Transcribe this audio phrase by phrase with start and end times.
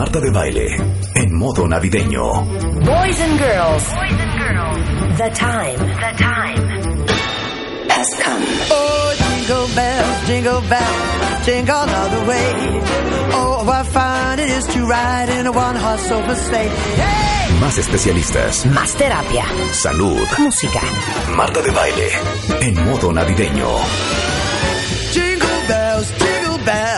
[0.00, 0.66] Marta de Baile
[1.14, 2.22] en modo navideño.
[2.86, 3.84] Boys and girls.
[3.84, 5.18] Boys and girls.
[5.18, 5.78] The time.
[5.78, 7.06] The time
[7.90, 8.44] has come.
[8.70, 12.80] Oh, jingle bells, jingle bells, jingle all the way.
[13.34, 16.68] Oh, what fun it is to ride in a one-horse open sleigh.
[16.96, 17.60] Hey!
[17.60, 19.44] Más especialistas, Más terapia.
[19.72, 20.26] salud.
[20.38, 20.80] Música.
[21.36, 22.08] Marta de Baile
[22.62, 23.68] en modo navideño.
[25.12, 26.89] Jingle bells, jingle bells,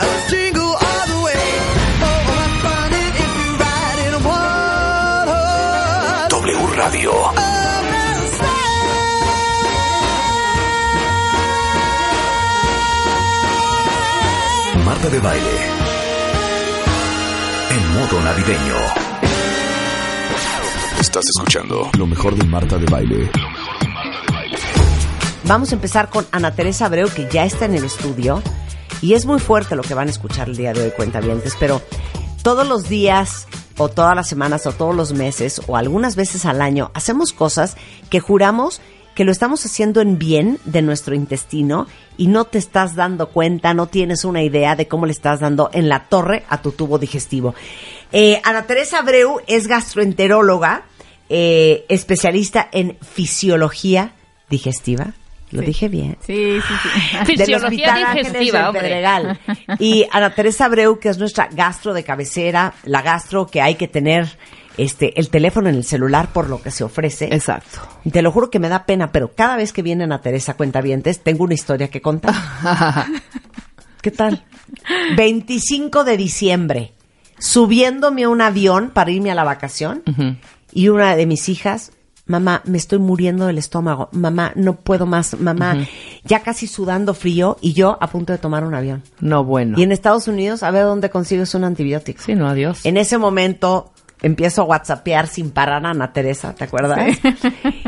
[6.76, 7.12] Radio.
[14.85, 15.82] Marta de Baile
[17.71, 18.75] en modo navideño.
[21.00, 23.30] Estás escuchando lo mejor de Marta de Baile.
[25.44, 28.43] Vamos a empezar con Ana Teresa Abreu, que ya está en el estudio.
[29.00, 31.82] Y es muy fuerte lo que van a escuchar el día de hoy, cuentavientes, pero
[32.42, 33.47] todos los días,
[33.78, 37.77] o todas las semanas, o todos los meses, o algunas veces al año, hacemos cosas
[38.10, 38.80] que juramos
[39.14, 43.74] que lo estamos haciendo en bien de nuestro intestino y no te estás dando cuenta,
[43.74, 46.98] no tienes una idea de cómo le estás dando en la torre a tu tubo
[46.98, 47.55] digestivo.
[48.10, 50.84] Eh, Ana Teresa Abreu es gastroenteróloga,
[51.28, 54.12] eh, especialista en fisiología
[54.48, 55.14] digestiva.
[55.53, 56.17] Lo dije bien.
[56.27, 57.17] Sí, sí, sí.
[57.27, 58.83] Fisiología Hospital Ángeles digestiva, del.
[58.83, 59.41] Pedregal.
[59.78, 63.89] Y Ana Teresa Abreu, que es nuestra gastro de cabecera, la gastro que hay que
[63.89, 64.36] tener
[64.78, 67.27] este el teléfono en el celular por lo que se ofrece.
[67.27, 67.81] Exacto.
[68.11, 71.20] Te lo juro que me da pena, pero cada vez que viene Ana Teresa Cuentavientes,
[71.20, 72.34] tengo una historia que contar.
[74.00, 74.44] ¿Qué tal?
[75.16, 76.92] 25 de diciembre,
[77.39, 80.03] subiéndome a un avión para irme a la vacación,
[80.72, 81.92] y una de mis hijas,
[82.33, 85.77] mamá, me estoy muriendo del estómago, mamá, no puedo más, mamá,
[86.25, 89.02] ya casi sudando frío, y yo a punto de tomar un avión.
[89.20, 89.78] No, bueno.
[89.78, 92.22] Y en Estados Unidos, a ver dónde consigues un antibiótico.
[92.22, 92.84] Sí, no, adiós.
[92.84, 96.98] En ese momento empiezo a whatsappear sin parar a Ana Teresa, ¿te acuerdas?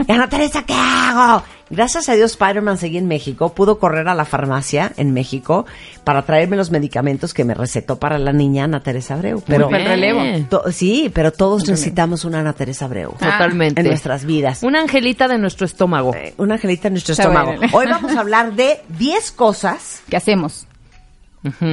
[0.06, 1.42] Y, Ana Teresa, ¿qué hago?
[1.70, 5.64] Gracias a Dios Spider-Man seguí en México, pudo correr a la farmacia en México
[6.04, 9.42] para traerme los medicamentos que me recetó para la niña Ana Teresa Abreu.
[9.46, 9.84] Pero bien.
[9.86, 10.20] relevo.
[10.50, 13.12] To- sí, pero todos necesitamos una Ana Teresa Abreu.
[13.12, 13.80] Totalmente.
[13.80, 14.62] En nuestras vidas.
[14.62, 16.14] Una angelita de nuestro estómago.
[16.14, 17.54] Eh, Una angelita en nuestro Está estómago.
[17.56, 17.72] bueno.
[17.76, 20.66] Hoy vamos a hablar de 10 cosas que hacemos,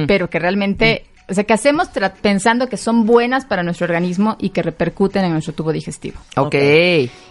[0.06, 1.88] pero que realmente, o sea, que hacemos
[2.22, 6.18] pensando que son buenas para nuestro organismo y que repercuten en nuestro tubo digestivo.
[6.36, 6.54] ok.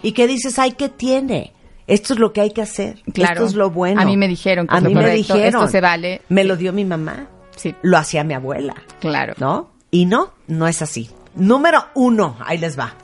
[0.04, 1.52] y que dices, ay, ¿qué tiene?
[1.92, 3.02] Esto es lo que hay que hacer.
[3.12, 3.32] Claro.
[3.34, 4.00] Esto es lo bueno.
[4.00, 5.42] A mí me dijeron que A es lo mí me dijeron.
[5.42, 6.22] esto se vale.
[6.28, 7.26] Me lo dio mi mamá.
[7.56, 8.74] Sí, Lo hacía mi abuela.
[9.00, 9.34] claro.
[9.38, 9.70] ¿No?
[9.90, 11.10] Y no, no es así.
[11.34, 12.94] Número uno, ahí les va.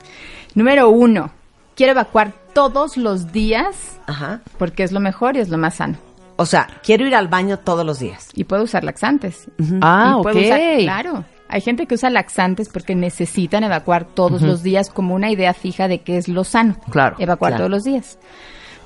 [0.55, 1.31] Número uno,
[1.75, 4.41] quiero evacuar todos los días Ajá.
[4.57, 5.97] porque es lo mejor y es lo más sano.
[6.35, 8.29] O sea, quiero ir al baño todos los días.
[8.33, 9.49] Y puedo usar laxantes.
[9.81, 10.33] Ah, Y ok.
[10.35, 11.25] usar- claro.
[11.51, 15.87] Hay gente que usa laxantes porque necesitan evacuar todos los días como una idea fija
[15.87, 16.75] de qué es lo sano.
[16.91, 17.61] Claro, Evacuar claro.
[17.61, 18.19] todos los días.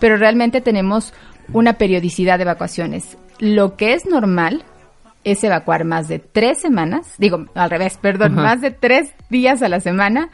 [0.03, 1.14] Pero realmente tenemos
[1.53, 3.18] una periodicidad de evacuaciones.
[3.40, 4.66] Lo que es normal
[5.24, 9.69] es evacuar más de tres semanas, digo, al revés, perdón, más de tres días a
[9.69, 10.28] la semana,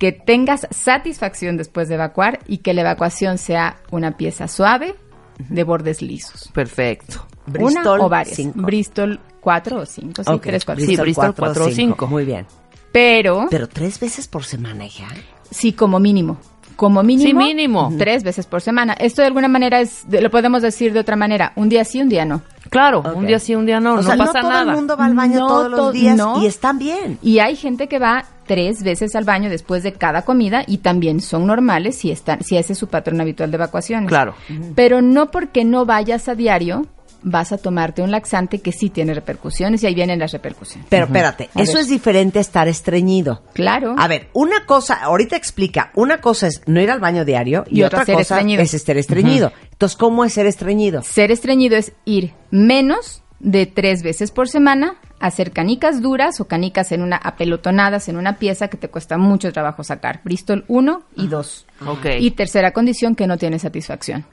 [0.00, 4.96] que tengas satisfacción después de evacuar y que la evacuación sea una pieza suave
[5.38, 6.50] de bordes lisos.
[6.52, 7.24] Perfecto.
[7.46, 8.34] Bristol, una o varias.
[8.34, 8.62] cinco.
[8.62, 10.84] Bristol cuatro o cinco, sí, Ok, tres, cuatro.
[10.84, 12.08] Sí, Bristol cuatro cuatro o cinco.
[12.08, 12.46] Muy bien.
[12.90, 15.06] Pero, Pero tres veces por semana, hija.
[15.52, 16.40] sí, como mínimo.
[16.76, 17.40] Como mínimo.
[17.40, 17.92] Sí, mínimo.
[17.98, 18.94] Tres veces por semana.
[18.94, 21.52] Esto de alguna manera es, de- lo podemos decir de otra manera.
[21.56, 22.42] Un día sí, un día no.
[22.70, 24.70] Claro, un día sí, un día no, o no sea, pasa no todo nada.
[24.70, 26.42] el mundo va al baño No todos los días no.
[26.42, 27.18] y están bien.
[27.20, 31.20] Y hay gente que va tres veces al baño después de cada comida y también
[31.20, 34.08] son normales si están, si ese es su patrón habitual de evacuaciones.
[34.08, 34.34] Claro.
[34.74, 36.86] Pero no porque no vayas a diario
[37.22, 40.86] vas a tomarte un laxante que sí tiene repercusiones y ahí vienen las repercusiones.
[40.90, 41.82] Pero espérate, A eso ver.
[41.82, 43.42] es diferente a estar estreñido.
[43.54, 43.94] Claro.
[43.98, 47.80] A ver, una cosa, ahorita explica, una cosa es no ir al baño diario y,
[47.80, 48.62] Y otra otra ser cosa estreñido.
[48.62, 49.52] es estar estreñido.
[49.72, 51.02] Entonces, ¿cómo es ser estreñido?
[51.02, 56.92] Ser estreñido es ir menos de tres veces por semana, hacer canicas duras o canicas
[56.92, 60.20] en una apelotonadas en una pieza que te cuesta mucho trabajo sacar.
[60.24, 61.66] Bristol 1 y 2.
[61.88, 62.06] Ok.
[62.20, 64.24] Y tercera condición que no tiene satisfacción.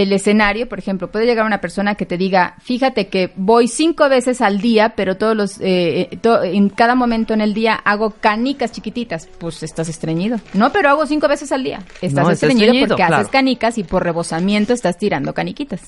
[0.00, 4.08] El escenario, por ejemplo, puede llegar una persona que te diga, fíjate que voy cinco
[4.08, 7.74] veces al día, pero todos los, eh, eh, to- en cada momento en el día
[7.74, 9.28] hago canicas chiquititas.
[9.38, 10.38] Pues estás estreñido.
[10.54, 11.80] No, pero hago cinco veces al día.
[12.00, 13.16] Estás No, estreñido, estreñido, porque claro.
[13.16, 15.82] haces canicas y por rebosamiento estás tirando caniquitas.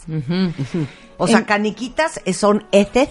[1.16, 3.08] O sea, En- caniquitas eh, son heces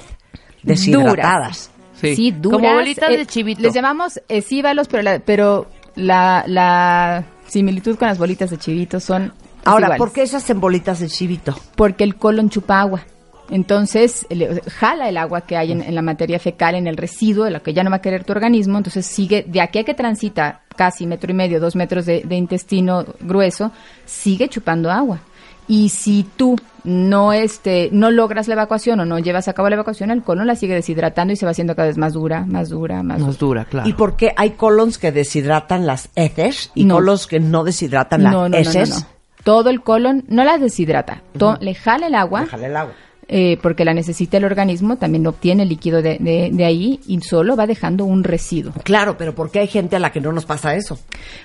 [0.62, 1.72] deshidratadas.
[2.00, 2.16] Sí.
[2.16, 2.62] Sí, duras.
[2.62, 3.62] Como bolitas eh, de chivito.
[3.62, 9.32] Les llamamos esíbalos, pero la, pero la, la similitud con las bolitas de chivito son
[9.66, 9.98] Ahora, iguales.
[10.00, 11.56] ¿por qué esas en bolitas de chivito?
[11.76, 13.02] Porque el colon chupa agua.
[13.50, 17.46] Entonces, le- jala el agua que hay en, en la materia fecal, en el residuo,
[17.46, 18.78] de lo que ya no va a querer tu organismo.
[18.78, 22.36] Entonces, sigue, de aquí a que transita casi metro y medio, dos metros de, de
[22.36, 23.72] intestino grueso,
[24.06, 25.20] sigue chupando agua.
[25.68, 29.76] Y si tú no, este, no logras la evacuación o no llevas a cabo la
[29.76, 32.70] evacuación, el colon la sigue deshidratando y se va haciendo cada vez más dura, más
[32.70, 33.62] dura, más Nos dura.
[33.62, 33.90] dura, claro.
[33.90, 36.96] ¿Y por qué hay colons que deshidratan las heces y No.
[36.96, 39.06] colons que no deshidratan las No, no, no, no, heces?
[39.44, 42.42] Todo el colon no la deshidrata, to- le jala el agua.
[42.42, 42.94] Déjale el agua.
[43.30, 47.56] eh, porque la necesita el organismo, también obtiene líquido de, de- de ahí y solo
[47.56, 48.74] va dejando un residuo.
[48.84, 51.00] Claro, pero ¿por qué hay gente a la que no nos pasa eso?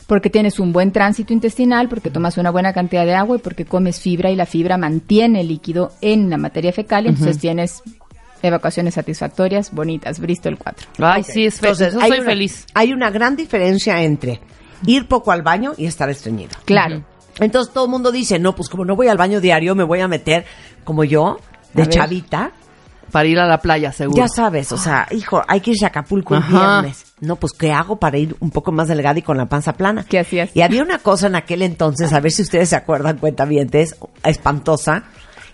[0.09, 3.65] Porque tienes un buen tránsito intestinal, porque tomas una buena cantidad de agua y porque
[3.65, 7.83] comes fibra y la fibra mantiene el líquido en la materia fecal, y entonces tienes
[8.43, 10.89] evacuaciones satisfactorias, bonitas, Bristol 4.
[10.99, 12.67] Ay, sí, es Entonces, soy una- feliz.
[12.75, 14.41] Hay una gran diferencia entre
[14.85, 16.51] ir poco al baño y estar estreñido.
[16.65, 17.05] Claro.
[17.41, 20.01] Entonces todo el mundo dice, no, pues como no voy al baño diario, me voy
[20.01, 20.45] a meter
[20.85, 21.39] como yo,
[21.75, 21.89] de ver.
[21.91, 22.53] chavita.
[23.11, 24.19] Para ir a la playa, seguro.
[24.19, 27.15] Ya sabes, o sea, hijo, hay que irse a Acapulco el viernes.
[27.21, 30.05] No, pues ¿qué hago para ir un poco más delgada y con la panza plana?
[30.07, 30.51] ¿Qué hacías?
[30.55, 35.05] Y había una cosa en aquel entonces, a ver si ustedes se acuerdan, cuentavientes, espantosa,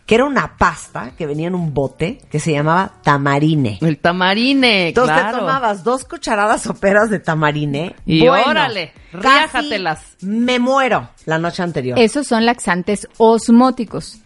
[0.07, 3.79] que era una pasta que venía en un bote que se llamaba tamarine.
[3.81, 5.39] El tamarine, Entonces claro.
[5.39, 7.95] te tomabas dos cucharadas soperas de tamarine.
[8.05, 10.17] Y órale, casi riájatelas.
[10.21, 11.99] Me muero la noche anterior.
[11.99, 14.19] Esos son laxantes osmóticos.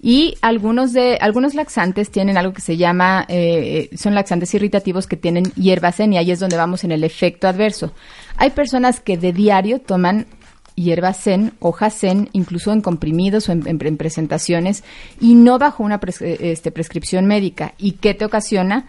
[0.00, 5.16] Y algunos de algunos laxantes tienen algo que se llama eh, son laxantes irritativos que
[5.16, 7.92] tienen hierbacén y ahí es donde vamos en el efecto adverso.
[8.36, 10.26] Hay personas que de diario toman
[10.82, 14.84] hierbacén, hojacén, incluso en comprimidos o en, en- en presentaciones
[15.20, 17.74] y no bajo una pres- eh, este, prescripción médica.
[17.78, 18.86] ¿Y qué te ocasiona?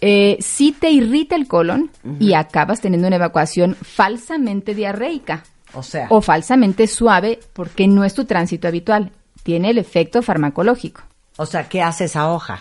[0.00, 6.06] Eh, sí te irrita el colon y acabas teniendo una evacuación falsamente diarreica o sea,
[6.10, 9.12] o falsamente suave porque no es tu tránsito habitual.
[9.44, 11.02] Tiene el efecto farmacológico.
[11.36, 12.60] o sea, ¿qué hace esa hoja?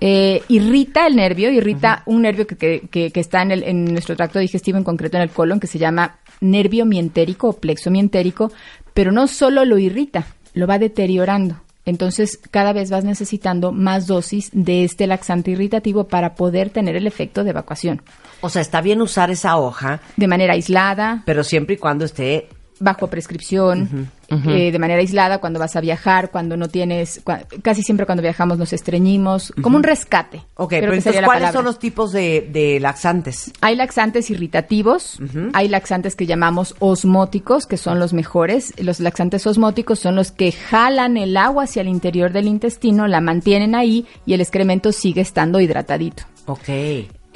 [0.00, 3.84] Eh, irrita el nervio, irrita un nervio que, que- que- que está en, el- en
[3.86, 7.90] nuestro tracto digestivo, en concreto en el colon, que se llama nervio mientérico o plexo
[7.90, 8.52] mientérico,
[8.92, 11.60] pero no solo lo irrita, lo va deteriorando.
[11.86, 17.06] Entonces, cada vez vas necesitando más dosis de este laxante irritativo para poder tener el
[17.06, 18.00] efecto de evacuación.
[18.40, 22.48] O sea, está bien usar esa hoja, De manera aislada, pero siempre y cuando esté
[22.80, 27.82] bajo prescripción, eh, de manera aislada cuando vas a viajar, cuando no tienes, cua- casi
[27.82, 30.38] siempre cuando viajamos nos estreñimos, como un rescate.
[30.56, 31.52] Ok, pero entonces, ¿cuáles palabra.
[31.52, 33.52] son los tipos de, de laxantes?
[33.60, 35.18] Hay laxantes irritativos,
[35.52, 38.72] hay laxantes que llamamos osmóticos, que son los mejores.
[38.82, 43.20] Los laxantes osmóticos son los que jalan el agua hacia el interior del intestino, la
[43.20, 46.24] mantienen ahí y el excremento sigue estando hidratadito.
[46.46, 46.68] Ok.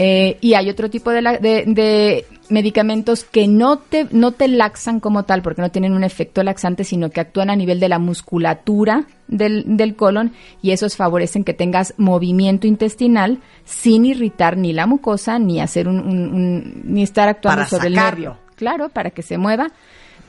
[0.00, 4.49] Eh, y hay otro tipo de, la- de- de medicamentos que no te, no te
[4.49, 7.89] laxan como tal, porque no tienen un efecto laxante, sino que actúan a nivel de
[7.89, 14.73] la musculatura del, del colon y esos favorecen que tengas movimiento intestinal sin irritar ni
[14.73, 18.39] la mucosa ni hacer un, un- un- ni estar actuando Para sobre el nervio.
[18.56, 19.69] Claro, para que se mueva,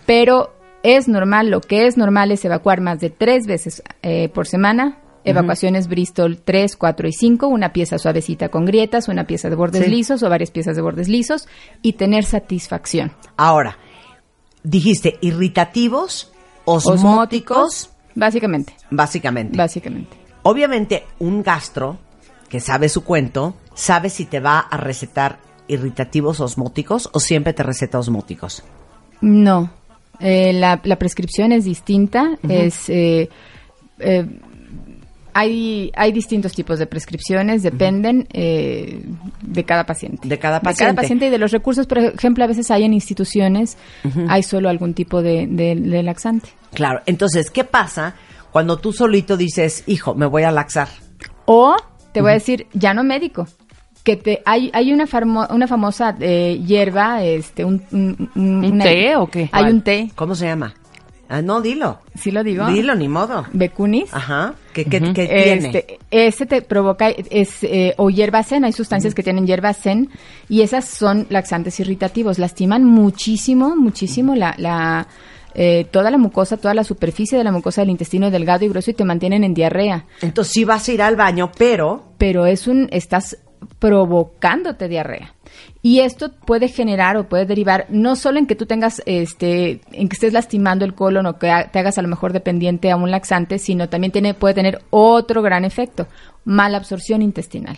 [0.06, 4.48] pero es normal, lo que es normal es evacuar más de tres veces eh, por
[4.48, 4.98] semana.
[5.24, 9.84] Evacuaciones Bristol 3, 4 y 5, una pieza suavecita con grietas, una pieza de bordes
[9.86, 9.90] Sí.
[9.92, 11.48] lisos o varias piezas de bordes lisos
[11.82, 13.12] y tener satisfacción.
[13.38, 13.78] Ahora,
[14.64, 16.32] dijiste irritativos,
[16.66, 19.58] osmóticos, Osmóticos, básicamente, básicamente.
[19.58, 20.18] básicamente.
[20.44, 21.98] Obviamente, un gastro
[22.48, 27.62] que sabe su cuento, sabe si te va a recetar irritativos osmóticos o siempre te
[27.64, 28.64] receta osmóticos.
[29.22, 29.70] No,
[30.20, 32.90] eh, la, la prescripción es distinta, es...
[32.90, 33.30] eh,
[34.00, 34.26] eh,
[35.40, 39.02] hay, hay distintos tipos de prescripciones, dependen eh,
[39.42, 40.28] de cada paciente.
[40.28, 40.96] De cada De cada paciente.
[41.02, 41.88] paciente y de los recursos.
[41.88, 43.78] Por ejemplo, a veces hay en instituciones,
[44.28, 46.50] hay solo algún tipo de, de- de laxante.
[46.74, 48.16] Claro, entonces, ¿qué pasa
[48.52, 50.88] cuando tú solito dices, hijo, me voy a laxar?
[51.46, 51.76] O
[52.12, 53.48] te voy a decir, ya no médico.
[54.04, 58.72] Que te, hay, hay una, farmo- una famosa eh, hierba, este, un, un, un- ¿Un
[58.74, 59.42] una- té o qué?
[59.52, 59.74] Hay ¿Cuál?
[59.74, 60.74] un té, ¿Cómo se llama?
[61.30, 62.00] Ah, no, dilo.
[62.16, 62.66] ¿sí lo digo?
[62.66, 63.46] Dilo, ni modo.
[63.54, 64.12] Becunis.
[64.14, 64.56] Ajá.
[64.74, 65.86] ¿Qué, qué- qué tiene?
[66.10, 70.10] Este, te provoca, es, eh, o hierba zen, hay sustancias que tienen hierba zen,
[70.50, 75.08] y esas son laxantes irritativos, lastiman muchísimo, muchísimo la, la
[75.54, 78.90] eh, toda la mucosa, toda la superficie de la mucosa del intestino delgado y grueso
[78.92, 80.06] y te mantienen en diarrea.
[80.22, 83.38] Entonces sí vas a ir al baño, pero Pero es un, estás
[83.78, 85.34] provocándote diarrea.
[85.82, 90.10] Y esto puede generar o puede derivar no solo en que tú tengas, este, en
[90.10, 93.12] que estés lastimando el colon o que te hagas a lo mejor dependiente a un
[93.12, 96.08] laxante, sino también tiene, puede tener otro gran efecto,
[96.44, 97.78] mala absorción intestinal.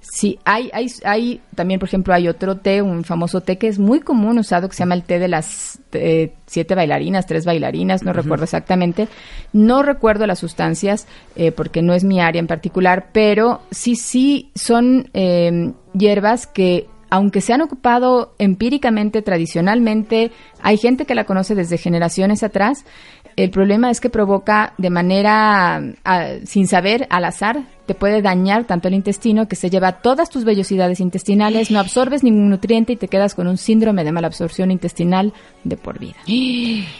[0.00, 3.78] Sí, hay, hay, hay, también, por ejemplo, hay otro té, un famoso té que es
[3.78, 8.02] muy común usado, que se llama el té de las eh, siete bailarinas, tres bailarinas,
[8.02, 9.08] no recuerdo exactamente.
[9.52, 14.50] No recuerdo las sustancias, eh, porque no es mi área en particular, pero sí, sí
[14.54, 20.30] son eh, hierbas que aunque se han ocupado empíricamente, tradicionalmente,
[20.62, 22.84] hay gente que la conoce desde generaciones atrás,
[23.36, 28.66] el problema es que provoca de manera ah, sin saber, al azar, te puede dañar
[28.66, 32.96] tanto el intestino que se lleva todas tus vellosidades intestinales, no absorbes ningún nutriente y
[32.96, 35.32] te quedas con un síndrome de mala absorción intestinal
[35.64, 36.14] de por vida.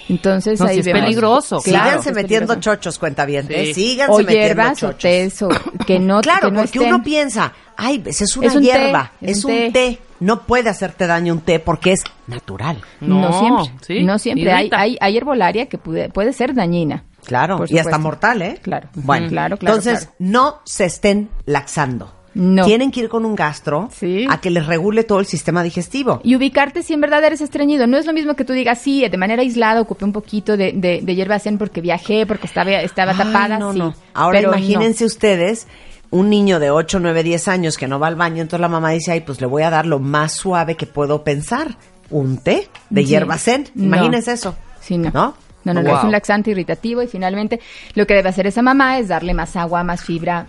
[0.09, 1.03] Entonces No, ahí es vemos.
[1.03, 1.61] peligroso.
[1.61, 2.77] Claro, Síganse es metiendo peligroso.
[2.77, 3.69] chochos, cuentavientes.
[3.69, 3.75] Sí.
[3.75, 4.99] Síganse O metiendo hierbas o chochos.
[5.03, 5.49] tés o
[5.87, 8.67] que no Claro, que no porque estén- uno piensa, ay, es una Es un té,
[8.67, 9.71] hierba, es es, un un té.
[9.71, 9.99] té.
[10.19, 12.79] No puede hacerte daño un té porque es natural.
[13.01, 13.87] No, No, siempre.
[13.87, 14.53] sí, no siempre.
[14.53, 17.05] Hay, hay, hay herbolaria que puede, puede ser dañina.
[17.31, 18.59] Claro, y hasta mortal, ¿eh?
[18.61, 18.89] Claro.
[18.95, 19.29] Bueno.
[19.29, 20.17] Claro, claro, Entonces, claro.
[20.19, 22.13] no se estén laxando.
[22.35, 22.65] No.
[22.65, 24.27] Tienen que ir con un gastro Sí.
[24.29, 26.21] a que les regule todo el sistema digestivo.
[26.25, 27.87] Y ubicarte si en verdad eres estreñido.
[27.87, 30.73] No es lo mismo que tú digas, sí, de manera aislada ocupé un poquito de,
[30.73, 33.59] de, de hierba zen porque viajé, porque estaba, estaba Ay, tapada.
[33.59, 33.79] no, sí.
[33.79, 33.95] no.
[34.15, 35.69] Ahora Pero imagínense ustedes
[36.11, 38.91] un niño de 8, 9, 10 años que no va al baño, entonces la mamá
[38.91, 41.77] dice, ay, pues le voy a dar lo más suave que puedo pensar.
[42.11, 43.09] Un té de Sí.
[43.09, 43.69] hierba zen.
[43.75, 43.85] No.
[43.87, 44.57] Imagínense eso.
[44.81, 45.11] Sí, no.
[45.15, 45.35] ¿No?
[45.65, 47.61] No, no, no, es un laxante irritativo y finalmente
[47.95, 50.47] lo que debe hacer esa mamá es darle más agua, más fibra,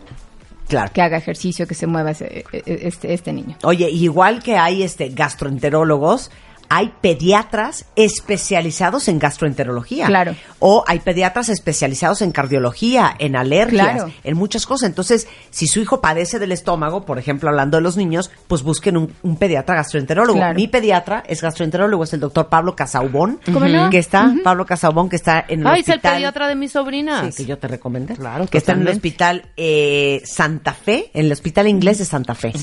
[0.68, 0.89] Claro.
[0.94, 3.58] que haga ejercicio, que se mueva ese- e- e- este, este niño.
[3.63, 6.32] Oye, igual que hay este gastroenterólogos,
[6.74, 10.06] hay pediatras especializados en gastroenterología.
[10.06, 10.36] Claro.
[10.60, 14.12] O hay pediatras especializados en cardiología, en alergias, Claro.
[14.24, 14.88] en muchas cosas.
[14.88, 18.96] Entonces, si su hijo padece del estómago, por ejemplo, hablando de los niños, pues busquen
[18.96, 20.40] un, un pediatra gastroenterólogo.
[20.40, 20.56] Claro.
[20.56, 23.42] Mi pediatra es gastroenterólogo, es el doctor Pablo Casaubón.
[23.51, 23.90] ¿Cómo no?
[23.90, 26.16] Que está, Pablo Casaubón, que está en el Ay, es el hospital.
[26.16, 27.36] pediatra de mis sobrinas.
[27.36, 28.16] Sí, que yo te recomendé.
[28.16, 32.34] Claro, Que está en el hospital eh, Santa Fe, en el hospital inglés de Santa
[32.34, 32.54] Fe.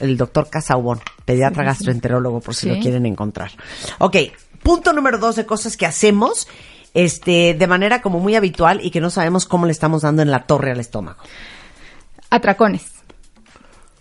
[0.00, 2.74] El doctor Casaubón, pediatra gastroenterólogo, por si Sí.
[2.74, 3.52] lo quieren encontrar.
[3.98, 4.16] Ok,
[4.62, 6.48] punto número dos de cosas que hacemos
[6.94, 10.30] este, de manera como muy habitual y que no sabemos cómo le estamos dando en
[10.30, 11.18] la torre al estómago.
[12.30, 12.93] Atracones.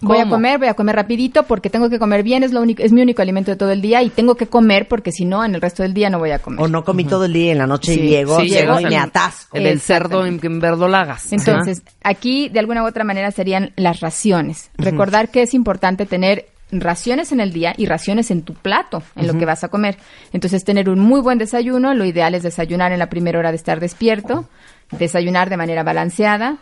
[0.03, 2.83] Voy a comer, voy a comer rapidito porque tengo que comer bien, es lo único,
[2.83, 5.43] es mi único alimento de todo el día y tengo que comer porque si no,
[5.43, 6.63] en el resto del día no voy a comer.
[6.63, 8.85] O no comí todo el día y en la noche Sí, llego, Sí, llego y
[8.85, 9.57] me atasco.
[9.57, 11.31] El del cerdo en, en verdolagas.
[11.31, 14.69] Entonces, aquí de alguna u otra manera serían las raciones.
[14.77, 19.27] Recordar que es importante tener raciones en el día y raciones en tu plato, en
[19.27, 19.97] lo que vas a comer.
[20.31, 23.57] Entonces, tener un muy buen desayuno, lo ideal es desayunar en la primera hora de
[23.57, 24.47] estar despierto,
[24.91, 26.57] desayunar de manera balanceada,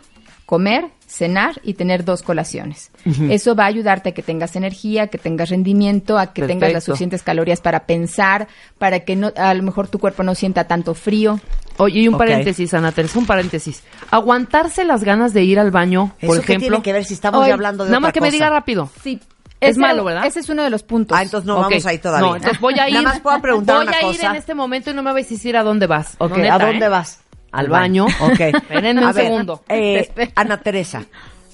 [0.46, 2.90] comer, cenar y tener dos colaciones.
[3.30, 6.84] Eso va a ayudarte a que tengas energía, que tengas rendimiento, a que tengas las
[6.84, 10.94] suficientes calorías para pensar, para que no, a lo mejor tu cuerpo no sienta tanto
[10.94, 11.40] frío.
[11.78, 13.82] Oye, y un paréntesis, Ana Teresa, un paréntesis.
[14.10, 16.68] Aguantarse las ganas de ir al baño, por ¿Eso qué ejemplo.
[16.68, 18.90] tiene que ver si estamos ya hablando de Nada otra más que me diga rápido.
[19.02, 19.20] Sí.
[19.60, 20.26] Es malo, ¿verdad?
[20.26, 21.16] Ese es uno de los puntos.
[21.16, 21.62] Ah, entonces no Ok.
[21.70, 22.26] vamos ahí todavía.
[22.28, 22.94] No, entonces voy a ir.
[22.94, 25.24] Nada más puedo preguntar Voy una a ir en este momento y no me vais
[25.26, 26.16] a decir a dónde vas.
[26.18, 26.88] Ok, No, neta, ¿a dónde ¿eh?
[26.88, 27.20] vas?
[27.52, 28.06] Al baño.
[28.20, 28.40] Ok.
[28.40, 29.62] Espérenme un ver, segundo.
[29.68, 30.10] eh.
[30.34, 31.04] Ana Teresa,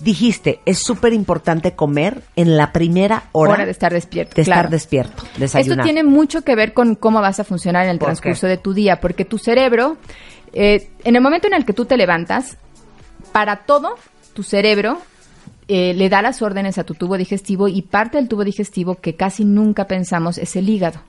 [0.00, 4.70] dijiste, es súper importante comer en la primera hora, Hora de estar despierto, De estar
[4.70, 5.84] despierto, Esto desayunar.
[5.84, 8.50] tiene mucho que ver con cómo vas a funcionar en el ¿Por transcurso qué?
[8.50, 9.96] de tu día, porque tu cerebro,
[10.52, 12.56] eh, en el momento en el que tú te levantas,
[13.32, 13.96] para todo,
[14.34, 14.98] tu cerebro
[15.66, 19.16] eh, le da las órdenes a tu tubo digestivo y parte del tubo digestivo que
[19.16, 21.00] casi nunca pensamos es el hígado.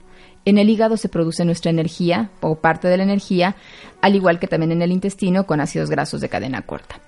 [0.50, 3.56] En el hígado se produce nuestra energía o parte de la energía,
[4.02, 7.00] al igual que también en el intestino con ácidos grasos de cadena corta.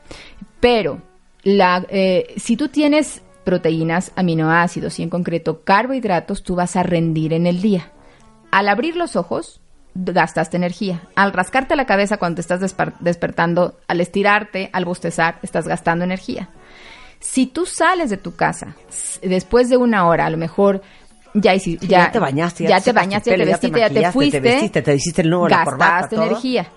[0.59, 1.01] Pero
[1.43, 7.47] eh, si tú tienes proteínas, aminoácidos y en concreto carbohidratos, tú vas a rendir en
[7.47, 7.91] el día.
[8.51, 9.59] Al abrir los ojos,
[9.95, 11.01] gastaste energía.
[11.15, 16.49] Al rascarte la cabeza cuando te estás despertando, al estirarte, al bostezar, estás gastando energía.
[17.19, 18.75] Si tú sales de tu casa
[19.23, 20.83] después de una hora, a lo mejor
[21.33, 23.67] ya, hici- Sí, ya, ya te bañaste, ya ya te bañaste, te pelo, ya te
[23.67, 26.25] vestiste, ya te maquillaste, te fuiste, vestiste, te hiciste el nudo, la corbata, gastaste todo.
[26.25, 26.67] energía,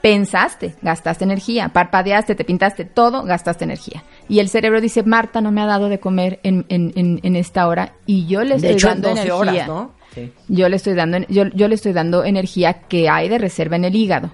[0.00, 4.04] pensaste, gastaste energía, parpadeaste, te pintaste, todo, gastaste energía.
[4.28, 7.36] Y el cerebro dice, Marta no me ha dado de comer en, en, en, en
[7.36, 9.36] esta hora y yo le De estoy en dando 12 energía.
[9.40, 9.92] horas, ¿no?
[10.14, 10.32] Sí.
[10.48, 13.84] Yo le estoy dando, yo, yo le estoy dando energía que hay de reserva en
[13.84, 14.30] el hígado.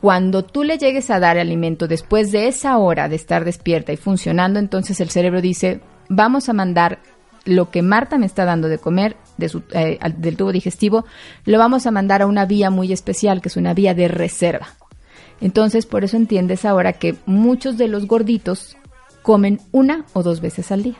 [0.00, 3.96] Cuando tú le llegues a dar alimento después de esa hora de estar despierta y
[3.98, 7.00] funcionando, entonces el cerebro dice, vamos a mandar
[7.44, 11.04] lo que Marta me está dando de comer de su, eh, del tubo digestivo,
[11.44, 14.68] lo vamos a mandar a una vía muy especial, que es una vía de reserva.
[15.40, 18.76] Entonces, por eso entiendes ahora que muchos de los gorditos
[19.22, 20.98] comen una o dos veces al día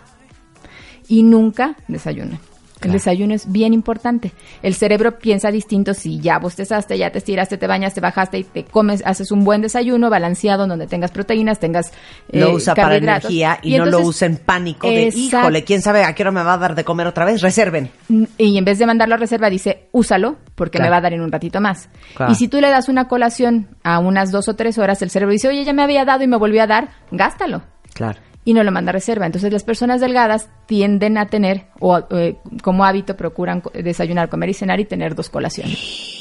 [1.09, 2.39] y nunca desayunan.
[2.83, 4.33] El desayuno es bien importante.
[4.63, 8.45] El cerebro piensa distinto si ya bostezaste, ya te estiraste, te bañas, te bajaste y
[8.45, 11.93] te comes, haces un buen desayuno balanceado donde tengas proteínas, tengas
[12.31, 16.05] eh, lo usa para energía y, no lo usa en pánico de, híjole, quién sabe
[16.05, 17.91] a qué hora me va a dar de comer otra vez, reserven.
[18.39, 20.87] Y en vez de mandarlo a reserva, dice, úsalo porque Claro.
[20.87, 21.89] me va a dar en un ratito más.
[22.15, 22.33] Claro.
[22.33, 25.33] Y si tú le das una colación a unas dos o tres horas, el cerebro
[25.33, 27.63] dice, oye, ya me había dado y me volvió a dar, gástalo.
[27.93, 28.21] Claro.
[28.45, 29.27] Y no lo manda a reserva.
[29.27, 34.55] Entonces las personas delgadas tienden a tener, o eh, como hábito, procuran desayunar, comer y
[34.55, 36.21] cenar y tener dos colaciones.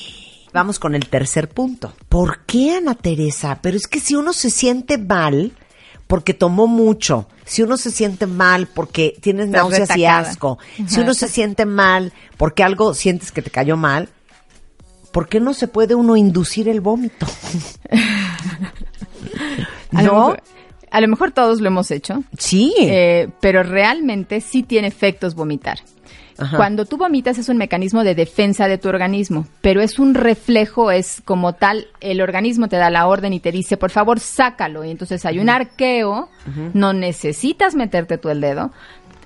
[0.53, 1.93] Vamos con el tercer punto.
[2.09, 3.59] ¿Por qué, Ana Teresa?
[3.61, 5.53] Pero es que si uno se siente mal
[6.07, 10.57] porque tomó mucho, si uno se siente mal porque tienes Estás náuseas y asco,
[10.87, 14.09] si uno se siente mal porque algo sientes que te cayó mal,
[15.11, 17.27] ¿por qué no se puede uno inducir el vómito?
[19.91, 20.35] ¿No?
[20.91, 22.23] A lo mejor todos lo hemos hecho.
[22.37, 22.73] Sí.
[22.79, 25.79] Eh, pero realmente sí tiene efectos vomitar.
[26.37, 26.55] Ajá.
[26.55, 30.89] Cuando tú vomitas es un mecanismo de defensa de tu organismo, pero es un reflejo,
[30.89, 34.85] es como tal, el organismo te da la orden y te dice, por favor, sácalo.
[34.85, 36.29] Y entonces hay un arqueo,
[36.73, 38.71] no necesitas meterte tú el dedo,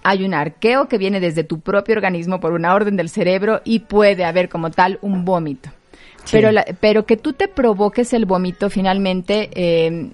[0.02, 3.80] hay un arqueo que viene desde tu propio organismo por una orden del cerebro y
[3.82, 5.70] puede haber como tal un vómito.
[6.32, 9.50] Pero, la- pero que tú te provoques el vómito finalmente...
[9.54, 10.10] eh,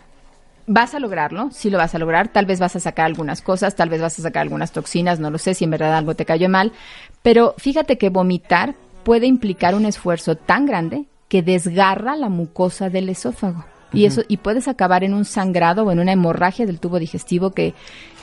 [0.72, 3.76] Vas a lograrlo, sí lo vas a lograr, tal vez vas a sacar algunas cosas,
[3.76, 6.26] tal vez vas a sacar algunas toxinas, no lo sé si en verdad algo te
[6.26, 6.74] cayó mal,
[7.24, 13.10] pero fíjate que vomitar puede implicar un esfuerzo tan grande que desgarra la mucosa del
[13.10, 13.66] esófago.
[13.94, 17.50] Y eso y puedes acabar en un sangrado o en una hemorragia del tubo digestivo
[17.50, 17.74] que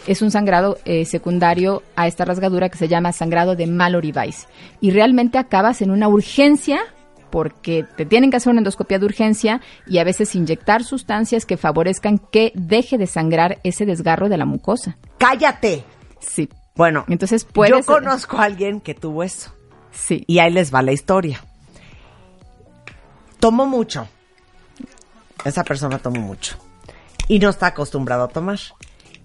[0.07, 4.47] es un sangrado eh, secundario a esta rasgadura que se llama sangrado de Mallory Weiss.
[4.81, 6.79] Y realmente acabas en una urgencia
[7.31, 11.57] porque te tienen que hacer una endoscopia de urgencia y a veces inyectar sustancias que
[11.57, 14.97] favorezcan que deje de sangrar ese desgarro de la mucosa.
[15.19, 15.85] ¡Cállate!
[16.21, 16.49] Sí.
[16.75, 17.71] Bueno, Entonces puedes...
[17.71, 19.53] yo conozco a alguien que tuvo eso.
[19.93, 20.25] Sí.
[20.27, 21.43] Y ahí les va la historia.
[23.41, 24.09] Tomó mucho.
[25.45, 26.57] Esa persona tomó mucho.
[27.29, 28.59] Y no está acostumbrado a tomar.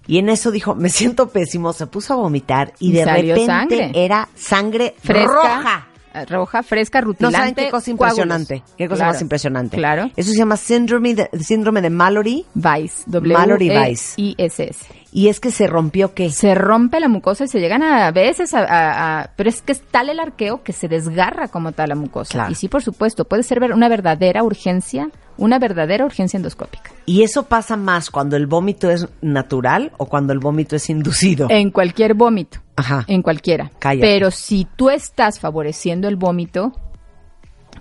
[0.06, 3.46] Y en eso dijo, me siento pésimo, se puso a vomitar y, Y de repente
[3.46, 3.92] sangre.
[3.94, 5.26] era sangre Fresca.
[5.26, 5.86] roja.
[6.14, 7.38] Eh, Roja, fresca, No rutilante.
[7.38, 8.54] saben qué cosa impresionante.
[8.58, 8.74] coágulos.
[8.76, 9.76] Qué cosa Claro, más impresionante.
[9.76, 10.10] Claro.
[10.16, 12.44] Eso se llama síndrome de, síndrome de Mallory.
[12.54, 13.04] Weiss.
[13.06, 13.94] W Mallory E.
[14.16, 14.86] I S S.
[15.14, 16.30] Y es que se rompió qué?
[16.30, 19.72] Se rompe la mucosa y se llegan a veces a, a- a- pero es que
[19.72, 22.32] es tal el arqueo que se desgarra como tal la mucosa.
[22.32, 22.50] Claro.
[22.50, 26.90] Y sí, por supuesto, puede ser una verdadera urgencia, una verdadera urgencia endoscópica.
[27.04, 31.46] Y eso pasa más cuando el vómito es natural o cuando el vómito es inducido.
[31.50, 32.60] En cualquier vómito.
[32.76, 33.04] Ajá.
[33.06, 33.70] En cualquiera.
[33.80, 34.06] Cállate.
[34.06, 36.72] Pero si tú estás favoreciendo el vómito,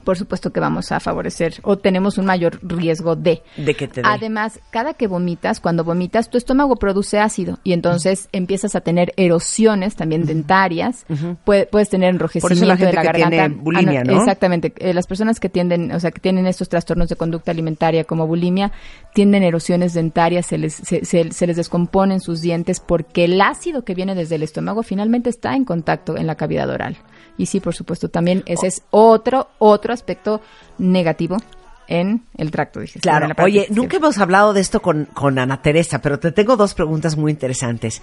[0.04, 3.42] por supuesto que vamos a favorecer o tenemos un mayor riesgo de.
[3.58, 4.08] De que te dé.
[4.08, 9.14] Además, cada que vomitas, cuando vomitas, tu estómago produce ácido y entonces empiezas a tener
[9.18, 11.06] erosiones también dentarias.
[11.44, 13.30] Puede- puedes tener enrojecimiento la de la que garganta.
[13.30, 14.20] tiene bulimia, Ah, ¿no?
[14.20, 14.74] Exactamente.
[14.78, 18.28] Eh, las personas que tienden, o sea, que tienen estos trastornos de conducta alimentaria como
[18.28, 18.72] bulimia,
[19.14, 23.84] tienen erosiones dentarias, se les, se, se- se les descomponen sus dientes porque el ácido
[23.84, 26.98] que viene desde el estómago finalmente está en contacto en la cavidad oral.
[27.38, 30.42] Y sí, por supuesto, también ese es otro, otro aspecto
[30.78, 31.38] negativo
[31.88, 33.02] en el tracto digestivo.
[33.12, 36.56] Claro, la oye, nunca hemos hablado de esto con, con Ana Teresa, pero te tengo
[36.56, 38.02] dos preguntas muy interesantes.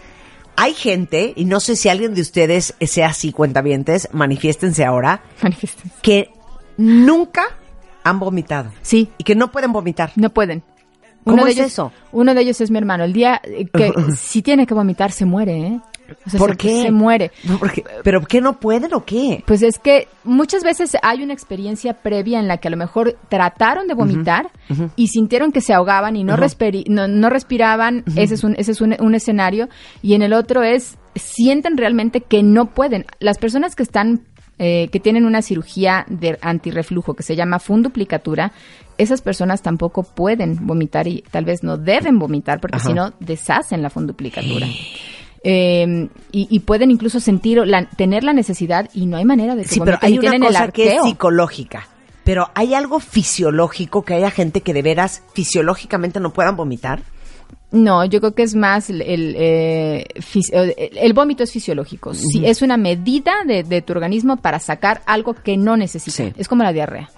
[0.57, 5.97] Hay gente, y no sé si alguien de ustedes sea así, cuentavientes, manifiéstense ahora, Manifiéstense.
[6.03, 6.31] que
[6.77, 7.43] nunca
[8.05, 10.13] han vomitado Sí, y que no pueden vomitar.
[10.17, 10.63] no pueden.
[11.25, 11.93] ¿Cómo de es ellos, eso?
[12.13, 13.05] Uno de ellos es mi hermano.
[13.05, 13.41] El día
[13.73, 15.81] que si tiene que vomitar se muere, ¿eh?
[16.27, 16.83] O sea, ¿Por se, qué?
[16.83, 17.31] Se muere.
[18.03, 19.43] ¿Pero qué no pueden o qué?
[19.47, 23.17] Pues es que muchas veces hay una experiencia previa en la que a lo mejor
[23.29, 24.51] trataron de vomitar
[24.97, 28.05] y sintieron que se ahogaban y no, respiri- no, no respiraban.
[28.17, 29.69] Ese es, un, ese es un, un escenario.
[30.03, 33.05] Y en el otro es, sienten realmente que no pueden.
[33.21, 34.23] Las personas que están,
[34.59, 38.53] eh, que tienen una cirugía de antirreflujo que se llama funduplicatura,
[38.97, 43.81] esas personas tampoco pueden vomitar y tal vez no deben vomitar porque si no deshacen
[43.83, 44.67] la funduplicatura.
[45.45, 49.63] Eh, y, y pueden incluso sentir, la, tener la necesidad y no hay manera de
[49.63, 51.89] que Sí, pero hay una cosa que es psicológica.
[52.25, 57.01] Pero hay algo fisiológico que haya gente que de veras fisiológicamente no puedan vomitar.
[57.71, 60.07] No, yo creo que es más el, el, eh,
[60.53, 62.15] eh, el vómito es fisiológico.
[62.15, 66.17] Sí, es una medida de, de tu organismo para sacar algo que no necesita.
[66.17, 66.33] Sí.
[66.37, 67.11] Es como la diarrea.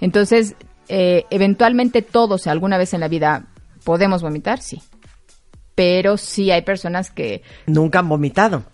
[0.00, 0.54] Entonces,
[0.88, 3.46] eh, eventualmente todos alguna vez en la vida
[3.84, 4.80] podemos vomitar, sí.
[5.78, 8.64] Pero sí hay personas que Nunca han vomitado.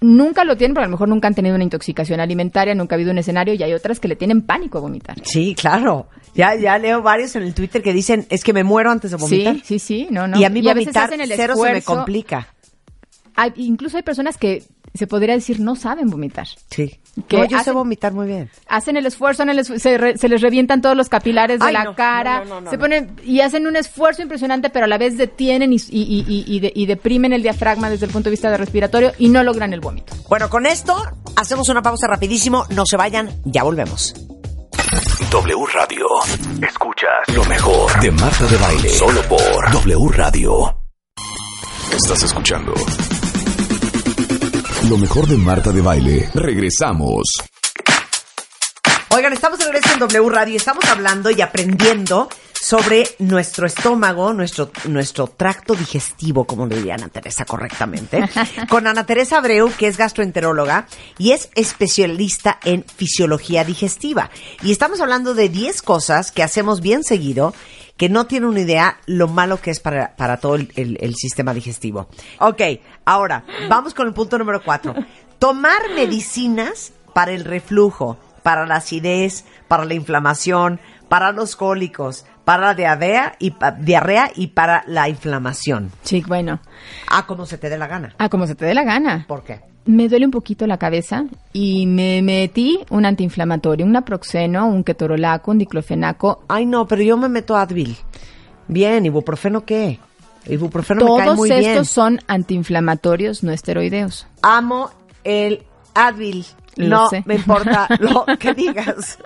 [0.00, 2.96] nunca lo tienen, pero a lo mejor nunca han tenido una intoxicación alimentaria, nunca ha
[2.96, 5.16] habido un escenario y hay otras que le tienen pánico a vomitar.
[5.22, 6.08] Sí, claro.
[6.34, 9.18] Ya, ya leo varios en el Twitter que dicen, es que me muero antes de
[9.18, 9.56] vomitar.
[9.56, 10.38] Sí, sí, sí, no, no.
[10.40, 12.48] Y a mí veces vomitar el cero se me complica.
[13.36, 14.62] Hay- incluso hay personas que
[14.94, 16.46] se podría decir no saben vomitar.
[16.70, 16.99] Sí.
[17.26, 18.50] Que No, yo sé hacen- vomitar muy bien.
[18.68, 21.66] Hacen el esfuerzo, en el esfu- se, re- se les revientan todos los capilares de
[21.66, 22.80] Ay, la no, cara, no, no, no, no, se no.
[22.80, 26.44] ponen y hacen un esfuerzo impresionante, pero a la vez detienen y, y- y- y-
[26.56, 29.42] y de- y deprimen el diafragma desde el punto de vista de respiratorio y no
[29.42, 30.14] logran el vómito.
[30.28, 30.96] Bueno, con esto
[31.36, 32.64] hacemos una pausa rapidísimo.
[32.70, 34.14] No se vayan, ya volvemos.
[35.30, 36.06] W Radio.
[36.66, 38.88] Escuchas lo mejor de Marta de Baile.
[38.88, 40.76] Solo por W Radio.
[41.92, 42.72] Estás escuchando
[44.88, 46.30] lo mejor de Marta de Baile.
[46.34, 47.24] Regresamos.
[49.10, 52.28] Oigan, estamos de regreso en W Radio y estamos hablando y aprendiendo
[52.60, 58.22] sobre nuestro estómago, nuestro, nuestro tracto digestivo, como le diría Ana Teresa correctamente,
[58.68, 60.86] con Ana Teresa Abreu, que es gastroenteróloga
[61.18, 64.30] y es especialista en fisiología digestiva.
[64.62, 67.54] Y estamos hablando de 10 cosas que hacemos bien seguido
[68.00, 71.14] que no tienen una idea lo malo que es para, para todo el, el- el
[71.16, 72.08] sistema digestivo.
[72.38, 72.62] Ok,
[73.04, 74.94] ahora, vamos con el punto número 4.
[75.38, 82.68] Tomar medicinas para el reflujo, para la acidez, para la inflamación, para los cólicos, para
[82.68, 85.92] la diarrea y, pa- diarrea y para la inflamación.
[86.02, 86.58] Sí, bueno,
[87.06, 88.14] Ah, como se te dé la gana.
[88.16, 89.26] ah, como se te dé la gana.
[89.28, 89.60] ¿Por qué?
[89.90, 95.50] Me duele un poquito la cabeza y me metí un antiinflamatorio, un naproxeno, un ketorolaco,
[95.50, 96.44] un diclofenaco.
[96.46, 97.96] Ay, no, pero yo me meto Advil.
[98.68, 99.98] Bien, ¿ibuprofeno qué?
[100.46, 101.84] Ibuprofeno me cae Todos muy estos bien.
[101.84, 104.28] son antiinflamatorios no esteroideos.
[104.42, 104.90] Amo
[105.24, 105.62] el
[105.94, 106.46] Advil.
[106.76, 107.24] Lo no sé.
[107.26, 109.18] me importa lo que digas.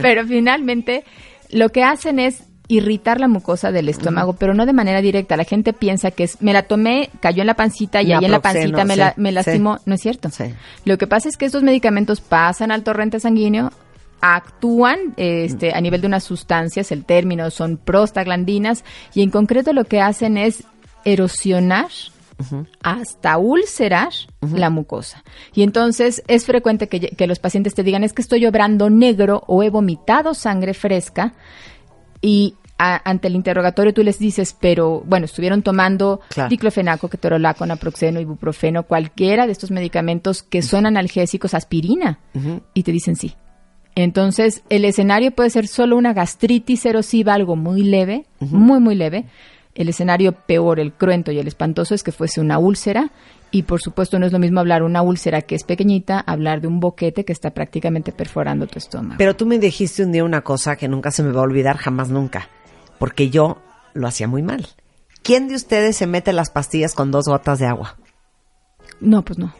[0.00, 1.04] Pero finalmente
[1.50, 5.36] lo que hacen es irritar la mucosa del estómago, pero no de manera directa.
[5.36, 8.30] La gente piensa que es, me la tomé, cayó en la pancita y ahí en
[8.30, 9.78] la pancita me, sí, la, me lastimó.
[9.78, 9.82] sí.
[9.86, 10.30] No es cierto.
[10.30, 10.44] Sí.
[10.84, 13.70] Lo que pasa es que estos medicamentos pasan al torrente sanguíneo,
[14.20, 19.84] actúan este, a nivel de unas sustancias, el término son prostaglandinas, y en concreto lo
[19.84, 20.64] que hacen es
[21.04, 21.88] erosionar
[22.82, 24.12] hasta ulcerar
[24.52, 25.24] la mucosa.
[25.54, 29.42] Y entonces es frecuente que, que los pacientes te digan, es que estoy obrando negro
[29.46, 31.32] o he vomitado sangre fresca
[32.20, 36.50] y a- ante el interrogatorio tú les dices, pero bueno, estuvieron tomando Claro.
[36.50, 42.18] diclofenaco, ketorolaco, naproxeno, ibuprofeno, cualquiera de estos medicamentos que son analgésicos, aspirina,
[42.74, 43.34] y te dicen sí.
[43.94, 49.24] Entonces, el escenario puede ser solo una gastritis erosiva, algo muy leve, muy, muy leve.
[49.74, 53.10] El escenario peor, el cruento y el espantoso es que fuese una úlcera.
[53.56, 56.68] Y por supuesto, no es lo mismo hablar una úlcera que es pequeñita, hablar de
[56.68, 59.14] un boquete que está prácticamente perforando tu estómago.
[59.16, 61.78] Pero tú me dijiste un día una cosa que nunca se me va a olvidar,
[61.78, 62.50] jamás nunca.
[62.98, 63.62] Porque yo
[63.94, 64.66] lo hacía muy mal.
[65.22, 67.96] ¿Quién de ustedes se mete las pastillas con dos gotas de agua?
[69.00, 69.54] No, pues no.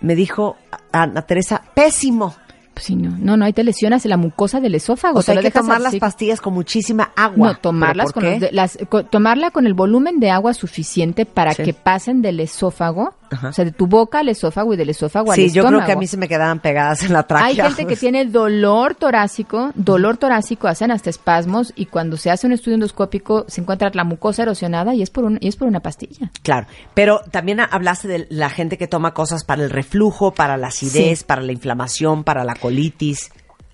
[0.00, 0.56] Me dijo
[0.90, 2.34] Ana Teresa, pésimo.
[2.80, 3.16] Sí, no.
[3.18, 5.18] No, no, ahí te lesionas la mucosa del esófago.
[5.18, 7.52] O sea, hay que tomar las pastillas con muchísima agua.
[7.52, 8.78] No, tomarlas ¿Pero con los de- las,
[9.10, 11.62] tomarla con el volumen de agua suficiente para Sí.
[11.62, 13.48] que pasen del esófago, Ajá.
[13.48, 15.76] o sea, de tu boca al esófago y del esófago al Sí, yo estómago.
[15.78, 17.46] creo que a mí se me quedaban pegadas en la tráquea.
[17.46, 22.46] Hay gente que tiene dolor torácico, dolor torácico, hacen hasta espasmos y cuando se hace
[22.46, 25.68] un estudio endoscópico se encuentra la mucosa erosionada y es por un, y es por
[25.68, 26.30] una pastilla.
[26.42, 30.68] Claro, pero también hablaste de la gente que toma cosas para el reflujo, para la
[30.68, 31.24] acidez, Sí.
[31.24, 33.30] para la inflamación, para la colitis.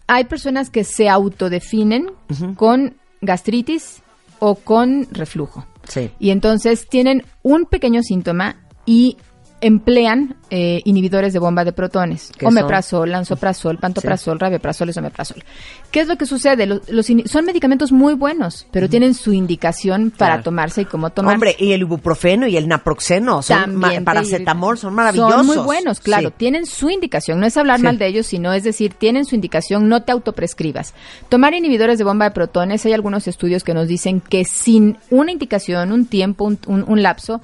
[0.06, 2.10] Hay personas que se autodefinen
[2.56, 4.02] con gastritis
[4.38, 5.66] o con reflujo.
[5.88, 6.10] Sí.
[6.18, 9.16] Y entonces tienen un pequeño síntoma y
[9.60, 12.30] emplean eh, inhibidores de bomba de protones.
[12.36, 12.56] ¿Qué son?
[12.56, 15.42] Omeprazol, lansoprazol, pantoprazol, rabioprazol, esomeprazol.
[15.90, 16.66] ¿Qué es lo que sucede?
[16.66, 20.42] Los, los son medicamentos muy buenos, pero tienen su indicación para Claro.
[20.44, 21.34] tomarse y cómo tomarse.
[21.34, 25.34] Hombre, y el ibuprofeno y el naproxeno, son paracetamol, son maravillosos.
[25.34, 26.28] Son muy buenos, claro.
[26.28, 26.34] Sí.
[26.36, 27.40] Tienen su indicación.
[27.40, 27.84] No es hablar Sí.
[27.84, 30.94] mal de ellos, sino es decir, tienen su indicación, no te autoprescribas.
[31.28, 35.32] Tomar inhibidores de bomba de protones, hay algunos estudios que nos dicen que sin una
[35.32, 37.40] indicación, un tiempo, un, un- un lapso,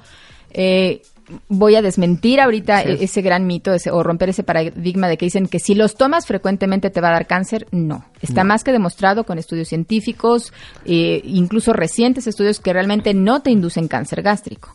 [0.51, 1.01] eh,
[1.49, 2.97] voy a desmentir ahorita Sí.
[3.01, 6.25] ese gran mito ese- o romper ese paradigma de que dicen que si los tomas
[6.25, 7.67] frecuentemente te va a dar cáncer.
[7.71, 8.05] No.
[8.21, 10.53] Está más que demostrado con estudios científicos,
[10.85, 14.71] eh, incluso recientes estudios que realmente no te inducen cáncer gástrico.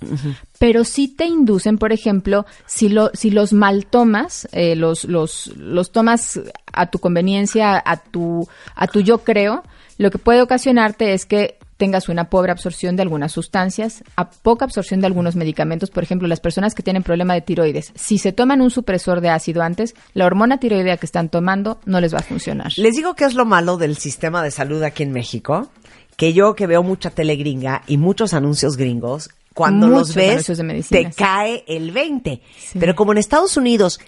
[0.59, 5.47] Pero sí te inducen, por ejemplo, si, lo, si los mal tomas, eh, los, los,
[5.57, 6.41] los tomas
[6.73, 9.63] a tu conveniencia, a tu, a tu yo creo,
[9.97, 14.67] lo que puede ocasionarte es que tengas una pobre absorción de algunas sustancias, a poca
[14.67, 18.33] absorción de algunos medicamentos, por ejemplo, las personas que tienen problema de tiroides, si se
[18.33, 22.19] toman un supresor de ácido antes, la hormona tiroidea que están tomando no les va
[22.19, 22.73] a funcionar.
[22.77, 25.71] Les digo que es lo malo del sistema de salud aquí en México,
[26.17, 30.47] que yo que veo mucha tele gringa y muchos anuncios gringos, cuando Muchos los ves
[30.47, 32.41] de te cae el 20.
[32.59, 32.79] Sí.
[32.79, 33.99] Pero como en Estados Unidos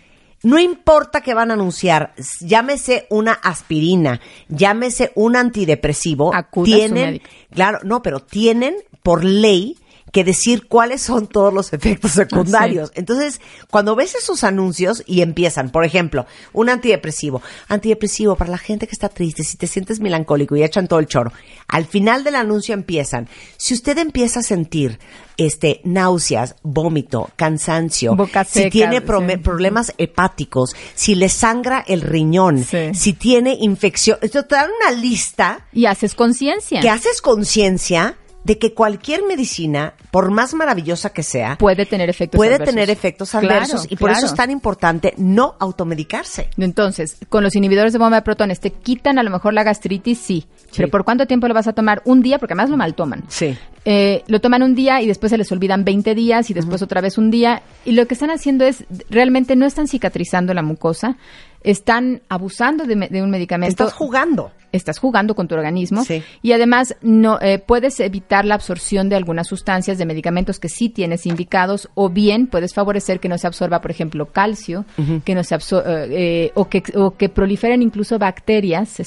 [0.42, 6.76] no importa que van a anunciar, llámese una aspirina, llámese un antidepresivo, Acuda a su
[6.76, 7.28] tienen, médico.
[7.52, 9.76] claro, no, pero tienen por ley
[10.12, 12.90] que decir cuáles son todos los efectos secundarios.
[12.94, 18.86] Entonces, cuando ves esos anuncios y empiezan, por ejemplo, un antidepresivo, antidepresivo para la gente
[18.86, 21.32] que está triste, si te sientes melancólico y echan todo el choro,
[21.68, 24.98] al final del anuncio empiezan, si usted empieza a sentir
[25.36, 29.36] este náuseas, vómito, cansancio, Boca si tiene sí.
[29.38, 32.90] problemas hepáticos, si le sangra el riñón, Sí.
[32.94, 36.80] si tiene infección, esto te dan una lista Y haces conciencia.
[36.80, 42.38] que haces conciencia de que cualquier medicina, por más maravillosa que sea, Puede tener efectos
[42.38, 42.74] puede adversos.
[42.74, 46.48] tener efectos Claro, adversos y por eso es tan importante no automedicarse.
[46.56, 50.18] Entonces, con los inhibidores de bomba de protones, ¿te quitan a lo mejor la gastritis?
[50.18, 50.46] Sí.
[50.74, 52.00] Pero ¿por cuánto tiempo lo vas a tomar?
[52.04, 53.24] Un día, porque además lo mal toman.
[53.28, 53.56] Sí.
[53.84, 57.00] Eh, lo toman un día y después se les olvidan 20 días y después otra
[57.00, 57.62] vez un día.
[57.84, 61.16] Y lo que están haciendo es, realmente no están cicatrizando la mucosa,
[61.62, 63.84] están abusando de, de un medicamento.
[63.84, 64.50] Estás jugando.
[64.72, 66.22] estás jugando con tu organismo Sí.
[66.42, 70.88] y además no eh, puedes evitar la absorción de algunas sustancias de medicamentos que sí
[70.88, 74.84] tienes indicados o bien puedes favorecer que no se absorba por ejemplo calcio
[75.24, 76.08] que no se absor- eh,
[76.46, 79.06] eh, o que o que proliferen incluso bacterias eh,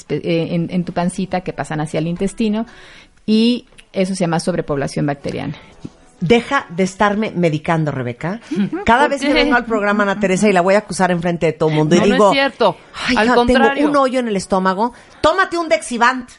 [0.50, 2.66] en, en tu pancita que pasan hacia el intestino
[3.26, 3.64] y
[3.94, 5.54] eso se llama sobrepoblación bacteriana
[6.26, 8.40] Deja de estarme medicando, Rebeca.
[8.84, 11.46] Cada ¿Por vez que vengo al programa Ana Teresa y la voy a acusar enfrente
[11.46, 12.76] de todo el mundo y No, no digo, es cierto.
[13.08, 13.74] "Ay, Al hija, contrario.
[13.74, 16.30] tengo un hoyo en el estómago, tómate un Dexivant.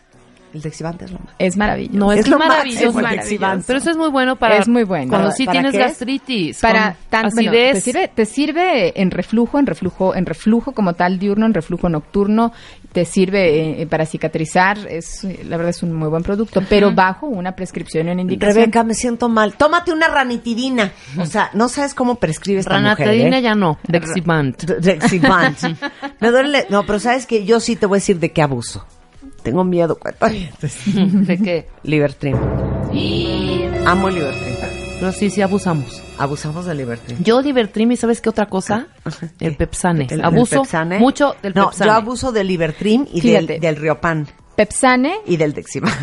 [0.53, 1.35] El Dexivant es lo más.
[1.37, 2.85] es maravilloso No, es, Es lo maravilloso.
[2.85, 3.29] máximo el maravilloso.
[3.29, 3.63] Dexivant.
[3.67, 4.57] Pero eso es muy bueno para...
[4.57, 5.09] Es muy bueno.
[5.09, 5.77] Cuando ¿Para- sí tienes qué?
[5.79, 6.59] gastritis.
[6.61, 7.73] para tan, bueno, acidez.
[7.73, 11.89] te sirve te sirve en reflujo en reflujo en reflujo como tal diurno en reflujo
[11.89, 12.53] nocturno
[12.95, 17.27] te sirve eh, para cicatrizar es la verdad es un muy buen producto pero bajo
[17.27, 19.55] una prescripción y una indicación Rebeca, me siento mal.
[19.55, 20.93] Tómate una ranitidina.
[21.19, 23.41] O sea, no sabes cómo prescribe esta mujer, Ranatadina ¿eh?
[23.41, 23.77] ya no.
[23.85, 24.63] Dexivant.
[24.63, 25.57] De- Dexivant.
[26.21, 26.67] me duele.
[26.69, 28.85] No, pero sabes que yo sí te voy a decir de qué abuso.
[29.43, 29.99] Tengo miedo.
[30.95, 31.67] ¿De qué?
[31.83, 32.37] Libertrim.
[33.85, 34.54] Amo el Libertrim.
[34.99, 36.01] Pero sí, sí abusamos.
[36.17, 37.21] Abusamos del Libertrim.
[37.21, 38.87] Yo Libertrim y ¿sabes qué otra cosa?
[39.39, 40.05] El Pepsane.
[40.09, 40.99] El- el Abuso Pepsane.
[40.99, 41.89] mucho del No, Pepsane.
[41.91, 43.45] yo abuso del Libertrim y Fíjate.
[43.53, 45.93] del, del Riopan Pepsane y del Dexivant.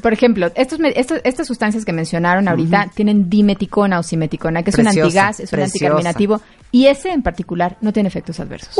[0.00, 0.78] por ejemplo estos,
[1.24, 5.60] estas sustancias que mencionaron ahorita tienen dimeticona o simeticona que es un antigas es un
[5.60, 6.40] anticarminativo
[6.72, 8.76] y ese en particular no tiene efectos adversos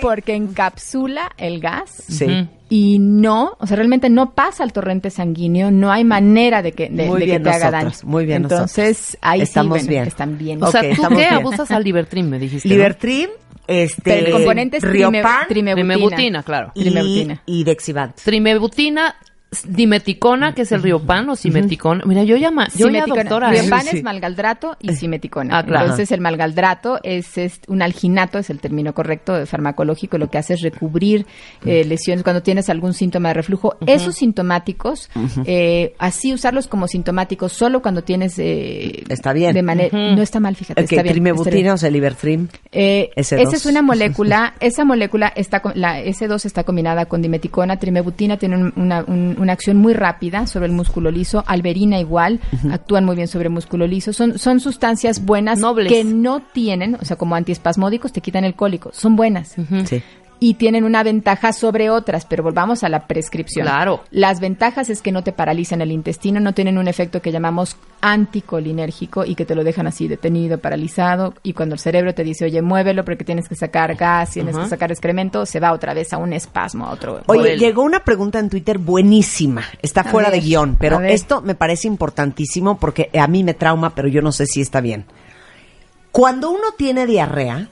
[0.00, 2.48] porque encapsula el gas Sí.
[2.70, 6.88] Y no, o sea, realmente no pasa al torrente sanguíneo, no hay manera de que,
[6.88, 7.90] de, Muy de que te haga daño.
[8.04, 9.18] muy bien Entonces, nosotros.
[9.22, 10.08] ahí Estamos sí, bueno, bien.
[10.08, 10.62] están bien.
[10.62, 11.34] O sea, Ok, ¿tú qué bien.
[11.34, 12.26] abusas al Libertrim?
[12.28, 12.68] Me dijiste.
[12.68, 13.28] Libertrim,
[13.68, 15.86] este, el componente es trime- Riopan trimebutina.
[15.94, 16.72] Trimebutina, claro.
[16.74, 17.42] y, trimebutina.
[17.46, 18.16] y Dexivant.
[18.16, 19.14] Trimebutina,
[19.66, 22.02] dimeticona, que es el riopan o simeticona.
[22.06, 23.22] Mira, yo llama, yo ya Simeticona.
[23.22, 23.54] doctora.
[23.54, 23.60] ¿eh?
[23.62, 23.96] Riopan Sí.
[23.98, 25.58] es malgaldrato y simeticona.
[25.58, 25.84] Ah, claro.
[25.84, 30.18] Entonces, el malgaldrato es, es un alginato, es el término correcto de farmacológico.
[30.18, 31.26] Lo que hace es recubrir
[31.64, 33.76] eh, lesiones cuando tienes algún síntoma de reflujo.
[33.86, 35.10] Esos sintomáticos,
[35.46, 38.38] eh, así usarlos como sintomáticos solo cuando tienes.
[38.38, 39.54] eh, Está bien.
[39.54, 40.80] De manera, No está mal, fíjate.
[40.80, 42.48] El que está bien, trimebutina o sea, Libertrim.
[42.72, 43.38] Eh, S2.
[43.40, 48.36] esa es una molécula, esa molécula está con- la S2 está combinada con dimeticona, trimebutina
[48.36, 53.04] tiene un- una, un- una acción muy rápida sobre el músculo liso, alberina igual, actúan
[53.04, 55.92] muy bien sobre el músculo liso, son, son sustancias buenas Nobles.
[55.92, 59.54] que no tienen, o sea, como antiespasmódicos te quitan el cólico, son buenas.
[59.84, 60.02] Sí.
[60.44, 63.64] Y tienen una ventaja sobre otras, pero volvamos a la prescripción.
[63.64, 64.02] Claro.
[64.10, 67.78] Las ventajas es que no te paralizan el intestino, no tienen un efecto que llamamos
[68.02, 71.32] anticolinérgico y que te lo dejan así detenido, paralizado.
[71.42, 74.66] Y cuando el cerebro te dice, oye, muévelo porque tienes que sacar gas, tienes que
[74.66, 77.22] sacar excremento, se va otra vez a un espasmo, a otro.
[77.24, 79.62] Oye, llegó una pregunta en Twitter buenísima.
[79.80, 83.94] Está A fuera de guion, pero esto me parece importantísimo porque a mí me trauma,
[83.94, 85.06] pero yo no sé si está bien.
[86.12, 87.70] Cuando uno tiene diarrea.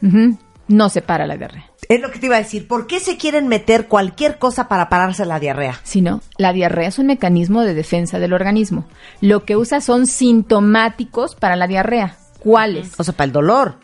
[0.69, 1.72] No se para la diarrea.
[1.89, 4.89] Es lo que te iba a decir, ¿por qué se quieren meter cualquier cosa para
[4.89, 5.81] pararse la diarrea?
[5.83, 8.85] sino la diarrea es un mecanismo de defensa del organismo.
[9.21, 12.17] Lo que usa son sintomáticos para la diarrea.
[12.39, 12.93] ¿Cuáles?
[12.99, 13.75] O sea, para el dolor.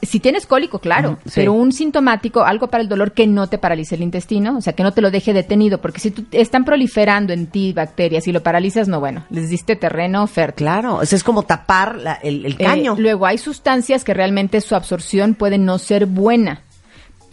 [0.00, 1.32] Si tienes cólico, claro, sí.
[1.34, 4.72] pero un sintomático, algo para el dolor que no te paralice el intestino, o sea,
[4.72, 8.32] que no te lo deje detenido, porque si tú, están proliferando en ti bacterias y
[8.32, 10.64] lo paralizas, no, bueno, les diste terreno fértil.
[10.64, 12.94] Claro, o sea, es como tapar la- el, el Eh, caño.
[12.98, 16.62] luego hay sustancias que realmente su absorción puede no ser buena.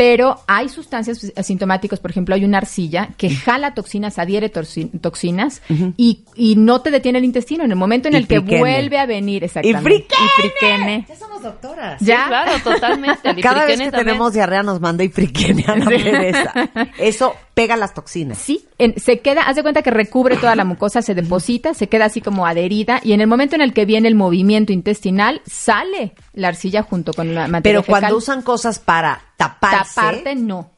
[0.02, 5.62] Pero hay sustancias asintomáticas, por ejemplo, hay una arcilla que jala toxinas, adhiere toxinas
[5.96, 7.64] y, y no te detiene el intestino.
[7.66, 8.60] En el momento en Y el que friquene.
[8.60, 9.84] vuelve a venir, exactamente.
[9.84, 10.26] friquene.
[10.26, 11.06] Y friquene.
[11.08, 12.00] Ya somos doctoras.
[12.00, 12.26] Sí, ¿Ya?
[12.30, 13.42] claro, totalmente.
[13.44, 14.06] Cada vez que también.
[14.08, 16.54] tenemos diarrea nos manda ifriquene a la Teresa.
[16.98, 18.38] Eso pega las toxinas.
[18.38, 21.88] Sí, en- se queda, haz de cuenta que recubre toda la mucosa, se deposita, se
[21.90, 25.42] queda así como adherida y en el momento en el que viene el movimiento intestinal,
[25.46, 30.72] sale la arcilla junto con la materia Pero cuando usan cosas para taparse, Taparte, no.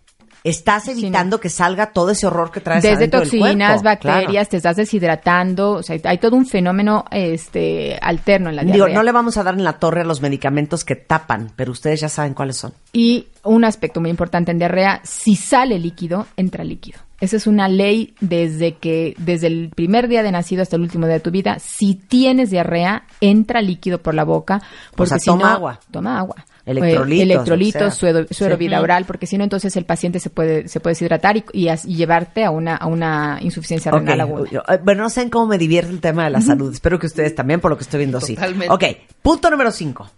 [0.43, 4.47] Estás evitando que salga todo ese horror que traes Desde del toxinas, bacterias, Claro.
[4.49, 8.95] te estás deshidratando, o sea, hay todo un fenómeno este alterno en la Digo, diarrea.
[8.95, 12.01] no le vamos a dar en la torre a los medicamentos que tapan, pero ustedes
[12.01, 12.73] ya saben cuáles son.
[12.91, 16.99] Y un aspecto muy importante en diarrea, si sale líquido, entra líquido.
[17.21, 21.06] Esa es una ley desde que, desde el primer día de nacido hasta el último
[21.06, 21.58] día de tu vida.
[21.60, 24.62] Si tienes diarrea, entra líquido por la boca.
[24.93, 25.79] Porque sea, si toma no- agua.
[25.89, 26.36] Toma agua.
[26.65, 27.91] Electrolitos, Eh, electrolitos, o sea.
[27.91, 28.60] suero, suero Sí.
[28.60, 31.84] bilateral, porque si no, entonces el paciente se puede, se puede deshidratar y, y as-
[31.86, 34.63] y llevarte a una, a una insuficiencia renal aguda.
[34.69, 36.71] eh, Bueno, no saben cómo me divierte el tema de la salud.
[36.71, 38.36] Espero que ustedes también, por lo que estoy viendo, sí.
[38.36, 38.73] Totalmente.
[38.73, 38.84] Ok,
[39.21, 40.10] punto número cinco.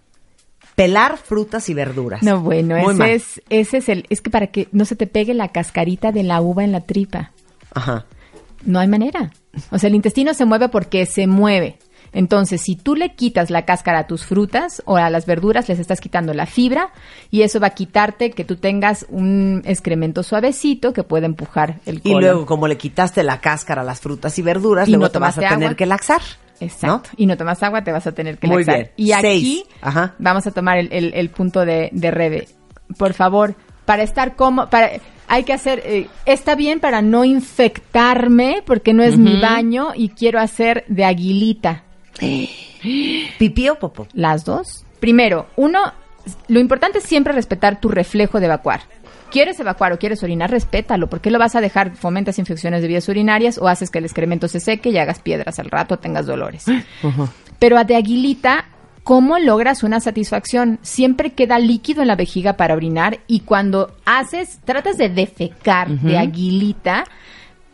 [0.76, 2.22] Pelar frutas y verduras.
[2.22, 3.10] No, bueno, Muy ese mal.
[3.10, 6.24] es, ese es el, es que para que no se te pegue la cascarita de
[6.24, 7.32] la uva en la tripa.
[7.74, 8.06] Ajá.
[8.66, 9.32] No hay manera.
[9.72, 11.78] O sea, el intestino se mueve porque se mueve.
[12.16, 15.78] Entonces, si tú le quitas la cáscara a tus frutas o a las verduras, les
[15.80, 16.90] estás quitando la fibra
[17.30, 21.98] y eso va a quitarte que tú tengas un excremento suavecito que pueda empujar el
[21.98, 22.22] Y colon.
[22.22, 25.20] luego, como le quitaste la cáscara a las frutas y verduras, Y luego no te
[25.20, 25.76] vas a tener agua.
[25.76, 26.22] que laxar.
[26.62, 27.10] Exacto.
[27.18, 28.76] Y no tomas agua, te vas a tener que Muy laxar.
[28.76, 28.92] bien.
[28.96, 29.64] Y aquí.
[29.82, 30.16] Ajá.
[30.18, 32.48] vamos a tomar el, el- el punto de, de Rebe.
[32.98, 34.90] Por favor, para estar como, para,
[35.28, 40.10] hay que hacer, eh, está bien para no infectarme porque no es mi baño y
[40.10, 41.84] quiero hacer de aguilita.
[43.40, 44.08] ¿Pipí o popó?
[44.14, 44.86] Las dos.
[45.00, 45.80] Primero, uno,
[46.48, 48.82] lo importante es siempre respetar tu reflejo de evacuar.
[49.32, 50.50] ¿Quieres evacuar o quieres orinar?
[50.50, 51.10] Respétalo.
[51.10, 51.96] ¿Por qué lo vas a dejar?
[51.96, 55.60] Fomentas infecciones de vías urinarias o haces que el excremento se seque y hagas piedras
[55.60, 56.66] al rato, tengas dolores.
[57.60, 58.66] Pero a de aguilita,
[59.04, 60.80] ¿cómo logras una satisfacción?
[60.84, 66.18] Siempre queda líquido en la vejiga para orinar y cuando haces, tratas de defecar de
[66.18, 67.06] aguilita,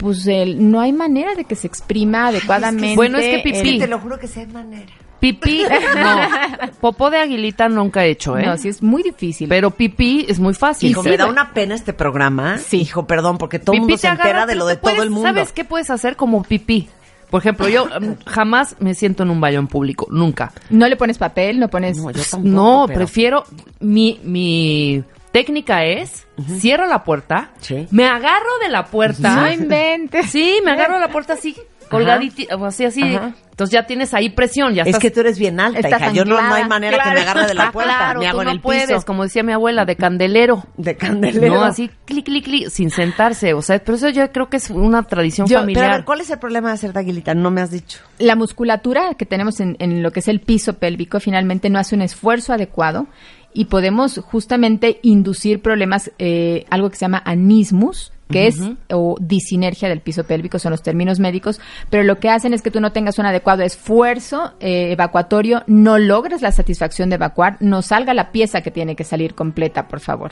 [0.02, 2.96] pues el- no hay manera de que se exprima adecuadamente.
[2.96, 3.58] Bueno, es que pipí.
[3.60, 3.80] el- Sí.
[3.80, 4.92] Te lo juro que sea manera.
[5.20, 5.62] Pipí,
[5.96, 6.70] no.
[6.82, 8.46] Popó de aguilita nunca he hecho, ¿eh?
[8.46, 9.48] No, sí es muy difícil.
[9.48, 10.90] Pero pipí es muy fácil.
[10.90, 12.58] Hijo, sí, me da una pena este programa.
[12.58, 12.78] Sí.
[12.82, 15.30] Hijo, perdón, porque todo el mundo se agarra, entera de lo de todo el mundo.
[15.30, 16.90] ¿Sabes qué puedes hacer como pipí?
[17.30, 17.88] Por ejemplo, yo
[18.26, 20.52] jamás me siento en un baño en público, nunca.
[20.72, 21.98] No le pones papel, no pones...
[21.98, 23.44] No, yo tampoco, no, pero- prefiero
[23.80, 26.28] mi mi técnica es
[26.60, 27.88] cierro la puerta, Sí.
[27.92, 29.36] me agarro de la puerta.
[29.36, 30.28] No inventes.
[30.30, 31.56] Sí, me agarro de la puerta así,
[31.90, 33.02] colgadita, o así así.
[33.16, 33.34] Ajá.
[33.52, 36.12] Entonces ya tienes ahí presión, ya Es estás que tú eres bien alta, hija.
[36.14, 37.30] Yo no, no hay manera que me Claro.
[37.32, 37.96] agarre de la puerta.
[37.98, 39.02] claro, me hago tú en no el puedes, piso.
[39.06, 40.64] como decía mi abuela, de candelero.
[40.78, 41.54] De candelero.
[41.56, 43.54] No, así, clic, clic, clic, sin sentarse.
[43.54, 45.84] O sea, pero eso yo creo que es una tradición Yo- familiar.
[45.84, 47.36] pero a ver, ¿cuál es el problema de hacer taguilita?
[47.36, 48.00] No me has dicho.
[48.18, 51.94] La musculatura que tenemos en, en lo que es el piso pélvico finalmente no hace
[51.94, 53.06] un esfuerzo adecuado
[53.54, 58.60] y podemos justamente inducir problemas, eh, algo que se llama anismus, que es
[58.92, 62.72] o disinergia del piso pélvico, son los términos médicos, pero lo que hacen es que
[62.72, 67.82] tú no tengas un adecuado esfuerzo eh, evacuatorio, no logres la satisfacción de evacuar, no
[67.82, 70.32] salga la pieza que tiene que salir completa, por favor.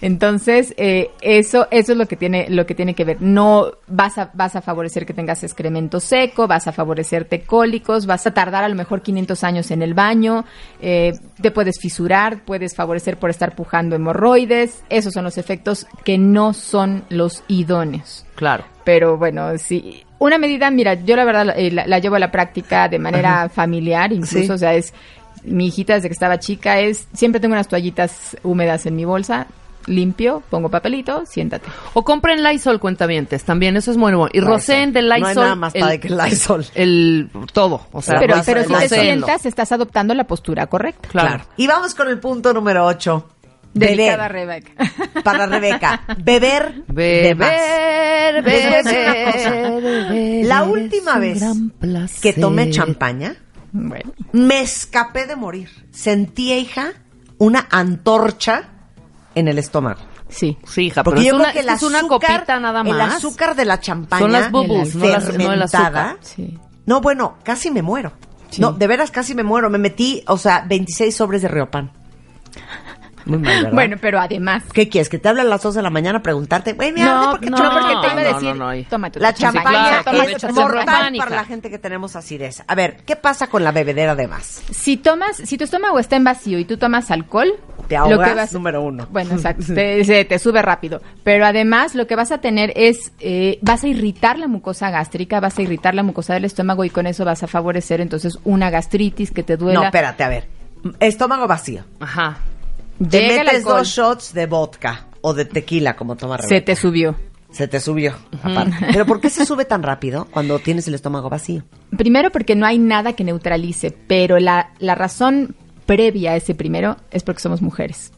[0.00, 3.22] Entonces, eh, eso, eso es lo que tiene, lo que tiene que ver.
[3.22, 8.26] No vas a, vas a favorecer que tengas excremento seco, vas a favorecerte cólicos, vas
[8.26, 10.44] a tardar a lo mejor 500 años en el baño,
[10.80, 14.82] eh, te puedes fisurar, puedes favorecer por estar pujando hemorroides.
[14.88, 18.24] Esos son los efectos que no son los idóneos.
[18.34, 18.64] Claro.
[18.84, 20.02] Pero bueno, sí.
[20.18, 23.48] Una medida, mira, yo la verdad eh, la, la llevo a la práctica de manera
[23.48, 24.50] familiar, incluso, Sí.
[24.50, 24.92] o sea, es
[25.44, 29.46] mi hijita desde que estaba chica es siempre tengo unas toallitas húmedas en mi bolsa,
[29.86, 31.68] limpio, pongo papelito, siéntate.
[31.94, 34.28] O compren Lysol cuentavientes, también, eso es muy bueno.
[34.32, 35.20] Y Rosén de Lysol.
[35.20, 36.66] No hay nada más padre que el Lysol.
[36.74, 41.08] El, todo, o sea, pero pero si te sientas, estás adoptando la postura correcta.
[41.08, 41.44] Claro.
[41.56, 43.28] Y vamos con el punto número 8.
[43.78, 44.64] Delicada Beber.
[44.64, 45.22] Rebeca.
[45.22, 46.00] Para Rebeca.
[46.18, 46.84] Beber.
[46.86, 47.50] de más.
[47.50, 51.42] Beber, beber, beber La última vez
[52.20, 53.36] que tomé champaña,
[53.72, 55.68] bueno, me escapé de morir.
[55.90, 56.92] Sentí, hija,
[57.38, 58.70] una antorcha
[59.34, 60.00] en el estómago.
[60.28, 60.56] sí.
[60.66, 62.92] Sí, hija, Porque pero yo es una, que el es una azúcar, copita nada más.
[62.94, 66.16] el azúcar de la champaña Son las bubbles, no las- no.
[66.22, 66.58] Sí.
[66.86, 68.12] No, bueno, casi me muero.
[68.50, 68.60] Sí.
[68.60, 69.68] No, de veras casi me muero.
[69.70, 71.90] Me metí, o sea, 26 sobres de Riopan.
[73.26, 73.72] Muy mal, ¿verdad?
[73.72, 75.08] Bueno, pero además ¿Qué quieres?
[75.08, 76.72] ¿Que te hable a las 2 de la mañana a preguantarte?
[76.74, 78.84] Güey, mira, no, porque no, no, porque te iba a no, decir, no, no, no.
[78.88, 82.62] toma tu La champaña, champaña claro, es mortal para la gente que tenemos acidez.
[82.66, 84.62] A ver, ¿qué pasa con la bebedera de más?
[84.70, 87.52] Si tomas, si tu estómago está en vacío y tú tomas alcohol,
[87.88, 89.06] Te lo ahogas, que vas- número uno.
[89.10, 91.02] Bueno, exacto, te, se- te sube rápido.
[91.24, 95.40] Pero además lo que vas a tener es, eh, vas a irritar la mucosa gástrica,
[95.40, 98.70] vas a irritar la mucosa del estómago y con eso vas a favorecer entonces una
[98.70, 99.80] gastritis que te duela.
[99.80, 100.48] No, espérate, a ver.
[101.00, 101.82] Estómago vacío.
[101.98, 102.38] Ajá.
[102.98, 106.64] Te Llega metes dos shots de vodka o de tequila, como toma se Rebeca.
[106.64, 107.16] te subió.
[107.50, 108.74] Se te subió, aparte.
[108.92, 111.62] Pero ¿por qué se sube tan rápido cuando tienes el estómago vacío?
[111.96, 115.54] Primero porque no hay nada que neutralice, pero la, la razón
[115.86, 118.12] previa a ese primero es porque somos mujeres.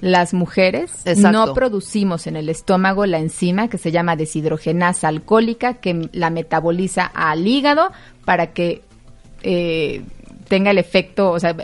[0.00, 1.30] Las mujeres Exacto.
[1.46, 7.04] no producimos en el estómago la enzima que se llama deshidrogenasa alcohólica que la metaboliza
[7.06, 7.92] al hígado
[8.24, 8.82] para que
[9.42, 10.02] eh,
[10.50, 11.54] tenga el efecto, o sea,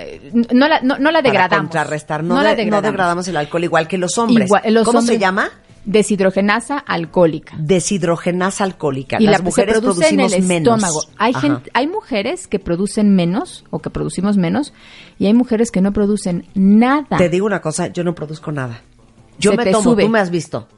[0.54, 1.64] no la, no, no la Para degradamos.
[1.64, 2.22] contrarrestar.
[2.22, 2.82] No, la de- no degradamos.
[2.84, 4.46] degradamos el alcohol igual que los hombres.
[4.46, 5.50] Igual- los ¿Cómo se llama?
[5.84, 7.56] Deshidrogenasa alcohólica.
[7.58, 9.16] Deshidrogenasa alcohólica.
[9.20, 10.74] Y Las la mujeres se produce en el producimos menos.
[10.78, 11.00] estómago.
[11.18, 14.72] Hay, gente, hay mujeres que producen menos o que producimos menos
[15.18, 17.16] y hay mujeres que no producen nada.
[17.18, 18.82] Te digo una cosa, yo no produzco nada.
[19.38, 20.02] Yo Se me te tomo, sube.
[20.04, 20.68] tú me has visto,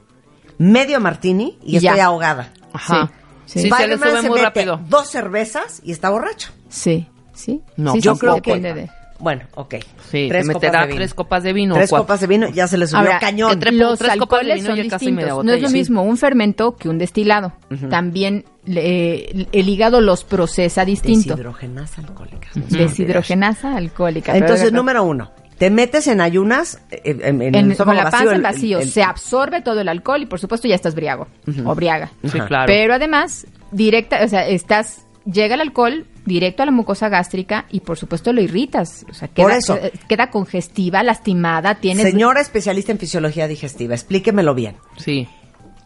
[0.57, 1.91] medio martini y Ya.
[1.91, 2.51] estoy ahogada.
[2.73, 3.11] Ajá.
[3.45, 4.79] Sí, Sí, se le sube se muy mete rápido.
[4.89, 6.49] dos cervezas y está borracho.
[6.69, 7.07] Sí,
[7.39, 7.61] sí.
[7.77, 8.55] No, Sí, Yo sí, creo sí, que...
[8.55, 9.75] depende de- Bueno, ok.
[10.09, 10.97] Sí, tres te copas meterá de vino.
[10.99, 11.75] tres copas de vino.
[11.75, 12.03] Tres cuatro.
[12.05, 13.51] copas de vino, ya se le subió Ahora, cañón.
[13.51, 15.45] entre- los tres copas de vino son y casi media distintos.
[15.45, 17.51] No es lo mismo un fermento que un destilado.
[17.89, 21.35] También le- el hígado los procesa distinto.
[21.35, 22.47] Deshidrogenasa alcohólica.
[22.55, 24.35] Deshidrogenasa alcohólica.
[24.37, 28.03] Entonces, número uno, te metes en ayunas, eh, en, en el en, estómago con la
[28.05, 30.67] vacío, panza en el- vacío, el- el- se absorbe todo el alcohol y por supuesto
[30.67, 31.27] ya estás briago
[31.65, 32.11] o briaga.
[32.23, 32.65] Sí, claro.
[32.67, 37.81] Pero además, directa, o sea, estás, llega el alcohol directo a la mucosa gástrica y
[37.81, 39.05] por supuesto lo irritas.
[39.09, 39.75] O sea, queda, Por eso.
[39.75, 42.09] eh, queda congestiva, lastimada, tienes...
[42.09, 44.77] Señora especialista en fisiología digestiva, explíquemelo bien.
[44.95, 45.27] Sí.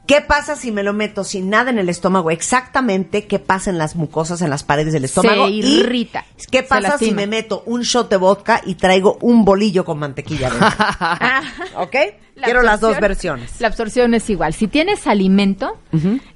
[0.05, 2.29] ¿Qué pasa si me lo meto sin nada en el estómago?
[2.29, 5.45] Exactamente qué pasa en las mucosas, en las paredes del estómago.
[5.45, 9.45] Se Y irrita, ¿Qué pasa si me meto un shot de vodka y traigo un
[9.45, 10.67] bolillo con mantequilla dentro?
[10.99, 11.41] Ah,
[11.77, 11.95] ¿Ok?
[12.35, 13.61] la Quiero las dos versiones.
[13.61, 14.53] La absorción es igual.
[14.53, 15.77] Si tienes alimento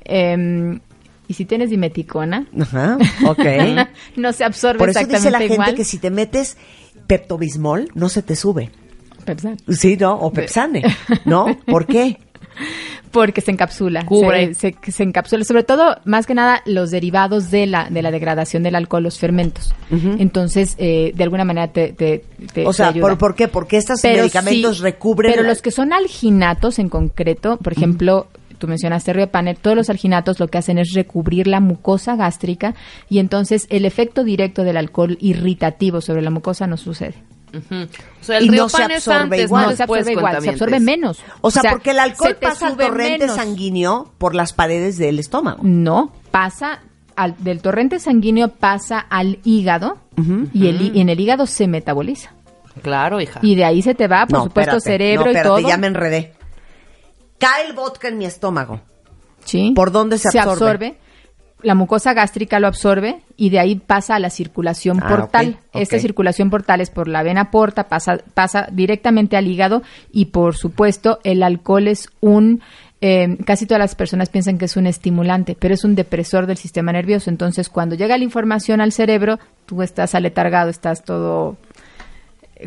[0.06, 0.80] em,
[1.28, 2.98] y si tienes dimeticona, Ajá,
[3.28, 3.46] ok.
[4.16, 6.58] no se absorbe Por eso exactamente dice la gente que si te metes
[7.08, 8.70] Peptobismol, no se te sube.
[9.26, 9.58] Pepsan.
[9.70, 10.14] Sí, ¿no?
[10.16, 10.84] O Pepsane,
[11.26, 11.58] ¿no?
[11.66, 12.18] ¿Por qué?
[13.12, 14.06] Porque se encapsula.
[14.06, 14.54] Cubre.
[14.54, 15.44] Se, se- se encapsula.
[15.46, 19.18] Sobre todo, más que nada, los derivados de la, de la degradación del alcohol, los
[19.20, 19.74] fermentos.
[19.90, 22.24] Entonces, eh, de alguna manera te, te,
[22.54, 23.08] te- O sea, te ayuda.
[23.10, 23.48] ¿por, ¿por qué?
[23.48, 25.32] Porque estos Pero medicamentos sí, recubren...
[25.32, 29.90] Pero la- los que son alginatos en concreto, por ejemplo, tú mencionaste Riopaner, todos los
[29.90, 32.76] alginatos lo que hacen es recubrir la mucosa gástrica
[33.10, 37.16] y entonces el efecto directo del alcohol irritativo sobre la mucosa no sucede.
[37.54, 39.64] O sea, el Y río no se absorbe antes, igual.
[39.64, 41.20] no no se absorbe igual, se absorbe menos.
[41.42, 43.36] O sea, porque el alcohol pasa al torrente menos.
[43.38, 45.60] sanguíneo por las paredes del estómago.
[45.64, 46.82] No, pasa
[47.16, 49.98] al, del torrente sanguíneo pasa al hígado
[50.54, 52.34] y, el, hí- y en el hígado se metaboliza.
[52.84, 53.40] Claro, hija.
[53.42, 55.68] Y de ahí se te va, por No, supuesto, espérate, cerebro no, y espérate, todo.
[55.70, 56.34] ya me enredé.
[57.40, 58.82] Cae el vodka en mi estómago.
[59.46, 59.72] Sí.
[59.76, 60.98] ¿Por dónde se absorbe?
[61.64, 65.60] La mucosa gástrica lo absorbe y de ahí pasa a la circulación Ah, portal.
[65.74, 69.82] Esta circulación portal es por la vena porta, pasa, pasa directamente al hígado
[70.12, 72.62] y por supuesto el alcohol es un...
[73.02, 76.58] eh, casi todas las personas piensan que es un estimulante, pero es un depresor del
[76.58, 77.32] sistema nervioso.
[77.32, 81.58] Entonces, cuando llega la información al cerebro, tú estás aletargado, estás todo...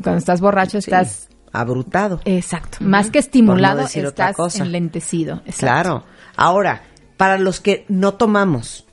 [0.02, 1.28] Cuando estás borracho, estás...
[1.52, 2.20] Abrutado.
[2.24, 2.78] Exacto.
[2.80, 4.62] Más que estimulado, no estás cosa.
[4.64, 5.36] enlentecido.
[5.46, 5.58] Exacto.
[5.60, 6.04] Claro.
[6.36, 6.82] Ahora,
[7.16, 8.86] para los que no tomamos,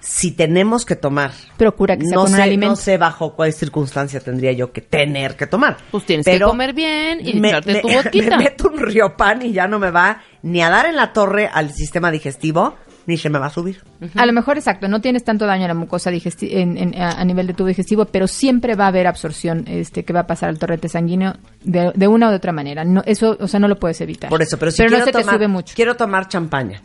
[0.00, 2.70] si tenemos que tomar, Procura que sea no con un sé, alimento.
[2.70, 5.76] no sé bajo cuál circunstancia tendría yo que tener que tomar.
[5.90, 8.36] Pues tienes Pero que comer bien y me, echarte me- tu vodquita.
[8.36, 11.50] me meto un riopan y ya no me va ni a dar en la torre
[11.52, 12.76] al sistema digestivo,
[13.08, 13.82] ni se me va a subir.
[14.16, 17.46] A lo mejor, exacto, no tienes tanto daño a la mucosa en- en- a, nivel
[17.46, 20.58] de tubo digestivo, pero siempre va a haber absorción este, que va a pasar al
[20.58, 21.32] torrente sanguíneo
[21.64, 22.84] de, de una u otra manera.
[22.84, 24.28] No, eso, o sea, no lo puedes evitar.
[24.28, 25.72] Por eso, pero si no quiero se te tomar, sube mucho.
[25.74, 26.82] quiero tomar champaña.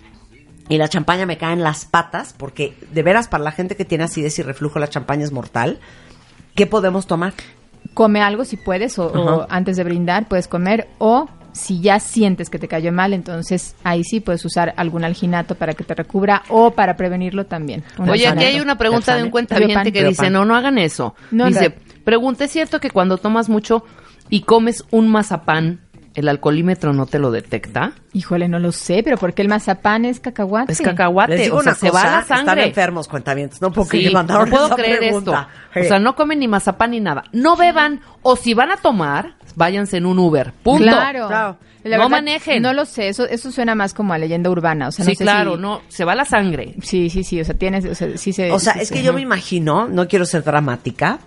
[0.70, 3.84] Y la champaña me cae en las patas, porque de veras para la gente que
[3.84, 5.80] tiene acidez y reflujo la champaña es mortal.
[6.56, 7.34] ¿Qué podemos tomar?
[7.94, 12.60] Come algo si puedes, o, antes de brindar puedes comer, o si ya sientes que
[12.60, 16.72] te cayó mal, entonces ahí sí puedes usar algún alginato para que te recubra o
[16.72, 17.84] para prevenirlo también.
[17.98, 21.16] Oye, aquí hay una pregunta de un cuentaviente que dice, no, no hagan eso.
[21.32, 22.04] No, dice, no.
[22.04, 23.86] pregunta, ¿es cierto que cuando tomas mucho
[24.30, 25.80] y comes un mazapán,
[26.16, 27.94] el alcoholímetro no te lo detecta?
[28.14, 30.72] Híjole, no lo sé, pero ¿por qué el mazapán es cacahuate?
[30.74, 32.68] Es cacahuate, Les digo o sea, una se va cosa, la están sangre.
[32.68, 35.50] enfermos cuentavientes, no puedo Sí, no puedo esa creer pregunta.
[35.70, 35.80] esto.
[35.80, 37.24] O sea, no comen ni mazapán ni nada.
[37.32, 40.54] No beban, o si van a tomar, váyanse en un Uber.
[40.64, 40.84] Punto.
[40.84, 41.28] Claro.
[41.28, 41.58] Claro.
[41.84, 42.62] La No verdad, manejen.
[42.64, 44.88] No lo sé, eso, eso suena más como a leyenda urbana.
[44.88, 46.76] O sea, no sí, sé claro, si- no, se va la sangre.
[46.82, 48.52] Sí, sí, sí, o sea, tienes, o sea, sí se...
[48.54, 51.20] O sea, sí es que yo me imagino, no quiero ser dramática,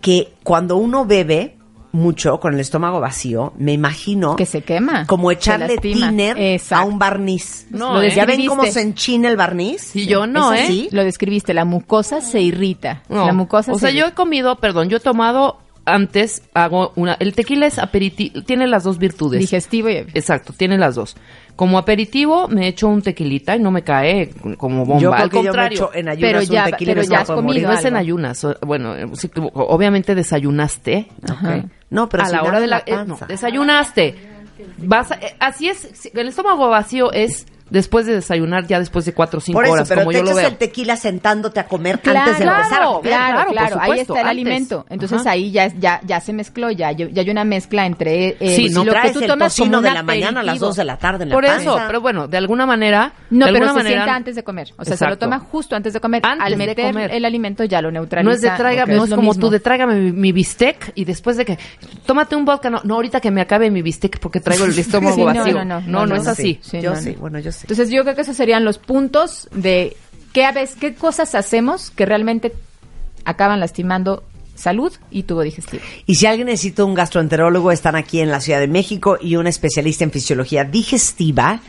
[0.00, 1.56] que cuando uno bebe
[1.92, 6.98] mucho con el estómago vacío, me imagino Que se quema, como echarle tiner a un
[6.98, 7.66] barniz.
[7.70, 8.10] No, Lo ¿eh?
[8.12, 9.94] ¿Ya ven cómo se enchina el barniz?
[9.94, 10.64] Y yo no, ¿Es ¿eh?
[10.64, 10.88] así?
[10.90, 13.02] Lo describiste, la mucosa se irrita.
[13.08, 13.26] No.
[13.26, 17.14] La mucosa o se sea, yo he comido, perdón, yo he tomado antes hago una...
[17.14, 19.40] El tequila es aperitivo, tiene las dos virtudes.
[19.40, 19.96] Digestivo y...
[20.14, 21.16] Exacto, tiene las dos.
[21.56, 25.00] Como aperitivo me echo un tequilita y no me cae como bomba.
[25.02, 25.76] Yo creo Al que yo me contrario.
[25.78, 28.46] echo en ayunas Pero ya- un tequila pero ya has comido no es en ayunas.
[28.62, 31.08] Bueno, sí, obviamente desayunaste.
[31.28, 31.64] Ajá.
[31.90, 34.14] No, pero a si la hora de la, la eh, no, desayunaste.
[34.78, 36.10] Vas a- eh, así es.
[36.14, 39.72] El estómago vacío es después de desayunar, ya después de cuatro o cinco Por eso,
[39.74, 40.48] horas, pero como te yo lo veo.
[40.48, 43.02] el tequila sentándote a comer Claro, antes de empezar a comer.
[43.02, 44.30] claro, claro, por claro, ahí está el antes.
[44.30, 44.86] alimento.
[44.90, 45.30] Entonces Ajá.
[45.30, 48.68] ahí ya, es- ya, ya se mezcló, ya, ya hay una mezcla entre eh, Sí,
[48.68, 50.98] no lo que tú el tomas como de la mañana a las dos de la
[50.98, 51.60] tarde en la Por panza.
[51.62, 53.14] eso, pero bueno, de alguna manera.
[53.30, 54.68] No, de pero alguna se manera, sienta antes de comer.
[54.76, 56.22] O sea, se lo toma justo antes de comer.
[56.24, 57.10] Antes Al de meter comer.
[57.12, 58.28] el alimento ya lo neutraliza.
[58.28, 59.40] No es de tráigame, no es como mismo.
[59.40, 61.58] tú de tráigame mi, mi bistec y después de que
[62.06, 65.24] tómate un vodka, no, no ahorita que me acabe mi bistec porque traigo el estómago
[65.24, 65.54] vacío.
[65.54, 66.58] no, no, no, no, no, es así.
[66.62, 66.80] sí.
[66.80, 67.20] yo sí, no.
[67.20, 67.61] bueno, yo sí.
[67.62, 69.96] Entonces yo creo que esos serían los puntos de
[70.32, 72.52] qué, a veces, qué cosas hacemos que realmente
[73.24, 75.82] acaban lastimando salud y tubo digestivo.
[76.06, 79.46] Y si alguien necesita un gastroenterólogo, están aquí en la Ciudad de México y un
[79.46, 81.60] especialista en fisiología digestiva.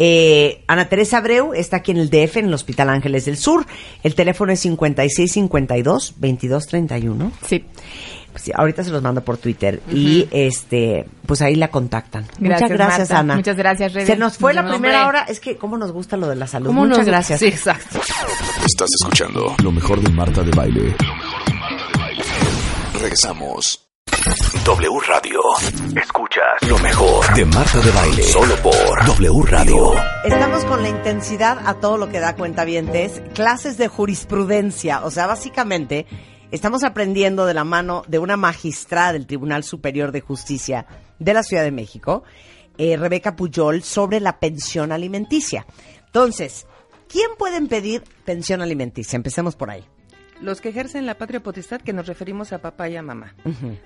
[0.00, 3.66] Eh, Ana Teresa Abreu está aquí en el DF, en el Hospital Ángeles del Sur.
[4.04, 7.32] El teléfono es 5652-2231.
[7.44, 7.64] Sí.
[8.36, 12.24] Sí, ahorita se los mando por Twitter y este pues ahí la contactan.
[12.38, 13.18] Gracias, Muchas gracias, Marta.
[13.20, 13.36] Ana.
[13.36, 14.06] Muchas gracias, Rebe.
[14.06, 15.20] Se nos fue la primera hombre.
[15.20, 15.22] hora.
[15.28, 16.68] Es que cómo nos gusta lo de la salud.
[16.68, 17.40] ¿Cómo Muchas nos- gracias.
[17.40, 17.98] Sí, exacto.
[18.64, 20.94] Estás escuchando lo mejor de Marta de Baile.
[23.00, 23.84] Regresamos.
[24.64, 25.40] W Radio.
[26.00, 28.22] Escuchas lo mejor de Marta de Baile.
[28.24, 29.92] Solo por W Radio.
[30.24, 35.26] Estamos con la intensidad a todo lo que da cuentavientes, clases de jurisprudencia, o sea,
[35.26, 36.06] básicamente
[36.50, 40.86] estamos aprendiendo de la mano de una magistrada del Tribunal Superior de Justicia
[41.18, 42.22] de la Ciudad de México,
[42.78, 45.66] eh, Rebeca Puyol, sobre la pensión alimenticia.
[46.06, 46.66] Entonces,
[47.08, 49.16] ¿quién puede pedir pensión alimenticia?
[49.16, 49.84] Empecemos por ahí.
[50.40, 53.34] Los que ejercen la patria potestad, que nos referimos a papá y a mamá.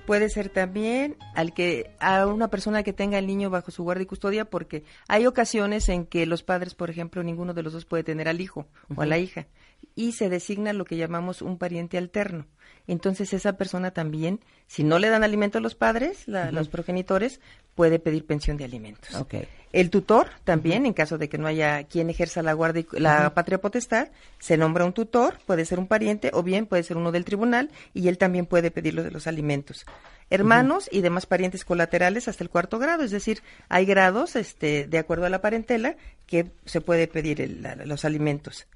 [0.06, 4.02] Puede ser también al que a una persona que tenga el niño bajo su guardia
[4.02, 7.86] y custodia, porque hay ocasiones en que los padres, por ejemplo, ninguno de los dos
[7.86, 9.46] puede tener al hijo o a la hija
[9.94, 12.46] y se designa lo que llamamos un pariente alterno.
[12.86, 17.40] Entonces esa persona también, si no le dan alimento a los padres, la- los progenitores,
[17.74, 19.14] puede pedir pensión de alimentos.
[19.14, 19.34] Ok.
[19.72, 23.32] El tutor también, en caso de que no haya quien ejerza la guardia, y- la
[23.32, 24.08] patria potestad,
[24.38, 27.70] se nombra un tutor, puede ser un pariente o bien puede ser uno del tribunal
[27.94, 29.86] y él también puede pedir lo de los alimentos.
[30.28, 34.98] Hermanos y demás parientes colaterales hasta el cuarto grado, es decir, hay grados, este, de
[34.98, 35.96] acuerdo a la parentela,
[36.26, 38.66] que se puede pedir el- la- los alimentos.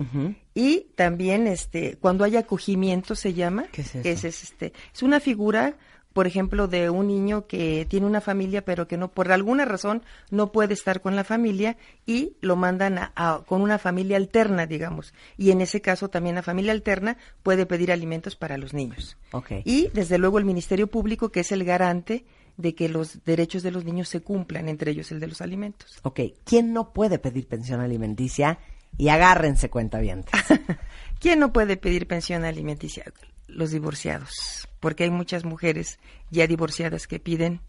[0.55, 5.21] Y también, este, cuando hay acogimiento se llama, ¿Qué es que es, este, es una
[5.21, 5.77] figura
[6.17, 10.03] por ejemplo, de un niño que tiene una familia, pero que no, por alguna razón,
[10.31, 14.64] no puede estar con la familia y lo mandan a, a- con una familia alterna,
[14.67, 15.12] digamos.
[15.37, 19.19] Y en ese caso también la familia alterna puede pedir alimentos para los niños.
[19.67, 22.25] Y desde luego el Ministerio Público, que es el garante
[22.57, 25.99] de que los derechos de los niños se cumplan, entre ellos el de los alimentos.
[26.05, 28.59] Ok, ¿quién no puede pedir pensión alimenticia?
[28.97, 30.25] Y agárrense cuenta bien.
[31.21, 33.05] ¿Quién no puede pedir pensión alimenticia?
[33.47, 35.99] Los divorciados, porque hay muchas mujeres
[36.30, 37.61] ya divorciadas que piden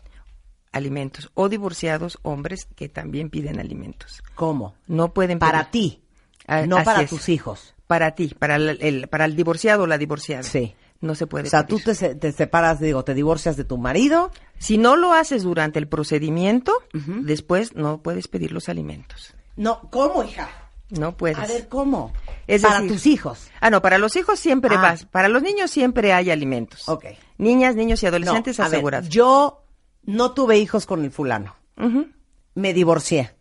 [0.72, 4.22] alimentos o divorciados hombres que también piden alimentos.
[4.36, 4.76] ¿Cómo?
[4.86, 6.02] No pueden Para pedir- ti,
[6.46, 7.10] Ah, no así para es.
[7.10, 7.74] tus hijos.
[7.88, 10.44] Para ti, para el, el- para el divorciado o la divorciada.
[10.44, 10.76] Sí.
[11.02, 14.30] No se puede O sea, tú te, te separas, digo, te divorcias de tu marido.
[14.60, 19.34] Si no lo haces durante el procedimiento, después no puedes pedir los alimentos.
[19.56, 20.67] No, ¿cómo, hija?
[20.90, 21.38] No puedes.
[21.38, 22.14] A ver, ¿cómo?
[22.48, 23.50] Es para decir- tus hijos.
[23.60, 24.82] Ah, no, para los hijos siempre Ah.
[24.82, 25.06] vas.
[25.06, 26.88] Para los niños siempre hay alimentos.
[26.88, 27.06] Ok.
[27.38, 29.10] Niñas, niños y adolescentes No, a ver, asegurados.
[29.10, 29.64] yo
[30.04, 31.56] no tuve hijos con el fulano.
[32.56, 33.32] Me divorcié.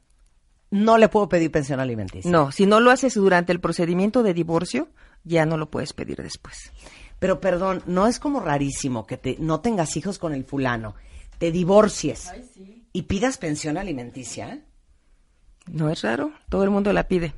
[0.70, 2.30] No le puedo pedir pensión alimenticia.
[2.30, 4.88] No, si no lo haces durante el procedimiento de divorcio,
[5.22, 6.72] ya no lo puedes pedir después.
[7.20, 10.94] Pero perdón, ¿no es como rarísimo que te, no tengas hijos con el fulano,
[11.38, 12.30] te divorcies
[12.92, 14.60] y pidas pensión alimenticia?
[15.70, 17.34] No es raro, todo el mundo la pide.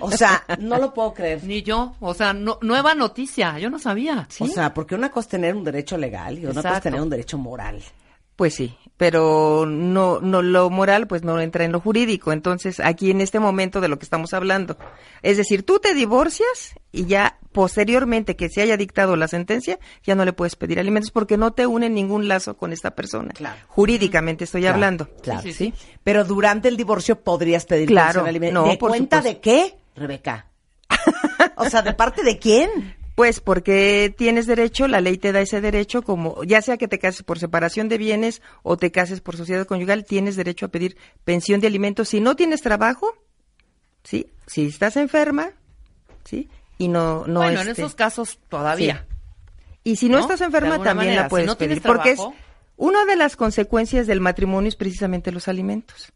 [0.00, 1.42] O sea, no lo puedo creer.
[1.44, 1.94] Ni yo.
[2.00, 3.58] O sea, no- nueva noticia.
[3.58, 4.28] Yo no sabía.
[4.40, 7.00] O sea, porque una cosa es tener un derecho legal y otra cosa es tener
[7.00, 7.80] un derecho moral.
[8.36, 12.32] Pues sí, pero no, no lo moral pues no entra en lo jurídico.
[12.32, 14.76] Entonces, aquí en este momento de lo que estamos hablando,
[15.22, 20.14] es decir, tú te divorcias y ya posteriormente que se haya dictado la sentencia, ya
[20.14, 23.32] no le puedes pedir alimentos porque no te une ningún lazo con esta persona.
[23.34, 23.56] Claro.
[23.68, 25.08] Jurídicamente estoy Claro, hablando.
[25.22, 25.42] Claro.
[25.42, 25.74] Sí, sí.
[26.04, 28.54] Pero durante el divorcio podrías pedir Claro, alimenticia.
[28.60, 29.36] no, ¿De por cuenta supuesto.
[29.36, 30.46] de qué, Rebeca?
[31.56, 32.70] o sea, ¿de parte de quién?
[33.14, 36.98] Pues porque tienes derecho, la ley te da ese derecho, como ya sea que te
[36.98, 40.96] cases por separación de bienes o te cases por sociedad conyugal, tienes derecho a pedir
[41.24, 42.08] pensión de alimentos.
[42.08, 43.14] Si no tienes trabajo,
[44.02, 45.50] sí, si estás enferma,
[46.24, 47.40] sí, y no, no.
[47.40, 49.06] bueno, en este, esos casos todavía.
[49.84, 50.22] Y si no, ¿No?
[50.22, 51.86] estás enferma, también manera, la si puedes no tienes pedir.
[51.94, 52.36] Porque es trabajo-
[52.76, 56.12] una de las consecuencias del matrimonio es precisamente los alimentos.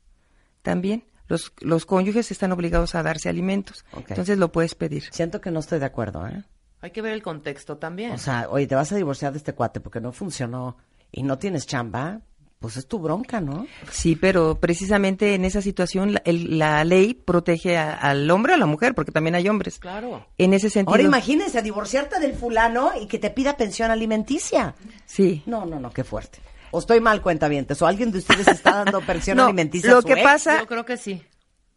[0.62, 3.84] También los, los cónyuges están obligados a darse alimentos.
[4.08, 5.04] Entonces lo puedes pedir.
[5.12, 6.42] Siento que no estoy de acuerdo, ¿eh?
[6.80, 8.12] Hay que ver el contexto también.
[8.12, 10.76] O sea, oye, te vas a divorciar de este cuate porque no funcionó
[11.10, 12.20] y no tienes chamba,
[12.60, 13.66] pues es tu bronca, ¿no?
[13.90, 18.56] Sí, pero precisamente en esa situación la, el- la ley protege a- al hombre o
[18.56, 19.78] a la mujer, porque también hay hombres.
[19.78, 20.26] claro.
[20.38, 20.92] En ese sentido.
[20.92, 24.74] Ahora imagínense divorciarte del fulano y que te pida pensión alimenticia.
[25.06, 25.42] Sí.
[25.46, 26.38] No, no, no, qué fuerte.
[26.70, 29.90] O estoy mal, cuentavientes, o alguien de ustedes está dando pensión No, alimenticia.
[29.90, 30.22] lo a su que ex.
[30.22, 31.22] pasa- Yo creo que sí.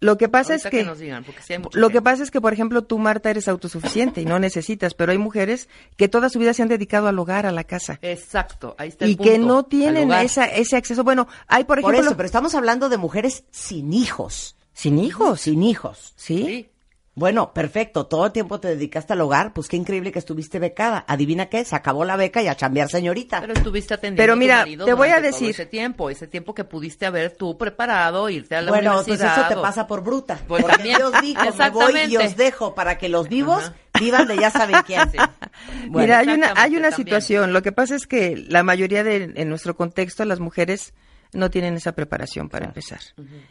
[0.01, 2.01] Lo que pasa Ahorita es que, que nos digan, porque sí hay mucha lo que
[2.01, 5.69] pasa es que, por ejemplo, tú Marta eres autosuficiente y no necesitas, pero hay mujeres
[5.95, 9.05] que toda su vida se han dedicado al hogar, a la casa Exacto, ahí está
[9.05, 11.03] el y que punto, no tienen esa, ese acceso.
[11.03, 14.55] Bueno, hay por Por ejemplo eso, pero estamos hablando de mujeres sin hijos.
[14.73, 16.13] sin hijos, Sin hijos.
[16.15, 16.45] ¿sí?
[16.45, 16.69] Sí.
[17.13, 18.05] Bueno, perfecto.
[18.05, 19.51] Todo el tiempo te dedicaste al hogar.
[19.51, 21.03] Pues qué increíble que estuviste becada.
[21.09, 23.41] Adivina qué, se acabó la beca y a chambear, señorita.
[23.41, 26.27] Pero estuviste atendiendo Pero a tu mira, marido te voy a decir- ese tiempo, ese
[26.27, 29.39] tiempo que pudiste haber tú preparado, irte a la bueno, pues universidad.
[29.47, 30.39] eso te pasa por bruta.
[30.47, 30.97] Pues porque también.
[30.99, 34.77] Dios dijo, me voy y os dejo para que los vivos vivan de ya saben
[34.87, 35.01] quién.
[35.89, 36.93] Bueno, Mira, hay una, hay una también.
[36.93, 37.51] situación.
[37.51, 40.93] Lo que pasa es que la mayoría de, en nuestro contexto, las mujeres
[41.33, 42.99] no tienen esa preparación para empezar.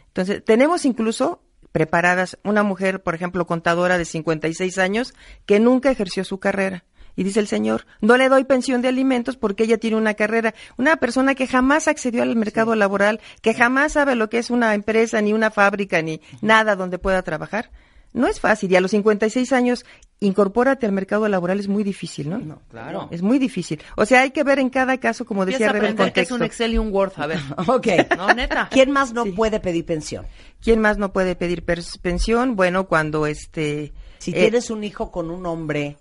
[0.07, 5.13] Entonces, tenemos incluso preparadas una mujer, por ejemplo, contadora de 56 años,
[5.45, 6.83] que nunca ejerció su carrera.
[7.15, 10.53] Y dice el señor, no le doy pensión de alimentos porque ella tiene una carrera.
[10.77, 14.73] Una persona que jamás accedió al mercado laboral, que jamás sabe lo que es una
[14.73, 17.69] empresa, ni una fábrica, ni nada donde pueda trabajar.
[18.13, 18.71] No es fácil.
[18.71, 19.85] Y a los 56 años,
[20.19, 22.39] incorpórate al mercado laboral es muy difícil, ¿no?
[22.39, 23.07] No, Claro.
[23.11, 23.81] Es muy difícil.
[23.95, 26.21] O sea, hay que ver en cada caso, como Empieza decía Rebe, el aprender que
[26.21, 27.39] es un Excel y un Word, a ver.
[27.67, 27.87] Ok.
[28.17, 28.67] No, neta.
[28.69, 30.25] ¿Quién más no puede pedir pensión?
[30.61, 32.55] ¿Quién más no puede pedir pensión?
[32.55, 33.93] Bueno, cuando este...
[34.19, 35.97] Si eh, tienes un hijo con un hombre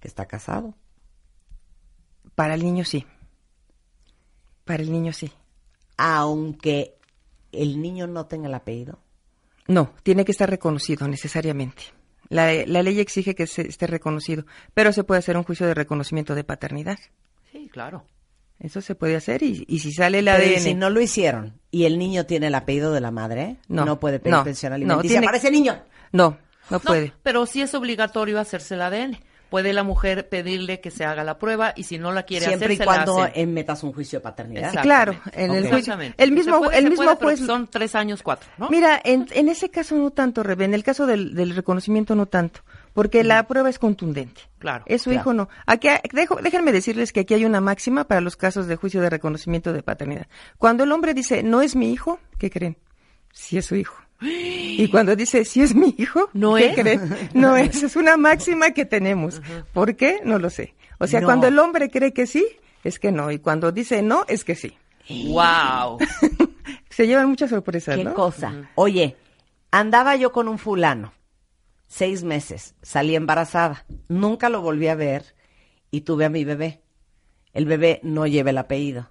[0.00, 0.74] que está casado.
[2.34, 3.06] Para el niño sí.
[4.64, 5.32] Para el niño sí.
[5.96, 6.94] Aunque
[7.52, 9.00] el niño no tenga el apellido.
[9.68, 11.84] No, tiene que estar reconocido necesariamente.
[12.30, 14.44] La, la ley exige que se esté reconocido,
[14.74, 16.98] pero se puede hacer un juicio de reconocimiento de paternidad.
[17.52, 18.04] Sí, claro.
[18.58, 20.60] Eso se puede hacer y, y si sale el Pero ¿y ADN...
[20.60, 24.00] si no lo hicieron y el niño tiene el apellido de la madre, no, No,
[24.00, 25.80] puede pedir no, pensión no, alimenticia tiene- para ese niño.
[26.12, 26.38] No, no
[26.70, 27.12] No, puede.
[27.22, 29.16] pero sí es obligatorio hacerse el ADN.
[29.50, 32.66] Puede la mujer pedirle que se haga la prueba y si no la quiere Siempre
[32.66, 34.72] hacer, y se la metas un juicio de paternidad.
[34.82, 35.96] Claro, en el juicio.
[36.18, 37.46] El mismo, Se puede, el se mismo puede, pero juez...
[37.46, 38.68] Son tres años, cuatro, ¿no?
[38.68, 42.26] Mira, en, en ese caso no tanto, Rebe, en el caso del, del reconocimiento no
[42.26, 42.60] tanto,
[42.92, 44.42] porque la prueba es contundente.
[44.58, 45.22] Claro, Es su claro.
[45.22, 45.48] hijo no.
[45.66, 49.08] Aquí, dejo, déjenme decirles que aquí hay una máxima para los casos de juicio de
[49.08, 50.26] reconocimiento de paternidad.
[50.58, 52.76] Cuando el hombre dice, no es mi hijo, ¿qué creen?
[53.32, 53.96] Sí es su hijo.
[54.20, 56.74] Y cuando dice, sí es mi hijo, ¿No ¿qué es?
[56.74, 57.16] creen?
[57.34, 59.40] No es, es una máxima que tenemos.
[59.72, 60.20] ¿Por qué?
[60.24, 60.74] No lo sé.
[60.98, 61.26] O sea, No.
[61.26, 62.44] cuando el hombre cree que sí,
[62.84, 63.30] es que no.
[63.30, 64.76] Y cuando dice no, es que sí.
[65.28, 65.98] Wow.
[66.90, 68.14] Se llevan muchas sorpresas, Qué ¿no?
[68.14, 68.70] cosa.
[68.74, 69.16] Oye,
[69.70, 71.12] andaba yo con un fulano,
[71.86, 75.34] seis meses, salí embarazada, nunca lo volví a ver
[75.92, 76.82] y tuve a mi bebé.
[77.52, 79.10] El bebé no lleva el apellido.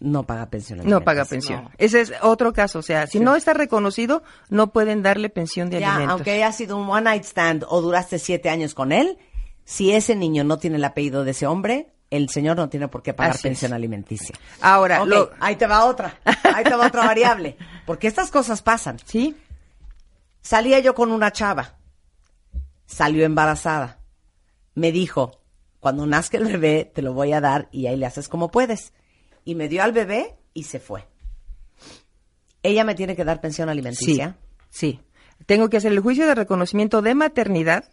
[0.00, 0.78] No paga pensión.
[0.84, 1.56] No paga alimenticia.
[1.62, 1.74] pensión.
[1.78, 2.78] Ese es otro caso.
[2.78, 6.14] O sea, si no está reconocido, no pueden darle pensión de Ya, alimentos.
[6.14, 9.18] aunque haya sido un one night stand o duraste siete años con él,
[9.64, 13.02] si ese niño no tiene el apellido de ese hombre, el señor no tiene por
[13.02, 13.76] qué pagar Así pensión es.
[13.76, 14.34] alimenticia.
[14.62, 16.18] Ahora, lo- ahí te va otra,
[16.54, 18.98] ahí te va otra variable, porque estas cosas pasan.
[19.04, 19.36] ¿Sí?
[20.40, 21.74] Salía yo con una chava,
[22.86, 23.98] salió embarazada,
[24.74, 25.40] me dijo,
[25.78, 28.92] cuando nazca el bebé te lo voy a dar y ahí le haces como puedes.
[29.44, 31.04] Y me dio al bebé y se fue.
[32.62, 33.70] ¿Ella me tiene que dar pensión Sí.
[33.72, 34.36] alimenticia?
[34.68, 35.00] Sí.
[35.46, 37.84] Tengo que hacer el juicio de reconocimiento de maternidad.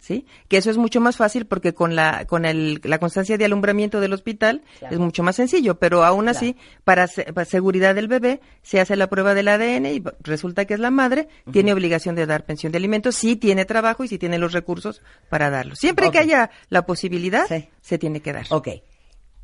[0.00, 0.26] ¿sí?
[0.48, 4.00] Que eso es mucho más fácil porque con la con el, la constancia de alumbramiento
[4.00, 4.94] del hospital Claro.
[4.96, 8.96] es mucho más sencillo, pero aún así, para, se- para seguridad del bebé, se hace
[8.96, 12.72] la prueba del ADN y resulta que es la madre, tiene obligación de dar pensión
[12.72, 15.76] de alimentos, si tiene trabajo y si tiene los recursos para darlo.
[15.76, 17.68] Siempre que haya la posibilidad, Sí.
[17.80, 18.46] se tiene que dar.
[18.50, 18.68] Ok.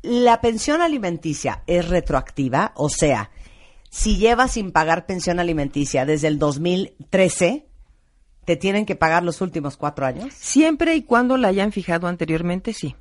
[0.01, 2.71] ¿La pensión alimenticia es retroactiva?
[2.75, 3.31] O sea,
[3.89, 7.65] si llevas sin pagar pensión alimenticia desde el 2013,
[8.45, 10.33] ¿te tienen que pagar los últimos cuatro años?
[10.33, 12.95] Siempre y cuando la hayan fijado anteriormente, sí.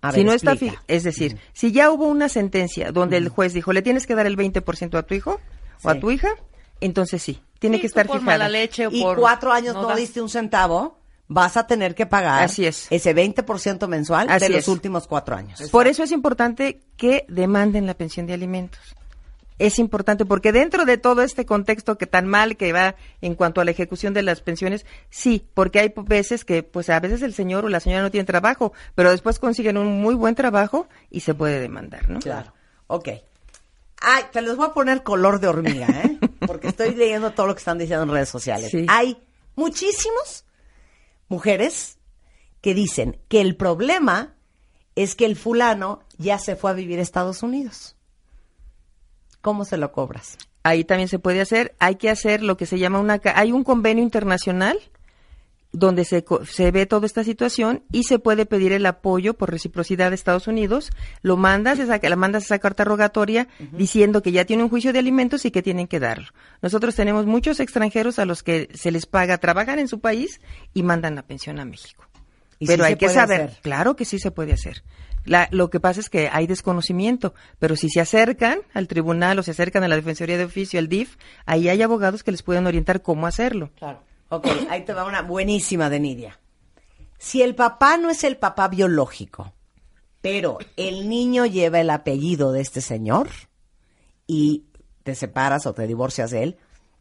[0.00, 0.78] A si ver, no está explica.
[0.80, 4.14] fi- es decir, si ya hubo una sentencia donde el juez dijo, le tienes que
[4.14, 5.38] dar el 20% a tu hijo
[5.82, 6.30] o a tu hija,
[6.80, 8.38] entonces sí, tiene Sí, que estar por fijada.
[8.38, 10.98] mala leche o Y por cuatro años no, das- diste un centavo,
[11.32, 12.88] vas a tener que pagar Así es.
[12.90, 14.68] ese 20% mensual Así de los es.
[14.68, 15.62] últimos cuatro años.
[15.70, 18.80] Por eso es importante que demanden la pensión de alimentos.
[19.56, 23.60] Es importante porque dentro de todo este contexto que tan mal que va en cuanto
[23.60, 27.32] a la ejecución de las pensiones, sí, porque hay veces que pues a veces el
[27.32, 31.20] señor o la señora no tiene trabajo, pero después consiguen un muy buen trabajo y
[31.20, 32.18] se puede demandar, ¿no?
[32.18, 32.52] Claro.
[32.88, 33.08] Ok.
[34.00, 36.18] Ay, te los voy a poner color de hormiga, ¿eh?
[36.46, 38.70] Porque estoy leyendo todo lo que están diciendo en redes sociales.
[38.72, 38.84] Sí.
[38.88, 39.16] Hay
[39.54, 40.44] muchísimos
[41.30, 41.98] mujeres
[42.60, 44.34] que dicen que el problema
[44.96, 47.96] es que el fulano ya se fue a vivir a Estados Unidos.
[49.40, 50.36] ¿Cómo se lo cobras?
[50.62, 51.74] Ahí también se puede hacer.
[51.78, 53.18] Hay que hacer lo que se llama una...
[53.34, 54.78] Hay un convenio internacional
[55.72, 60.10] donde se, se ve toda esta situación y se puede pedir el apoyo por reciprocidad
[60.10, 60.90] de Estados Unidos.
[61.22, 64.98] Lo mandas, esa, la mandas esa carta rogatoria diciendo que ya tiene un juicio de
[64.98, 66.28] alimentos y que tienen que darlo.
[66.60, 70.40] Nosotros tenemos muchos extranjeros a los que se les paga, trabajan en su país
[70.74, 72.04] y mandan la pensión a México.
[72.58, 73.58] ¿Y Pero sí hay que saber, hacer?
[73.62, 74.82] claro que sí se puede hacer.
[75.24, 79.42] La- lo que pasa es que hay desconocimiento, pero si se acercan al tribunal o
[79.42, 81.16] se acercan a la Defensoría de Oficio, al DIF,
[81.46, 83.70] ahí hay abogados que les pueden orientar cómo hacerlo.
[83.78, 84.02] Claro.
[84.30, 86.38] Ok, ahí te va una buenísima de Nidia.
[87.18, 89.52] Si el papá no es el papá biológico,
[90.22, 93.28] pero el niño lleva el apellido de este señor
[94.26, 94.64] y
[95.02, 96.56] te separas o te divorcias de él,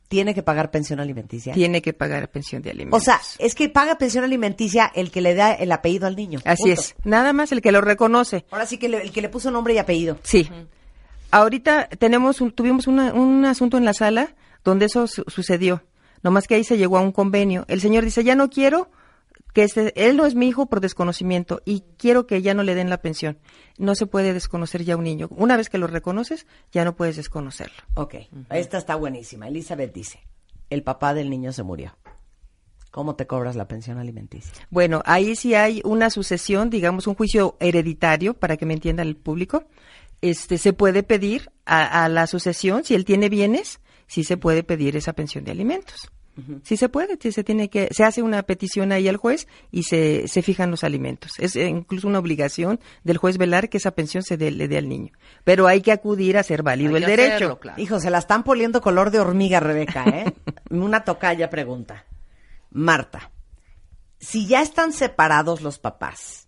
[0.08, 1.54] tiene que pagar pensión alimenticia.
[1.54, 3.04] Tiene que pagar pensión de O alimentos.
[3.04, 6.40] sea, es que paga pensión alimenticia el que le da el apellido al niño.
[6.46, 6.82] Así Punto.
[6.82, 6.96] es.
[7.04, 8.46] Nada más el que lo reconoce.
[8.50, 10.18] Ahora sí que le- el que le puso nombre y apellido.
[10.24, 10.50] Sí.
[11.32, 15.84] Ahorita tenemos un- tuvimos una- un asunto en la sala donde eso su- sucedió.
[16.24, 17.66] Nomás que ahí se llegó a un convenio.
[17.68, 18.90] El señor dice, ya no quiero
[19.54, 22.76] que este, él no es mi hijo por desconocimiento y quiero que ya no le
[22.76, 23.40] den la pensión.
[23.78, 25.28] No se puede desconocer ya un niño.
[25.32, 27.78] Una vez que lo reconoces, ya no puedes desconocerlo.
[27.96, 28.16] Ok,
[28.52, 29.48] esta está buenísima.
[29.48, 30.20] Elizabeth dice,
[30.70, 31.98] el papá del niño se murió.
[32.92, 34.52] ¿Cómo te cobras la pensión alimenticia?
[34.72, 39.16] Bueno, ahí sí hay una sucesión, digamos, un juicio hereditario, para que me entienda el
[39.16, 39.66] público.
[40.22, 43.80] Este, se puede pedir a, a la sucesión, si él tiene bienes,
[44.10, 46.12] sí se puede pedir esa pensión de alimentos.
[46.64, 49.84] Sí se puede, sí se tiene que, se hace una petición ahí al juez y
[49.84, 51.34] se, se fijan los alimentos.
[51.38, 54.78] Es eh, incluso una obligación del juez velar que esa pensión se dé, le dé
[54.78, 55.12] al niño.
[55.44, 57.36] Pero hay que acudir a hacer válido Hay el derecho.
[57.36, 57.82] hacerlo, claro.
[57.82, 60.34] Hijo, se la están poniendo color de hormiga, Rebeca, ¿eh?
[60.70, 62.06] Una tocaya pregunta.
[62.72, 63.32] Marta,
[64.20, 66.48] si ya están separados los papás,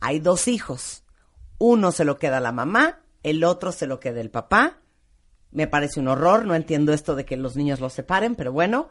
[0.00, 1.04] hay dos hijos,
[1.58, 4.81] uno se lo queda la mamá, el otro se lo queda el papá,
[5.52, 8.88] me parece un horror, no entiendo esto de que los niños los separen, pero bueno,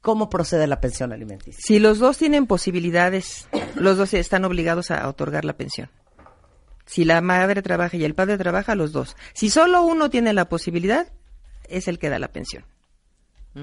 [0.00, 1.60] ¿cómo procede la pensión alimenticia?
[1.64, 5.90] Si los dos tienen posibilidades, los dos están obligados a otorgar la pensión.
[6.86, 9.16] Si la madre trabaja y el padre trabaja, los dos.
[9.32, 11.06] Si solo uno tiene la posibilidad,
[11.68, 12.64] es el que da la pensión.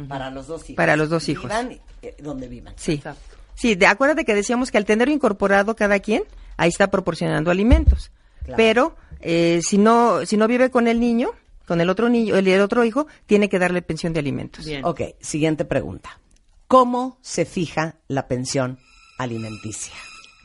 [0.08, 0.76] Para los dos hijos.
[0.76, 1.46] Para los dos hijos.
[1.46, 2.74] Vivan eh, donde vivan.
[2.78, 2.94] Sí.
[2.94, 3.38] Exacto.
[3.56, 6.24] Sí, de, acuérdate que decíamos que al tener incorporado cada quien,
[6.58, 8.12] ahí está proporcionando alimentos.
[8.44, 8.58] Claro.
[8.58, 11.32] Pero eh, si no si no vive con el niño,
[11.68, 14.66] con el otro niño, el, el otro hijo, tiene que darle pensión de alimentos.
[14.66, 14.84] Bien.
[14.86, 16.20] Ok, siguiente pregunta.
[16.68, 18.80] ¿Cómo se fija la pensión
[19.18, 19.94] alimenticia?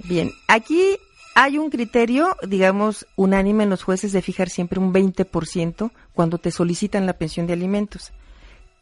[0.04, 0.98] Bien, aquí
[1.34, 6.50] hay un criterio, digamos, unánime en los jueces de fijar siempre un 20% cuando te
[6.50, 8.12] solicitan la pensión de alimentos.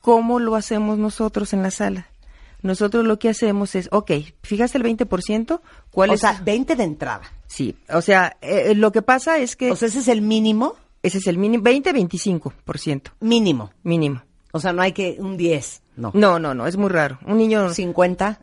[0.00, 2.08] ¿Cómo lo hacemos nosotros en la sala?
[2.62, 4.10] Nosotros lo que hacemos es, ok,
[4.42, 5.60] fijaste el 20%,
[5.90, 6.20] ¿cuál O es?
[6.20, 7.30] sea, 20 de entrada.
[7.46, 10.74] sí, o sea, eh, lo que pasa es que O sea, ese es el mínimo,
[11.04, 13.70] ese es el mínimo, 20-25%, mínimo.
[13.82, 14.22] mínimo.
[14.52, 16.10] O sea, no hay que un 10, no.
[16.14, 17.18] No, no, no, es muy raro.
[17.26, 18.40] Un niño 50.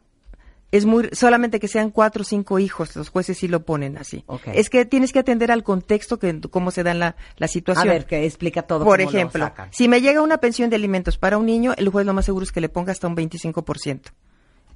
[0.72, 4.24] es muy solamente que sean cuatro o cinco hijos, los jueces sí lo ponen así.
[4.28, 4.44] Ok.
[4.54, 7.88] Es que tienes que atender al contexto que cómo se da la, la A situación.
[7.88, 8.86] ver, que explica todo.
[8.86, 9.70] Por cómo lo ejemplo, sacan.
[9.72, 12.44] si me llega una pensión de alimentos para un niño, el juez lo más seguro
[12.44, 14.02] es que le ponga hasta un 25%.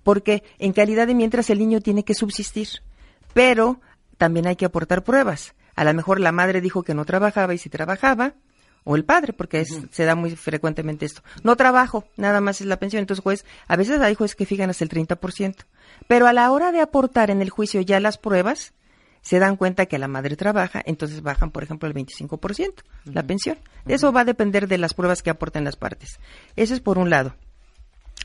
[0.04, 2.68] Porque en calidad de mientras el niño tiene que subsistir.
[3.34, 3.82] Pero
[4.18, 5.56] también hay que aportar pruebas.
[5.76, 8.34] A lo mejor la madre dijo que no trabajaba y si trabajaba,
[8.84, 11.22] o el padre, porque es- se da muy frecuentemente esto.
[11.44, 13.00] No trabajo, nada más es la pensión.
[13.02, 15.66] Entonces, juez, a veces hay jueces que fijan hasta el 30%.
[16.08, 18.74] Pero a la hora de aportar en el juicio ya las pruebas,
[19.22, 23.58] se dan cuenta que la madre trabaja, entonces bajan, por ejemplo, el 25%, la pensión.
[23.88, 26.20] Eso va a depender de las pruebas que aporten las partes.
[26.56, 27.36] Eso es por un lado.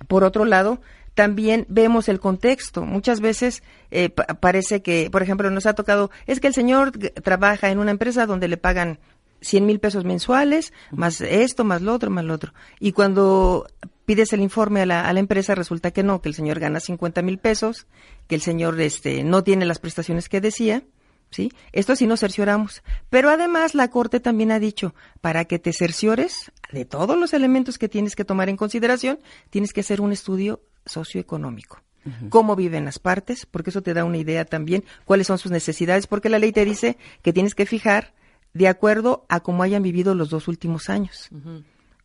[0.09, 0.83] Por otro lado,
[1.15, 2.83] también vemos el contexto.
[2.83, 6.93] Muchas veces eh, pa- parece que, por ejemplo, nos ha tocado, es que el señor
[7.23, 8.99] trabaja en una empresa donde le pagan
[9.43, 12.53] 100 mil pesos mensuales, más esto, más lo otro, más lo otro.
[12.79, 13.67] Y cuando
[14.05, 16.81] pides el informe a la, a la empresa, resulta que no, que el señor gana
[16.81, 17.87] 50 mil pesos,
[18.27, 20.83] que el señor este, no tiene las prestaciones que decía.
[21.33, 21.53] ¿Sí?
[21.71, 22.83] Esto sí nos cercioramos.
[23.09, 27.79] Pero además la Corte también ha dicho, para que te cerciores de todos los elementos
[27.79, 31.83] que tienes que tomar en consideración, tienes que hacer un estudio socioeconómico.
[32.31, 36.07] Cómo viven las partes, porque eso te da una idea también cuáles son sus necesidades,
[36.07, 38.15] porque la ley te dice que tienes que fijar
[38.55, 41.29] de acuerdo a cómo hayan vivido los dos últimos años.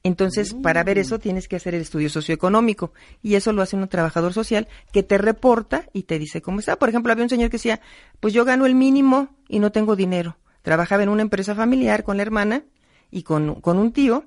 [0.04, 3.88] Entonces, para ver eso tienes que hacer el estudio socioeconómico y eso lo hace un
[3.88, 6.78] trabajador social que te reporta y te dice cómo está.
[6.78, 7.82] Por ejemplo, había un señor que decía,
[8.20, 10.38] pues yo gano el mínimo y no tengo dinero.
[10.62, 12.66] Trabajaba en una empresa familiar con la hermana
[13.10, 14.26] y con, con un tío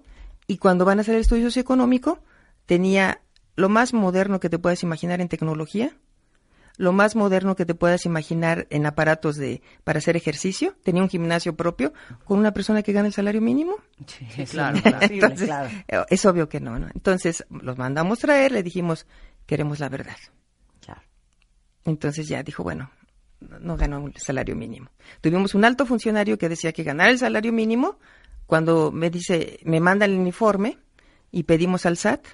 [0.48, 2.18] y cuando van a hacer el estudio socioeconómico
[2.66, 3.20] tenía
[3.59, 5.90] lo más moderno que te puedas imaginar en tecnología,
[6.76, 10.76] lo más moderno que te puedas imaginar en aparatos de para hacer ejercicio.
[10.84, 11.92] Tenía un gimnasio propio
[12.24, 13.74] con una persona que gana el salario mínimo.
[14.06, 15.06] Sí, claro, claro.
[15.11, 15.70] Entonces, claro.
[15.88, 16.86] eh, es obvio que no, ¿no?
[16.94, 19.06] Entonces los mandamos traer, le dijimos,
[19.44, 20.16] queremos la verdad.
[20.80, 21.02] Claro.
[21.84, 22.92] Entonces ya dijo, bueno,
[23.40, 24.88] no- no ganó el salario mínimo.
[25.20, 27.98] Tuvimos un alto funcionario que decía que ganar el salario mínimo,
[28.46, 30.78] cuando me dice, me manda el uniforme
[31.32, 32.24] y pedimos al SAT,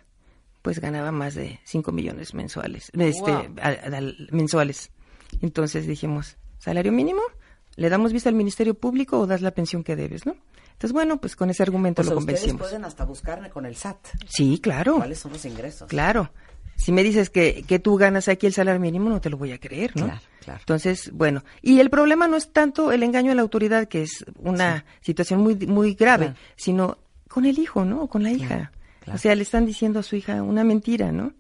[0.65, 3.55] pues ganaba más de 5 millones mensuales, este, Wow.
[4.31, 4.91] mensuales.
[5.43, 7.21] Entonces dijimos, salario mínimo,
[7.77, 10.35] le damos vista al Ministerio Público o das la pensión que debes, ¿no?
[10.73, 12.67] Entonces, bueno, pues con ese argumento sea, lo ustedes convencimos.
[12.69, 13.99] pueden hasta buscarme con el SAT.
[14.27, 14.97] Sí, claro.
[14.97, 15.87] ¿Cuáles son los ingresos?
[15.87, 16.31] Claro.
[16.77, 19.53] Si me dices que, que tú ganas aquí el salario mínimo, no te lo voy
[19.53, 20.07] a creer, ¿no?
[20.07, 20.61] Claro, claro.
[20.61, 24.25] Entonces, bueno, y el problema no es tanto el engaño a la autoridad, que es
[24.39, 26.41] una situación muy, muy grave, Claro.
[26.57, 26.99] sino
[27.29, 28.07] con el hijo, ¿no?
[28.09, 28.47] Con la hija.
[28.49, 28.71] claro.
[29.13, 31.33] O sea, le están diciendo a su hija una mentira, ¿no?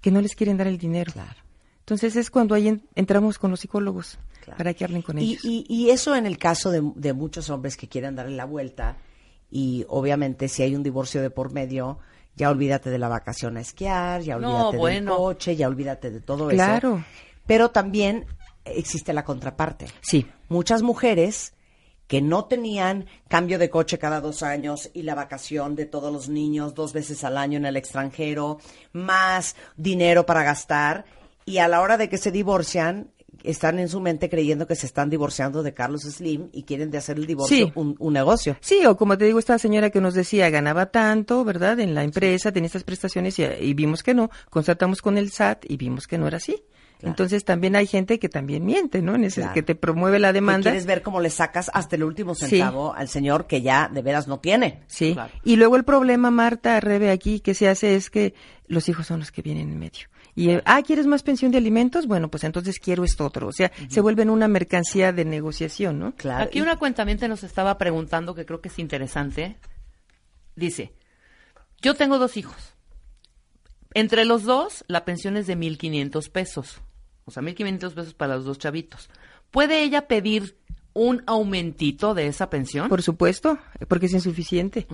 [0.00, 1.12] Que no les quieren dar el dinero.
[1.12, 1.36] Claro.
[1.80, 4.56] Entonces es cuando ahí en- entramos con los psicólogos Claro.
[4.58, 5.44] para que hablen con Y, ellos.
[5.44, 8.96] y, y eso en el caso de, de muchos hombres que quieren darle la vuelta
[9.50, 11.98] y obviamente si hay un divorcio de por medio,
[12.36, 15.16] ya olvídate de la vacación a esquiar, ya No, olvídate del bueno.
[15.16, 16.96] coche, ya olvídate de todo Claro.
[16.98, 17.04] eso.
[17.46, 18.24] Pero también
[18.64, 19.86] existe la contraparte.
[20.00, 20.26] Sí.
[20.48, 21.52] Muchas mujeres
[22.10, 26.28] que no tenían cambio de coche cada dos años y la vacación de todos los
[26.28, 28.58] niños dos veces al año en el extranjero,
[28.92, 31.04] más dinero para gastar,
[31.44, 33.12] y a la hora de que se divorcian,
[33.44, 36.98] están en su mente creyendo que se están divorciando de Carlos Slim y quieren de
[36.98, 37.72] hacer el divorcio Sí.
[37.76, 38.56] un, un negocio.
[38.60, 41.78] Sí, o como te digo, esta señora que nos decía, ganaba tanto, ¿verdad?
[41.78, 44.30] En la empresa, tenía estas prestaciones y, y vimos que no.
[44.50, 46.60] Constatamos con el SAT y vimos que no era así.
[47.02, 49.14] Entonces también hay gente que también miente, ¿no?
[49.14, 49.54] En ese, Claro.
[49.54, 50.70] que te promueve la Que demanda.
[50.70, 52.46] quieres ver cómo le sacas hasta el último Sí.
[52.46, 54.82] centavo al señor que ya de veras no tiene.
[54.86, 55.14] Sí.
[55.14, 55.32] Claro.
[55.44, 58.34] Y luego el problema, Marta, Rebe, aquí que se hace es que
[58.66, 60.08] los hijos son los que vienen en medio.
[60.36, 62.06] Y, ah, ¿quieres más pensión de alimentos?
[62.06, 63.48] Bueno, pues entonces quiero esto otro.
[63.48, 66.14] O sea, se vuelven una mercancía de negociación, ¿no?
[66.14, 66.44] Claro.
[66.44, 69.56] Aquí una cuentamiento nos estaba preguntando que creo que es interesante.
[70.54, 70.92] Dice,
[71.82, 72.74] yo tengo dos hijos.
[73.92, 76.80] Entre los dos, la pensión es de 1.500 pesos.
[77.24, 79.08] O sea, 1.500 pesos para los dos chavitos.
[79.50, 80.56] ¿Puede ella pedir
[80.92, 82.88] un aumentito de esa pensión?
[82.88, 83.58] Por supuesto,
[83.88, 84.86] porque es insuficiente.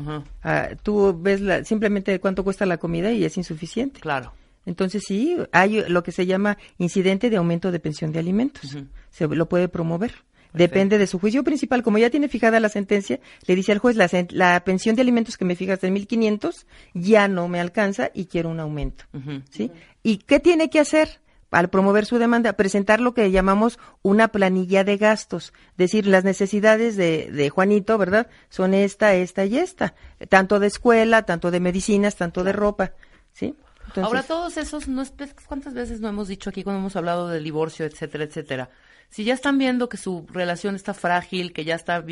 [0.43, 4.01] Ah, tú ves la, simplemente cuánto cuesta la comida y es insuficiente.
[4.01, 4.33] claro.
[4.66, 8.77] Entonces sí, hay lo que se llama incidente de aumento de pensión de alimentos.
[9.11, 10.24] Se lo puede promover.
[10.53, 11.83] Depende de su juicio principal.
[11.83, 15.45] Como ya tiene fijada la sentencia, le dice al juez, la, pensión de alimentos que
[15.45, 19.05] me fijas en 1.500 ya no me alcanza y quiero un aumento.
[19.51, 19.70] ¿Sí?
[20.03, 21.20] ¿Y qué tiene que hacer?
[21.57, 25.55] Al promover su demanda, presentar lo que llamamos una planilla de gastos.
[25.79, 28.27] Decir, las necesidades de, de Juanito, ¿verdad?
[28.51, 29.95] Son esta, esta y esta.
[30.29, 32.93] Tanto de escuela, tanto de medicinas, tanto de ropa.
[33.33, 33.55] ¿Sí?
[33.87, 35.15] Entonces, Ahora, todos esos, no es-
[35.47, 38.69] ¿cuántas veces no hemos dicho aquí cuando hemos hablado del divorcio, etcétera, etcétera?
[39.09, 42.05] Si ya están viendo que su relación está frágil, que ya está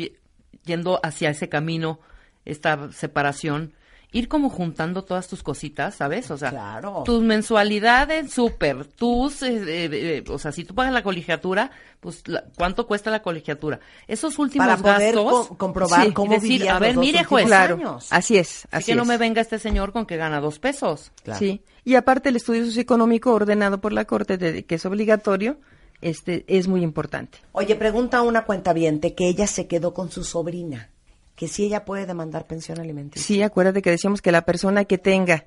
[0.63, 1.99] yendo hacia ese camino,
[2.45, 3.73] esta separación,
[4.17, 6.31] ir como juntando todas tus cositas, ¿sabes?
[6.31, 7.03] O sea, Claro.
[7.05, 12.25] tus mensualidades, súper, tus, eh, eh, eh, o sea, si tú pagas la colegiatura, pues,
[12.27, 13.79] la- ¿cuánto cuesta la colegiatura?
[14.07, 17.23] Esos últimos para poder gastos, co- comprobar sí, cómo decir, vivían a ver, los mire,
[17.25, 18.07] juez, claro, años.
[18.11, 21.11] así es, así así que no me venga este señor con que gana dos pesos.
[21.23, 21.39] Claro.
[21.39, 25.57] Sí, y aparte el estudio socioeconómico ordenado por la Corte, de, que es obligatorio,
[26.01, 27.39] este es muy importante.
[27.51, 30.89] Oye, pregunta a una cuenta que ella se quedó con su sobrina,
[31.35, 33.25] que si ella puede demandar pensión alimenticia.
[33.25, 35.45] Sí, acuérdate que decíamos que la persona que tenga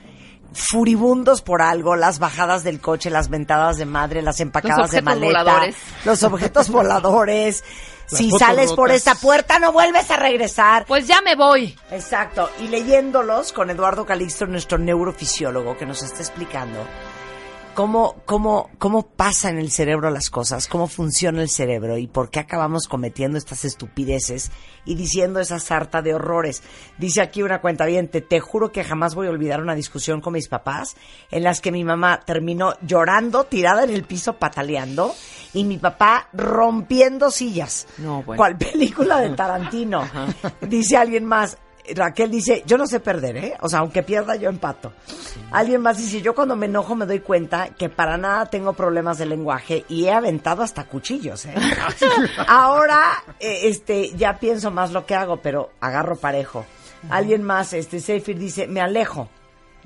[0.52, 5.42] furibundos por algo, las bajadas del coche, las ventadas de madre, las empacadas de maleta,
[5.42, 5.76] voladores.
[6.04, 7.64] los objetos voladores.
[8.10, 10.86] Las si sales por esta puerta no vuelves a regresar.
[10.86, 11.78] Pues ya me voy.
[11.90, 16.86] Exacto, y leyéndolos con Eduardo Calixto, nuestro neurofisiólogo, que nos está explicando
[17.78, 22.28] cómo, cómo, cómo pasa en el cerebro las cosas, cómo funciona el cerebro y por
[22.28, 24.50] qué acabamos cometiendo estas estupideces
[24.84, 26.64] y diciendo esa sarta de horrores.
[26.98, 27.86] Dice aquí una cuenta
[28.20, 30.96] te juro que jamás voy a olvidar una discusión con mis papás
[31.30, 35.14] en las que mi mamá terminó llorando, tirada en el piso, pataleando,
[35.54, 37.86] y mi papá rompiendo sillas.
[37.98, 38.38] No, bueno.
[38.38, 40.02] Cual película de Tarantino.
[40.62, 41.56] Dice alguien más,
[41.94, 43.54] Raquel dice, yo no sé perder, ¿eh?
[43.60, 44.92] O sea, aunque pierda, yo empato.
[45.50, 49.18] Alguien más dice, yo cuando me enojo me doy cuenta que para nada tengo problemas
[49.18, 51.54] de lenguaje y he aventado hasta cuchillos, ¿eh?
[52.46, 56.64] Ahora, eh, este, ya pienso más lo que hago, pero agarro parejo.
[57.10, 59.28] Alguien más, este, Seifir dice, me alejo.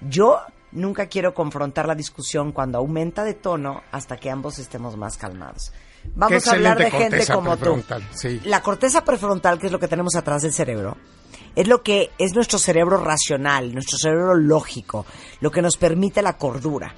[0.01, 0.41] Yo
[0.73, 5.73] nunca quiero confrontar la discusión cuando aumenta de tono hasta que ambos estemos más calmados.
[6.15, 7.83] Vamos a hablar de gente como tú.
[8.15, 8.41] sí.
[8.45, 10.97] La corteza prefrontal, que es lo que tenemos atrás del cerebro,
[11.57, 15.07] es lo que es nuestro cerebro racional, nuestro cerebro lógico,
[15.41, 16.95] lo que nos permite la cordura.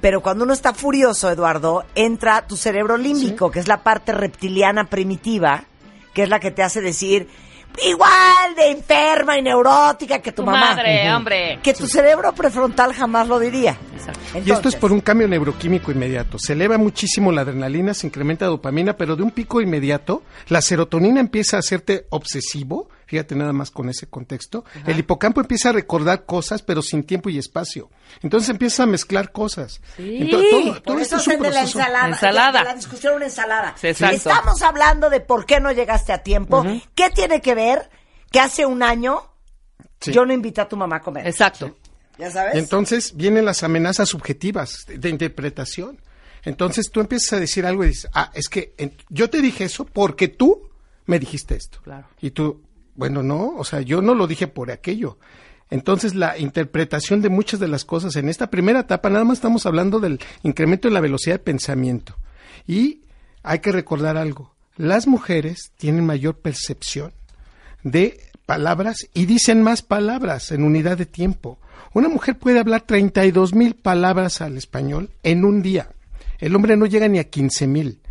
[0.00, 4.84] Pero cuando uno está furioso, Eduardo, entra tu cerebro límbico, que es la parte reptiliana
[4.90, 5.64] primitiva,
[6.12, 7.28] que es la que te hace decir
[7.86, 10.74] igual de enferma y neurótica que tu, Tu mamá.
[10.74, 11.58] madre, hombre.
[11.62, 13.78] Que tu cerebro prefrontal jamás lo diría.
[14.44, 16.38] Y esto es por un cambio neuroquímico inmediato.
[16.38, 21.20] Se eleva muchísimo la adrenalina, se incrementa dopamina, pero de un pico inmediato, la serotonina
[21.20, 22.88] empieza a hacerte obsesivo.
[23.12, 24.64] Fíjate nada más con ese contexto.
[24.86, 27.90] El hipocampo empieza a recordar cosas, pero sin tiempo y espacio.
[28.22, 29.82] Entonces empieza a mezclar cosas.
[29.98, 30.16] Sí.
[30.22, 32.08] Entonces, todo, todo Por esto eso es un de la ensalada.
[32.08, 32.58] Ensalada.
[32.60, 33.74] de la discusión una ensalada.
[33.78, 33.88] Sí.
[33.88, 36.64] Estamos hablando de por qué no llegaste a tiempo.
[36.94, 37.90] ¿Qué tiene que ver
[38.30, 39.20] que hace un año
[40.00, 40.10] Sí.
[40.10, 41.26] yo no invité a tu mamá a comer?
[41.26, 41.76] Exacto.
[42.16, 42.54] ¿Ya sabes?
[42.54, 45.98] Entonces vienen las amenazas subjetivas de, de interpretación.
[46.44, 49.64] Entonces tú empiezas a decir algo y dices, ah, es que en- yo te dije
[49.64, 50.70] eso porque tú
[51.04, 51.78] me dijiste esto.
[51.82, 52.06] Claro.
[52.20, 52.62] Y tú,
[52.94, 55.18] bueno, no, o sea, yo no lo dije por aquello.
[55.70, 59.64] Entonces la interpretación de muchas de las cosas en esta primera etapa, nada más estamos
[59.64, 62.16] hablando del incremento en la velocidad de pensamiento.
[62.66, 63.00] Y
[63.42, 67.12] hay que recordar algo, las mujeres tienen mayor percepción
[67.82, 71.58] de palabras y dicen más palabras en unidad de tiempo.
[71.94, 75.88] Una mujer puede hablar 32 mil palabras al español en un día.
[76.38, 78.01] El hombre no llega ni a 15 mil.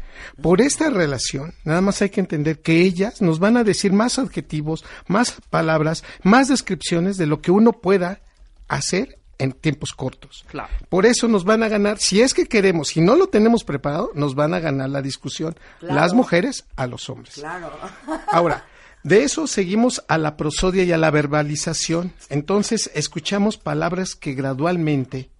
[0.42, 4.20] Por esta relación, nada más hay que entender que ellas nos van a decir más
[4.20, 8.22] adjetivos, más palabras, más descripciones de lo que uno pueda
[8.68, 10.46] hacer en tiempos cortos.
[10.48, 10.72] Claro.
[10.88, 14.12] Por eso nos van a ganar, si es que queremos, si no lo tenemos preparado,
[14.14, 17.36] nos van a ganar la discusión las mujeres a los hombres.
[17.36, 17.72] Claro.
[18.28, 18.66] Ahora,
[19.04, 22.14] de eso seguimos a la prosodia y a la verbalización.
[22.30, 25.32] Entonces, escuchamos palabras que gradualmente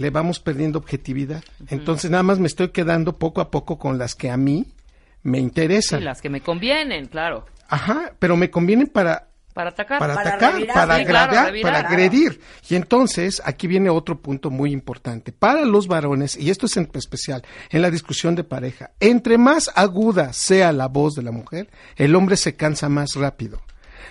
[0.00, 1.44] le vamos perdiendo objetividad.
[1.68, 4.66] Entonces, nada más me estoy quedando poco a poco con las que a mí
[5.22, 6.04] me Sí, interesan.
[6.04, 7.44] las que me convienen, claro.
[7.68, 9.98] Ajá, pero me convienen para Para atacar.
[9.98, 11.72] para, Para atacar, revirar, para sí, claro, agredir, revirar.
[11.74, 12.40] para agredir.
[12.70, 15.32] Y entonces, aquí viene otro punto muy importante.
[15.32, 19.70] Para los varones, y esto es en especial en la discusión de pareja, entre más
[19.74, 23.60] aguda sea la voz de la mujer, el hombre se cansa más rápido.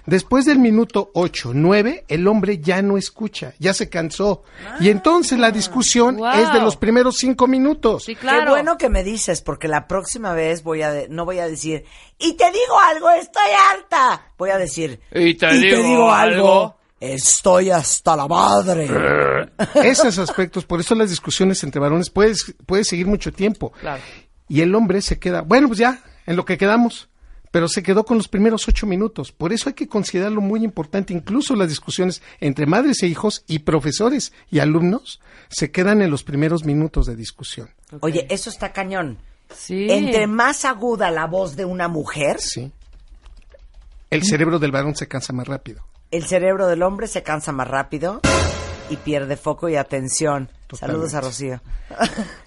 [0.06, 4.44] Después del minuto 8, 9, el hombre ya no escucha, ya se cansó.
[4.80, 6.32] y entonces la discusión Wow.
[6.34, 8.04] es de los primeros cinco minutos.
[8.06, 8.46] Sí, claro.
[8.46, 11.48] Qué bueno que me dices, porque la próxima vez voy a de- no voy a
[11.48, 11.86] decir,
[12.18, 14.32] y te digo algo, estoy harta.
[14.38, 16.76] Voy a decir, Y te digo algo".
[17.00, 18.88] estoy hasta la madre.
[19.76, 23.72] Esos aspectos, por eso las discusiones entre varones puedes, puede seguir mucho tiempo.
[23.80, 24.02] Claro.
[24.48, 27.09] Y el hombre se queda, bueno, pues ya, en lo que quedamos.
[27.52, 29.32] Pero se quedó con los primeros ocho minutos.
[29.32, 31.14] Por eso hay que considerarlo muy importante.
[31.14, 35.20] Incluso las discusiones entre madres e hijos y profesores y alumnos
[35.50, 37.70] se quedan en los primeros minutos de discusión.
[38.02, 39.18] Oye, eso está cañón.
[39.56, 39.88] Sí.
[39.90, 42.72] Entre más aguda la voz de una mujer, Sí.
[44.12, 45.84] El cerebro del varón se cansa más rápido.
[46.12, 48.22] el cerebro del hombre se cansa más rápido
[48.90, 50.50] y pierde foco y atención.
[50.66, 51.10] Totalmente.
[51.10, 51.62] Saludos a Rocío.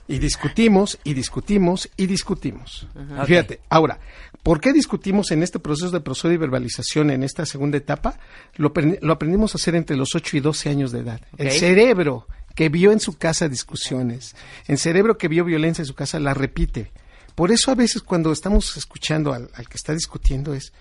[0.09, 2.89] Y discutimos, y discutimos, y discutimos.
[3.27, 3.99] Fíjate, ahora,
[4.43, 8.19] ¿por qué discutimos en este proceso de prosodia y verbalización en esta segunda etapa?
[8.57, 11.21] Lo, aprend- lo aprendimos a hacer entre los 8 y 12 años de edad.
[11.39, 14.35] El cerebro que vio en su casa discusiones,
[14.67, 16.93] el cerebro que vio violencia en su casa, la repite.
[17.35, 20.73] Por eso a veces cuando estamos escuchando al, al que está discutiendo es,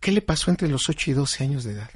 [0.00, 1.90] ¿qué le pasó entre los 8 y 12 años de edad?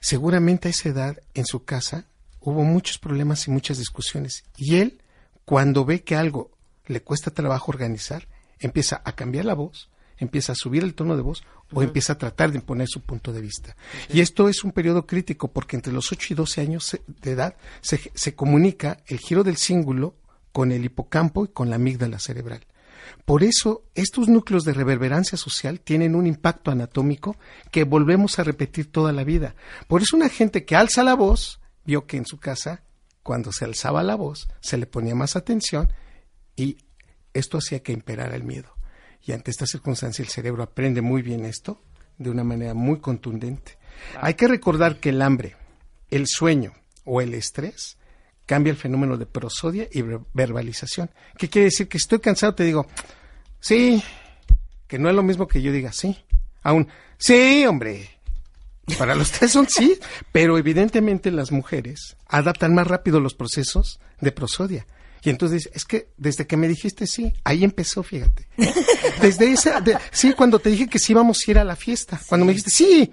[0.00, 2.06] Seguramente a esa edad, en su casa,
[2.40, 4.44] hubo muchos problemas y muchas discusiones.
[4.56, 5.00] Y él,
[5.44, 6.50] cuando ve que algo
[6.86, 8.26] le cuesta trabajo organizar,
[8.62, 11.42] empieza a cambiar la voz, empieza a subir el tono de voz
[11.72, 13.76] o empieza a tratar de imponer su punto de vista.
[14.12, 17.56] Y esto es un periodo crítico porque entre los 8 y 12 años de edad
[17.80, 20.14] se, se comunica el giro del cíngulo
[20.52, 22.66] con el hipocampo y con la amígdala cerebral.
[23.24, 27.36] Por eso, estos núcleos de reverberancia social tienen un impacto anatómico
[27.70, 29.54] que volvemos a repetir toda la vida.
[29.88, 32.82] Por eso una gente que alza la voz, vio que en su casa,
[33.22, 35.92] cuando se alzaba la voz, se le ponía más atención
[36.56, 36.78] y
[37.34, 38.74] esto hacía que imperara el miedo.
[39.24, 41.80] Y ante esta circunstancia el cerebro aprende muy bien esto
[42.18, 43.78] de una manera muy contundente.
[44.20, 45.56] Hay que recordar que el hambre,
[46.10, 46.72] el sueño
[47.04, 47.96] o el estrés
[48.46, 51.10] cambia el fenómeno de prosodia y ver- verbalización.
[51.38, 51.88] ¿Qué quiere decir?
[51.88, 52.86] Que estoy cansado, te digo,
[53.60, 54.02] sí,
[54.88, 56.16] que no es lo mismo que yo diga sí.
[56.62, 58.10] Aún, sí, hombre.
[58.98, 59.98] Para los tres son sí,
[60.32, 64.86] pero evidentemente las mujeres adaptan más rápido los procesos de prosodia.
[65.24, 68.48] Y entonces es que desde que me dijiste sí, ahí empezó, fíjate.
[69.20, 72.20] Desde esa, de- sí, cuando te dije que sí íbamos a ir a la fiesta,
[72.28, 73.12] cuando me dijiste sí.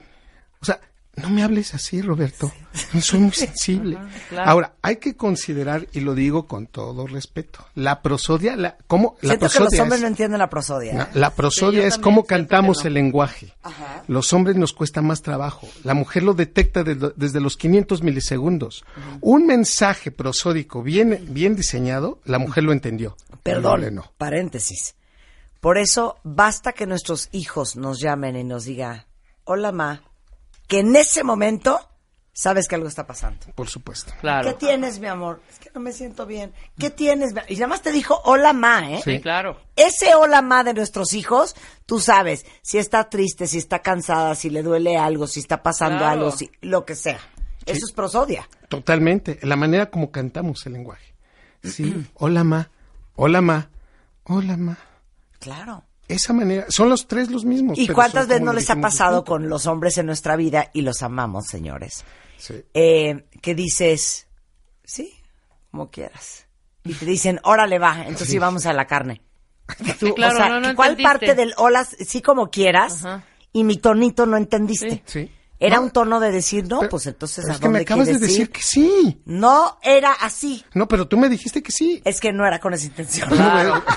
[0.59, 0.79] O sea,
[1.21, 2.51] no me hables así, Roberto.
[2.93, 3.97] No soy muy sensible.
[4.29, 4.49] claro.
[4.49, 9.15] Ahora, hay que considerar, y lo digo con todo respeto, la prosodia, la, ¿cómo?
[9.21, 10.93] La Siento que los prosodia hombres es- no entienden la prosodia.
[10.93, 11.07] no, ¿eh?
[11.13, 12.87] la prosodia Sí, es cómo cantamos no.
[12.87, 13.53] el lenguaje.
[14.07, 15.67] Los hombres nos cuesta más trabajo.
[15.83, 18.83] La mujer lo detecta desde, desde los 500 milisegundos.
[19.21, 23.15] Un mensaje prosódico bien, bien diseñado, la mujer lo entendió.
[23.43, 24.11] Perdón, no.
[24.17, 24.95] paréntesis.
[25.59, 29.03] Por eso basta que nuestros hijos nos llamen y nos digan,
[29.43, 30.01] hola ma,
[30.69, 31.79] que en ese momento
[32.31, 33.45] sabes que algo está pasando.
[33.55, 34.13] Por supuesto.
[34.21, 34.47] Claro.
[34.47, 35.41] ¿Qué tienes, mi amor?
[35.51, 36.53] Es que no me siento bien.
[36.77, 37.33] ¿Qué tienes?
[37.33, 39.01] mi- Y nada más te dijo hola ma, ¿eh?
[39.03, 39.59] Sí, claro.
[39.75, 41.55] Ese hola ma de nuestros hijos,
[41.85, 45.97] tú sabes si está triste, si está cansada, si le duele algo, si está pasando
[45.97, 46.11] Claro.
[46.13, 47.19] algo, si, lo que sea.
[47.65, 48.47] Eso es prosodia.
[48.69, 49.39] Totalmente.
[49.41, 51.13] La manera como cantamos el lenguaje.
[51.63, 52.07] Sí.
[52.13, 52.69] Hola, ma.
[53.15, 53.69] Hola, ma.
[54.23, 54.77] Hola, ma.
[55.39, 55.83] Claro.
[56.09, 56.65] Esa manera.
[56.69, 57.77] Son los tres los mismos.
[57.77, 59.31] ¿Y cuántas veces no les ha pasado distinto.
[59.31, 62.03] con los hombres en nuestra vida y los amamos, señores?
[62.37, 62.65] Sí.
[62.73, 64.27] Eh, que dices,
[64.83, 65.13] sí,
[65.71, 66.47] como quieras.
[66.83, 69.21] Y te dicen, órale va, entonces sí vamos a la carne.
[69.99, 71.03] Tú, claro, o sea, no, no ¿cuál entendiste.
[71.03, 73.23] parte del hola, sí como quieras, Ajá.
[73.53, 75.03] y mi tonito no entendiste?
[75.05, 75.31] Sí.
[75.61, 77.81] Era No, un tono de decir, no, pero- pues entonces ¿a es que me dónde
[77.81, 78.49] acabas de quieres decir ir?
[78.51, 79.21] que sí.
[79.25, 80.63] No era así.
[80.73, 82.01] No, pero tú me dijiste que sí.
[82.05, 83.29] Es que no era con esa intención.
[83.29, 83.83] Claro.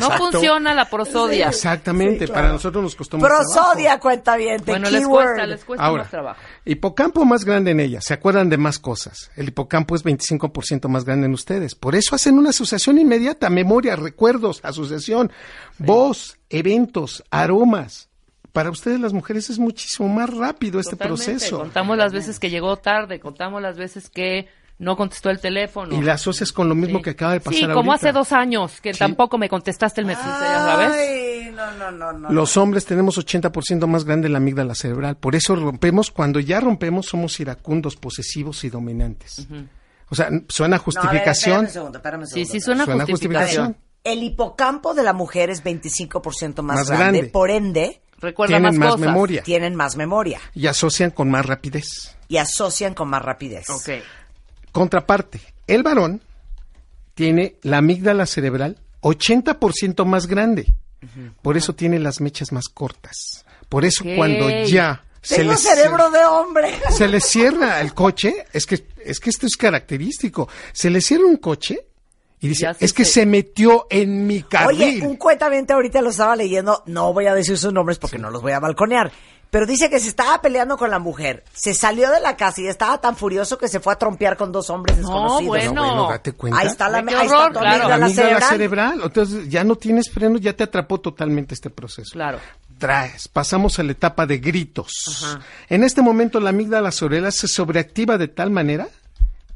[0.00, 1.48] No funciona la prosodia.
[1.48, 2.32] Exactamente, Sí, claro.
[2.34, 6.10] para nosotros nos costó más Prosodia, cuenta bien, Bueno, les cuesta, les cuesta Ahora, más
[6.10, 6.40] trabajo.
[6.64, 9.30] hipocampo más grande en ella, se acuerdan de más cosas.
[9.36, 11.74] El hipocampo es 25% más grande en ustedes.
[11.74, 15.30] Por eso hacen una asociación inmediata, memoria, recuerdos, asociación,
[15.78, 18.08] voz, eventos, aromas.
[18.52, 21.24] Para ustedes las mujeres es muchísimo más rápido este Totalmente.
[21.24, 21.58] proceso.
[21.58, 24.48] Contamos las veces que llegó tarde, contamos las veces que
[24.78, 25.96] no contestó el teléfono.
[25.96, 27.04] Y la asocias con lo mismo Sí.
[27.04, 27.94] que acaba de pasar Sí, como ahorita.
[27.94, 28.98] hace dos años que Sí.
[28.98, 30.92] tampoco me contestaste el mensaje, ¿sabes?
[30.92, 32.30] Ay, no, no, no, no.
[32.32, 35.16] Los hombres tenemos 80% más grande la amígdala cerebral.
[35.16, 39.46] Por eso rompemos, cuando ya rompemos, somos iracundos, posesivos y dominantes.
[40.10, 41.64] O sea, suena No, a ver, justificación.
[41.64, 42.52] espérame un segundo, espérame un Sí, segundo.
[42.52, 43.64] sí, suena, Suena justificación.
[43.66, 43.76] justificación.
[44.04, 47.30] El hipocampo de la mujer es 25% más, Más grande, grande.
[47.30, 49.06] por ende, Recuerda Tienen más, más cosas.
[49.06, 49.42] memoria.
[49.42, 52.16] tienen más memoria y asocian con más rapidez.
[52.28, 53.68] y asocian con más rapidez.
[53.68, 53.90] Ok.
[54.70, 56.22] Contraparte, el varón
[57.14, 60.66] tiene la amígdala cerebral 80% más grande.
[61.42, 63.44] Por eso tiene las mechas más cortas.
[63.68, 66.78] Por eso cuando ya se Tengo le, cerebro de hombre.
[66.90, 71.24] se le cierra el coche, es que, es que esto es característico, se le cierra
[71.26, 71.86] un coche
[72.42, 74.82] y dice, se es que se- se metió en mi carril.
[74.82, 78.28] Oye, un cuentamente ahorita lo estaba leyendo, no voy a decir sus nombres porque no
[78.30, 79.10] los voy a balconear,
[79.50, 82.66] pero dice que se estaba peleando con la mujer, se salió de la casa y
[82.68, 85.46] estaba tan furioso que se fue a trompear con dos hombres No, desconocidos.
[85.48, 85.72] bueno.
[85.74, 86.58] No, bueno, date cuenta.
[86.58, 87.88] Ahí está la, Ay, qué ahí está horror, claro.
[87.88, 88.48] la amígdala cerebral.
[88.50, 89.00] cerebral.
[89.04, 92.10] Entonces ya no tienes freno, ya te atrapó totalmente este proceso.
[92.12, 92.38] Claro.
[92.78, 95.38] Traes, pasamos a la etapa de gritos.
[95.68, 98.88] En este momento la amígdala cerebral se sobreactiva de tal manera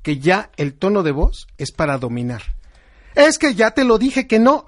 [0.03, 2.43] que ya el tono de voz es para dominar.
[3.17, 4.67] Es que ya te lo dije que no.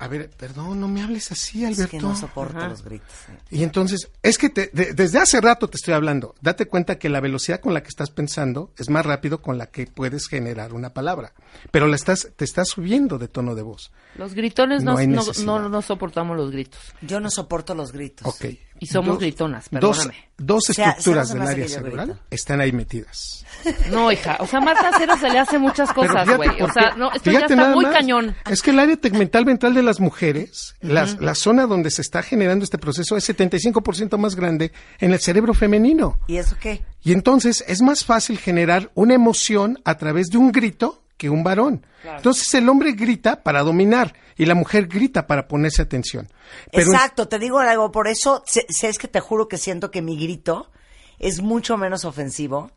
[0.00, 1.90] A ver, perdón, no me hables así, Es Alberto.
[1.90, 3.08] que no soporto los gritos.
[3.30, 3.38] eh.
[3.50, 6.36] Y entonces, es que te- de- desde hace rato te estoy hablando.
[6.40, 9.66] Date cuenta que la velocidad con la que estás pensando es más rápido con la
[9.72, 11.32] que puedes generar una palabra.
[11.72, 13.90] Pero la estás, te estás subiendo de tono de voz.
[14.14, 15.44] Los gritones no, No no, necesidad.
[15.46, 16.80] no- no soportamos los gritos.
[17.02, 18.24] Yo no soporto los gritos.
[18.24, 18.44] Ok.
[18.78, 20.14] Y somos dos- gritonas, perdóname.
[20.36, 22.22] dos O sea, estructuras del área cerebral grito.
[22.30, 23.44] están ahí metidas.
[23.90, 24.36] No, hija.
[24.40, 26.60] O sea, Marta Cero se le hace muchas cosas, güey.
[26.62, 27.94] O sea, no, esto ya nada está muy más.
[27.94, 28.36] cañón.
[28.50, 32.22] Es que el área tegmental ventral de las mujeres, las- la zona donde se está
[32.22, 36.18] generando este proceso es 75% más grande en el cerebro femenino.
[36.26, 36.82] ¿Y eso qué?
[37.02, 41.42] Y entonces es más fácil generar una emoción a través de un grito que un
[41.42, 41.84] varón.
[42.16, 46.28] Entonces el hombre grita para dominar y la mujer grita para ponerse atención.
[46.72, 49.90] Pero Exacto, te digo algo, por eso sé, sé, es que te juro que siento
[49.90, 50.70] que mi grito
[51.18, 52.70] es mucho menos ofensivo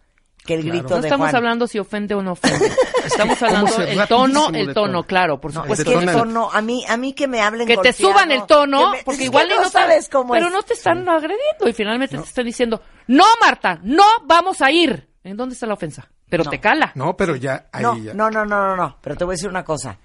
[0.46, 1.36] que el grito No de estamos Juan.
[1.36, 2.72] hablando si ofende o no ofende.
[3.06, 5.04] Estamos hablando el tono, el tono, tono.
[5.04, 5.90] claro, por No, supuesto.
[5.92, 8.46] Es que el tono, a mí, a mí que me hablen que te suban el
[8.46, 10.54] tono, me- porque igual no no sabes cómo pero es.
[10.54, 15.08] no te están agrediendo y finalmente te están diciendo, no, Marta, no vamos a ir.
[15.24, 16.08] ¿En dónde está la ofensa?
[16.30, 16.92] Pero te cala.
[16.96, 18.14] No, pero ya ahí No, ya.
[18.14, 19.98] no, no, no, no, no, pero te voy a decir una cosa.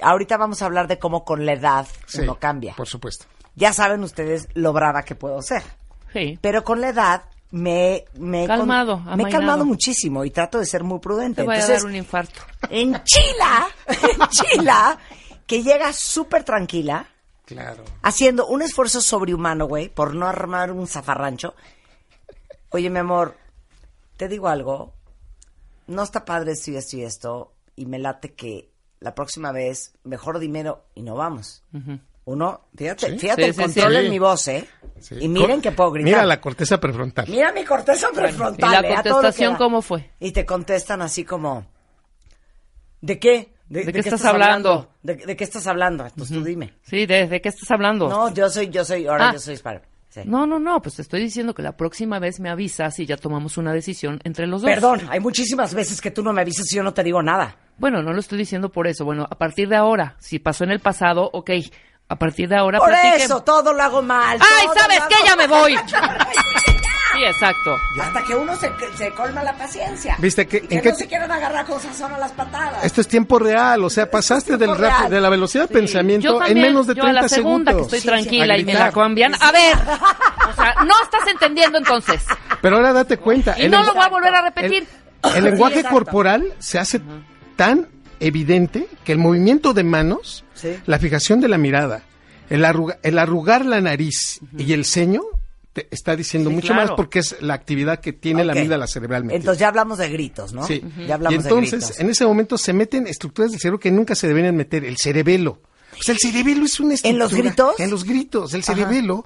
[0.00, 2.74] Ahorita vamos a hablar de cómo con la edad Sí, uno cambia.
[2.74, 3.26] Por supuesto.
[3.54, 5.62] Ya saben ustedes lo brava que puedo ser.
[6.12, 6.38] Sí.
[6.40, 7.22] Pero con la edad
[7.52, 11.42] me, me he Calmado, con- me he calmado muchísimo y trato de ser muy prudente.
[11.42, 12.40] Te va a dar un infarto.
[12.68, 14.98] en Chila, en Chila,
[15.46, 17.06] que llega súper tranquila,
[17.44, 17.84] Claro.
[18.02, 21.54] haciendo un esfuerzo sobrehumano, güey, por no armar un zafarrancho.
[22.70, 23.36] Oye, mi amor,
[24.16, 24.92] te digo algo.
[25.88, 27.52] No está padre esto y esto y esto.
[27.74, 28.70] Y me late que
[29.00, 31.64] la próxima vez mejor dinero y no vamos.
[32.30, 33.18] Uno, fíjate, Sí.
[33.18, 33.98] fíjate Sí, el sí, control sí.
[34.04, 34.64] en mi voz, ¿eh?
[35.00, 35.14] Sí.
[35.20, 36.12] Y miren Cor- que puedo gritar.
[36.12, 37.26] Mira la corteza prefrontal.
[37.28, 38.68] Mira mi corteza prefrontal.
[38.70, 38.94] ¿y la ¿eh?
[39.02, 40.10] Contestación cómo fue?
[40.20, 41.66] Y te contestan así como,
[43.00, 43.52] ¿de qué?
[43.68, 44.90] ¿De qué estás hablando?
[45.02, 46.04] ¿De, de qué estás hablando?
[46.06, 46.74] Entonces tú dime.
[46.82, 48.08] Sí, ¿de, de qué estás hablando?
[48.08, 49.32] No, yo soy, yo soy, ahora Ah.
[49.32, 49.80] yo soy hispano.
[50.08, 50.22] Sí.
[50.24, 53.16] No, no, no, pues te estoy diciendo que la próxima vez me avisas y ya
[53.16, 54.68] tomamos una decisión entre los dos.
[54.70, 57.56] Perdón, hay muchísimas veces que tú no me avisas y yo no te digo nada.
[57.78, 59.04] Bueno, no lo estoy diciendo por eso.
[59.04, 61.50] Bueno, a partir de ahora, si pasó en el pasado, ok,
[62.10, 63.20] a partir de ahora Por platiquen.
[63.22, 64.38] eso, todo lo hago mal.
[64.40, 65.14] ¡Ay, sabes qué!
[65.14, 65.76] hago Ya me voy.
[67.12, 67.76] Sí, exacto.
[68.00, 70.14] Hasta que uno se, se colma la paciencia.
[70.18, 72.84] ¿Viste que- Y que en no qué- se quieran agarrar cosas solo a las patadas.
[72.84, 76.38] Esto es tiempo real, o sea, pasaste del rap- de la velocidad de pensamiento Yo
[76.38, 77.90] también, en menos de yo 30 a la segunda segundos.
[77.90, 78.08] que estoy Sí, sí.
[78.26, 79.34] tranquila y me la cambian.
[79.40, 82.22] A ver, o sea, no estás entendiendo entonces.
[82.62, 83.58] Pero ahora date cuenta.
[83.60, 84.86] Y no lo voy a volver a repetir.
[85.24, 87.00] El, el lenguaje corporal se hace
[87.56, 87.88] tan
[88.20, 90.68] evidente que el movimiento de manos, Sí.
[90.86, 92.02] la fijación de la mirada,
[92.48, 95.22] el, arruga- el arrugar la nariz y el ceño
[95.72, 96.88] te está diciendo Sí, mucho claro.
[96.88, 98.58] más porque es la actividad que tiene la Ok.
[98.58, 99.36] amígdala cerebral metida.
[99.38, 100.66] Entonces ya hablamos de gritos, ¿no?
[100.66, 100.82] Sí.
[101.06, 102.00] Ya hablamos y entonces, de gritos.
[102.00, 105.60] en ese momento se meten estructuras del cerebro que nunca se deberían meter, el cerebelo.
[106.00, 107.24] Sea, el cerebelo es una estructura.
[107.24, 107.80] los gritos?
[107.80, 108.54] En los gritos.
[108.54, 109.24] El cerebelo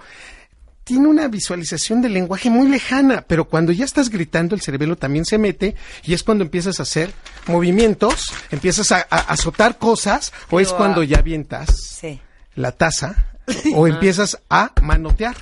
[0.85, 5.25] tiene una visualización del lenguaje muy lejana, pero cuando ya estás gritando, el cerebelo también
[5.25, 5.75] se mete
[6.05, 7.13] y es cuando empiezas a hacer
[7.47, 11.71] movimientos, empiezas a, a azotar cosas, o es cuando ya avientas
[12.01, 12.21] Sí.
[12.55, 13.29] la taza
[13.75, 15.37] o empiezas a manotear.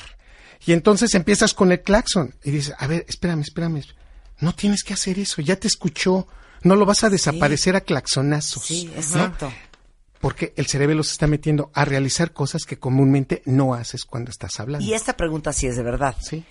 [0.65, 3.83] Y entonces empiezas con el claxon y dices, a ver, espérame, espérame,
[4.39, 6.29] no tienes que hacer eso, ya te escuchó,
[6.63, 8.65] no lo vas a desaparecer a claxonazos.
[8.65, 9.33] Sí, ¿no?
[10.23, 14.59] Porque el cerebelo se está metiendo a realizar cosas que comúnmente no haces cuando estás
[14.61, 14.87] hablando.
[14.87, 16.17] Y esta pregunta sí es de verdad.
[16.21, 16.45] Sí.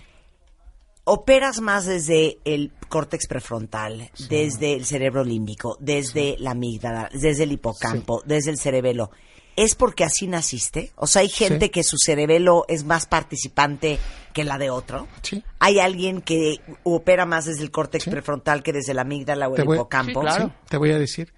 [1.04, 7.50] ¿Operas más desde el córtex prefrontal, desde el cerebro límbico, desde la amígdala, desde el
[7.52, 9.10] hipocampo, desde el cerebelo?
[9.56, 10.92] ¿Es porque así naciste?
[10.96, 11.70] O sea, hay gente Sí.
[11.72, 13.98] que su cerebelo es más participante
[14.32, 15.08] que la de otro.
[15.22, 15.42] Sí.
[15.58, 19.62] Hay alguien que opera más desde el córtex prefrontal que desde la amígdala o Te
[19.62, 20.20] el voy- hipocampo.
[20.20, 20.46] Sí, claro.
[20.46, 21.34] Sí, te voy a decir,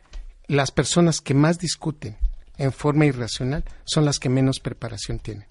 [0.46, 2.16] las personas que más discuten
[2.58, 5.46] en forma irracional son las que menos preparación tienen.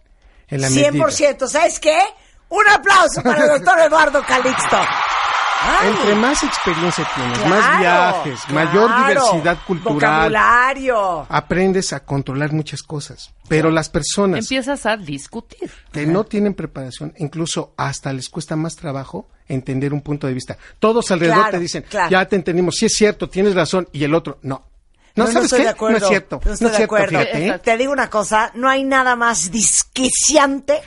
[0.48, 1.48] En la medida- 100%.
[1.48, 1.98] ¿Sabes qué?
[2.50, 4.78] Un aplauso para el doctor Eduardo Calixto.
[5.66, 9.94] Ay, Entre más experiencia tienes, claro, más viajes, mayor diversidad cultural,
[10.30, 11.26] Vocabulario.
[11.30, 13.32] aprendes a controlar muchas cosas.
[13.48, 15.72] Pero las personas Empiezas a discutir.
[15.94, 20.58] que no tienen preparación, incluso hasta les cuesta más trabajo entender un punto de vista.
[20.80, 22.10] Todos alrededor Claro, te dicen, claro.
[22.10, 24.66] ya te entendimos, sí es cierto, tienes razón, y el otro, no.
[25.16, 25.64] No, ¿sabes estoy qué?
[25.66, 26.00] de acuerdo.
[26.00, 27.20] No es cierto, No no, estoy es de cierto, acuerdo.
[27.20, 27.60] fíjate, ¿eh?
[27.64, 30.82] Te digo una cosa, no hay nada más disquiciante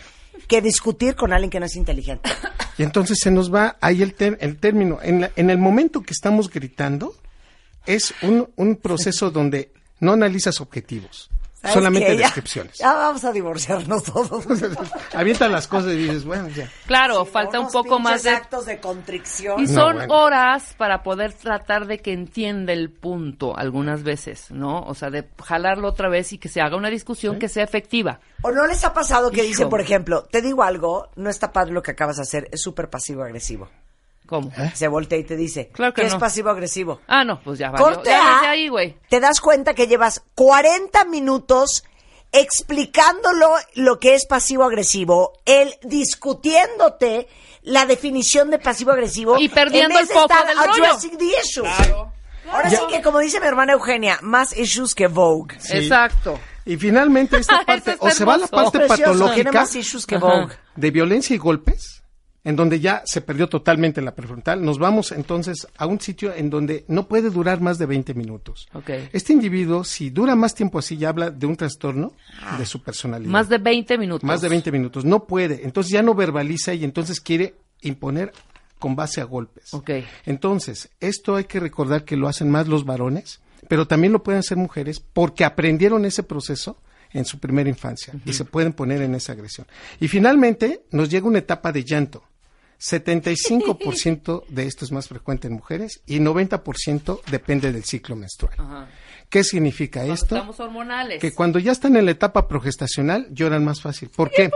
[0.48, 2.30] que discutir con alguien que no es inteligente.
[2.78, 4.98] Y entonces se nos va ahí el, ter- el término.
[5.02, 7.14] En, la- en el momento que estamos gritando,
[7.86, 11.35] es un, un proceso donde no analizas objetivos, ¿Sabes
[11.72, 12.16] solamente qué?
[12.16, 12.78] Ya- descripciones.
[12.78, 14.44] Ya, vamos a divorciarnos todos.
[15.14, 16.68] Avientan las cosas y dices, bueno, ya.
[16.86, 18.30] Claro, Sí, falta un poco más de...
[18.30, 19.60] actos de contrición.
[19.60, 20.14] Y No, son bueno.
[20.14, 24.80] horas para poder tratar de que entienda el punto algunas veces, ¿no?
[24.82, 28.20] O sea, de jalarlo otra vez y que se haga una discusión que sea efectiva.
[28.42, 29.48] ¿O no les ha pasado que Hijo.
[29.48, 32.60] dicen, por ejemplo, te digo algo, no está padre lo que acabas de hacer, es
[32.62, 33.68] súper pasivo-agresivo?
[34.26, 34.52] ¿Cómo?
[34.74, 37.00] Se voltea y te dice, Claro que ¿qué es pasivo-agresivo?
[37.06, 37.86] Ah, no, pues ya valió.
[37.86, 38.96] Corte Ya A, desde ahí, güey.
[39.08, 41.84] te das cuenta que llevas 40 minutos
[42.32, 47.28] explicándolo lo que es pasivo-agresivo, él discutiéndote
[47.62, 49.38] la definición de pasivo-agresivo.
[49.38, 50.98] Y perdiendo el foco del rollo.
[51.18, 51.68] the issues.
[52.50, 55.56] Ahora sí que, como dice mi hermana Eugenia, más issues que Vogue.
[55.70, 56.38] Exacto.
[56.64, 60.06] Y finalmente esta parte, o se va a la parte Precioso, tiene patológica más issues
[60.06, 60.54] que Vogue.
[60.76, 62.02] de violencia y golpes,
[62.46, 66.48] en donde ya se perdió totalmente la prefrontal, nos vamos entonces a un sitio en
[66.48, 68.68] donde no puede durar más de 20 minutos.
[68.72, 68.88] Ok.
[69.12, 72.12] Este individuo, si dura más tiempo así, ya habla de un trastorno
[72.56, 73.32] de su personalidad.
[73.32, 74.22] Más de 20 minutos.
[74.22, 75.04] Más de 20 minutos.
[75.04, 75.64] No puede.
[75.64, 78.30] Entonces ya no verbaliza y entonces quiere imponer
[78.78, 79.74] con base a golpes.
[79.74, 79.90] Ok.
[80.24, 84.38] Entonces, esto hay que recordar que lo hacen más los varones, pero también lo pueden
[84.38, 86.78] hacer mujeres porque aprendieron ese proceso
[87.12, 89.66] en su primera infancia y se pueden poner en esa agresión.
[89.98, 92.22] Y finalmente nos llega una etapa de llanto.
[92.80, 98.88] 75% de esto es más frecuente en mujeres y 90% depende del ciclo menstrual.
[99.28, 100.36] ¿Qué significa Cuando esto?
[100.36, 101.20] Estamos hormonales.
[101.20, 104.10] Que cuando ya están en la etapa progestacional lloran más fácil.
[104.10, 104.50] ¿Por qué?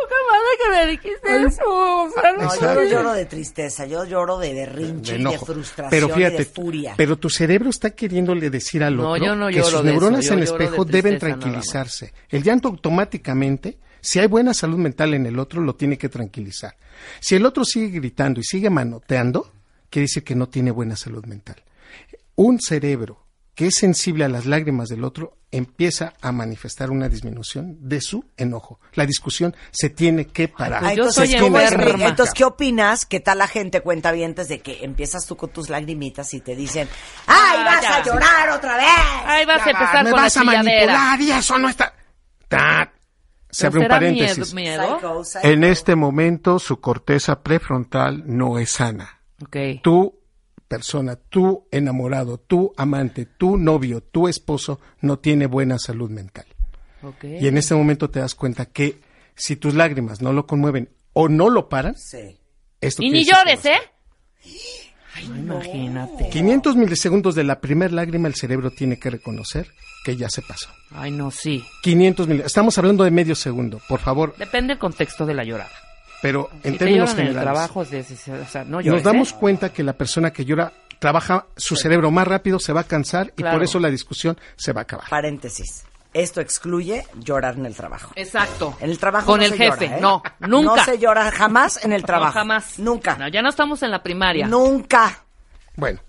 [0.61, 2.11] que me dijiste eso.
[2.39, 5.47] No, yo no lloro de tristeza, yo lloro de berrinche de y de enojo.
[5.47, 6.95] frustración pero y fíjate, de furia.
[6.97, 10.35] pero tu cerebro está queriéndole decir al No, otro yo no que sus neuronas yo
[10.35, 12.13] en de espejo deben tranquilizarse.
[12.29, 16.77] El llanto automáticamente, si hay buena salud mental en el otro, lo tiene que tranquilizar.
[17.21, 19.53] Si el otro sigue gritando y sigue manoteando,
[19.89, 21.57] quiere decir que no tiene buena salud mental.
[22.37, 27.77] Un cerebro que es sensible a las lágrimas del otro empieza a manifestar una disminución
[27.81, 28.81] de su enojo.
[28.95, 30.81] La discusión se tiene que parar.
[30.81, 32.07] pues Ah, yo entonces, soy ¿cómo es, enferma.
[32.07, 33.05] entonces, ¿qué opinas?
[33.05, 36.57] ¿Qué tal la gente cuenta vientes de que empiezas tú con tus lagrimitas y te
[36.57, 36.89] dicen,
[37.27, 37.97] ¡ay, Ah, vas ya.
[37.97, 38.87] a llorar otra vez!
[39.27, 41.93] Ahí vas a empezar me con vas la a manipular y eso no está.
[42.49, 42.93] Ta-
[43.51, 44.55] Se ¿No abre un paréntesis.
[44.55, 45.23] Miedo, miedo?
[45.43, 49.21] En este momento su corteza prefrontal no es sana.
[49.43, 49.57] Ok.
[49.83, 50.19] Tu
[50.69, 56.47] persona, tu enamorado, tu amante, tu novio, tu esposo no tiene buena salud mental.
[57.03, 57.25] ok.
[57.25, 59.01] Y en este momento te das cuenta que
[59.35, 62.39] si tus lágrimas no lo conmueven o no lo paran, Sí.
[62.81, 63.79] esto Y ni llores, ¿eh?
[65.15, 66.29] Ay, imagínate.
[66.31, 69.69] 500 milisegundos de la primer lágrima el cerebro tiene que reconocer
[70.05, 70.69] que ya se pasó.
[70.95, 71.65] Ay, no, sí.
[71.83, 75.71] 500 mil, estamos hablando de medio segundo, por favor, Depende del contexto de la llorada.
[76.23, 77.53] pero en si te términos lloran en el generales.
[77.69, 77.91] trabajo, es
[78.27, 79.37] de- o sea, no llores, nos damos ¿eh?
[79.39, 83.33] cuenta que la persona que llora trabaja su cerebro más rápido, se va a cansar
[83.37, 85.09] y por eso la discusión se va a acabar.
[85.09, 85.85] Paréntesis.
[86.13, 88.11] Esto excluye llorar en el trabajo.
[88.17, 88.77] Exacto.
[88.81, 90.01] En el trabajo Con no el se jefe, llora, ¿eh?
[90.01, 90.77] no, nunca.
[90.77, 92.33] No se llora jamás en el trabajo.
[92.35, 92.79] No, jamás.
[92.81, 93.15] Nunca.
[93.17, 94.47] No, ya no estamos en la primaria.
[94.49, 95.23] Nunca.
[95.77, 96.01] Bueno,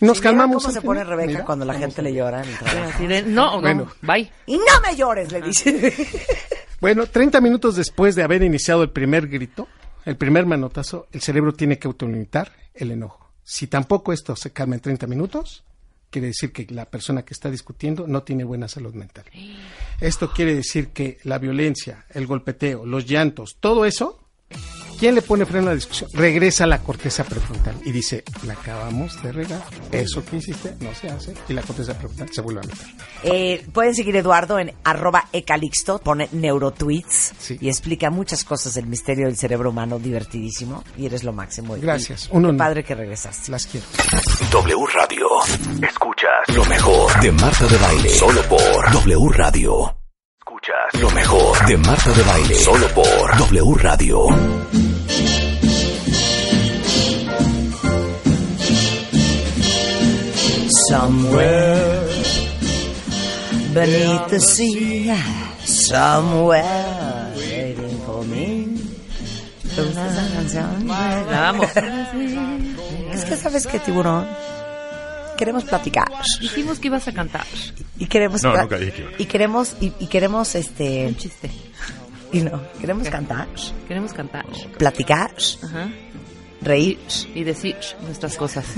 [0.00, 0.62] nos Si calmamos.
[0.62, 1.04] cómo se pone?
[1.04, 3.88] Rebeca Mira, cuando la gente le llora en no, no, Bueno.
[4.02, 4.30] bye.
[4.46, 5.94] Y no me llores, le dice.
[6.80, 9.68] Bueno, 30 minutos después de haber iniciado el primer grito,
[10.06, 13.30] el primer manotazo, el cerebro tiene que autolimitar el enojo.
[13.44, 15.62] Si tampoco esto se calma en 30 minutos,
[16.08, 19.24] quiere decir que la persona que está discutiendo no tiene buena salud mental.
[20.00, 24.19] Esto quiere decir que la violencia, el golpeteo, los llantos, todo eso,
[25.00, 26.10] ¿quién le pone freno a la discusión?
[26.12, 30.94] Regresa a la corteza prefrontal y dice, la acabamos de regar, eso que hiciste no
[30.94, 32.86] se hace, y la corteza prefrontal se vuelve a meter.
[33.24, 37.58] Eh, pueden seguir Eduardo en arroba ecalixto, pone neurotweets Sí.
[37.60, 41.76] y explica muchas cosas del misterio del cerebro humano, divertidísimo, y eres lo máximo.
[41.80, 42.28] Gracias.
[42.32, 43.50] y Un padre que regresaste.
[43.50, 43.86] Las quiero.
[44.52, 45.26] W Radio.
[45.82, 48.08] Escuchas lo mejor de Marta de Baile.
[48.10, 49.99] Solo por W Radio.
[50.62, 52.54] Escuchas lo mejor de Marta de Baile.
[52.56, 54.26] Solo por W Radio.
[60.88, 62.08] Somewhere
[63.72, 65.16] beneath the sea,
[65.64, 68.66] somewhere waiting for me.
[69.74, 70.88] ¿Te gusta esa canción?
[70.88, 71.62] La amo.
[73.12, 74.26] Es que sabes qué, tiburón.
[75.40, 76.06] Queremos platicar
[76.40, 77.44] Dijimos que ibas a cantar.
[77.98, 79.10] y queremos No, pla- nunca dije que iba.
[79.18, 81.50] y queremos y, y queremos este Un chiste.
[82.32, 83.48] y no queremos cantar,
[83.88, 84.44] Queremos cantar.
[84.78, 85.32] platicar,
[85.64, 85.88] Ajá.
[86.62, 86.98] reír.
[87.34, 88.64] Y decir nuestras cosas.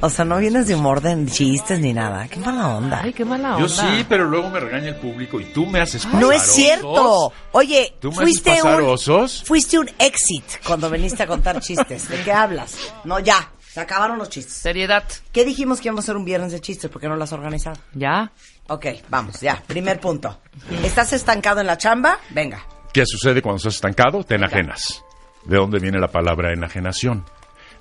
[0.00, 2.28] O sea, no vienes de humor de chistes ni nada.
[2.28, 3.00] Qué mala onda.
[3.02, 3.60] Ay, qué mala onda.
[3.60, 6.42] Yo sí, pero luego me regaña el público y tú me haces pasar No es
[6.42, 6.54] osos.
[6.54, 7.32] cierto.
[7.50, 9.42] Oye, ¿Tú me fuiste haces pasar un osos?
[9.44, 12.08] fuiste un exit cuando viniste a contar chistes.
[12.08, 12.76] ¿De qué hablas?
[13.02, 13.50] No, ya.
[13.78, 14.54] Se acabaron los chistes.
[14.54, 15.04] Seriedad.
[15.30, 16.90] ¿Qué dijimos que íbamos a hacer un viernes de chistes?
[16.90, 17.78] ¿Por qué no lo has organizado?
[17.94, 18.32] Ya.
[18.66, 19.62] Ok, vamos, ya.
[19.68, 20.40] Primer punto.
[20.82, 22.18] ¿Estás estancado en la chamba?
[22.30, 22.66] Venga.
[22.92, 24.24] ¿Qué sucede cuando estás estancado?
[24.24, 25.04] Te enajenas.
[25.44, 27.24] ¿De dónde viene la palabra enajenación?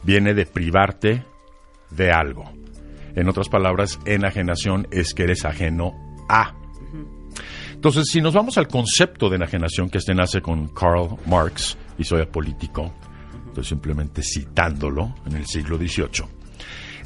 [0.03, 1.25] Viene de privarte
[1.89, 2.43] de algo.
[3.15, 5.95] En otras palabras, enajenación es que eres ajeno
[6.29, 6.53] a.
[7.73, 12.03] Entonces, si nos vamos al concepto de enajenación que este nace con Karl Marx, y
[12.03, 12.93] soy apolítico,
[13.63, 16.25] simplemente citándolo en el siglo XVIII.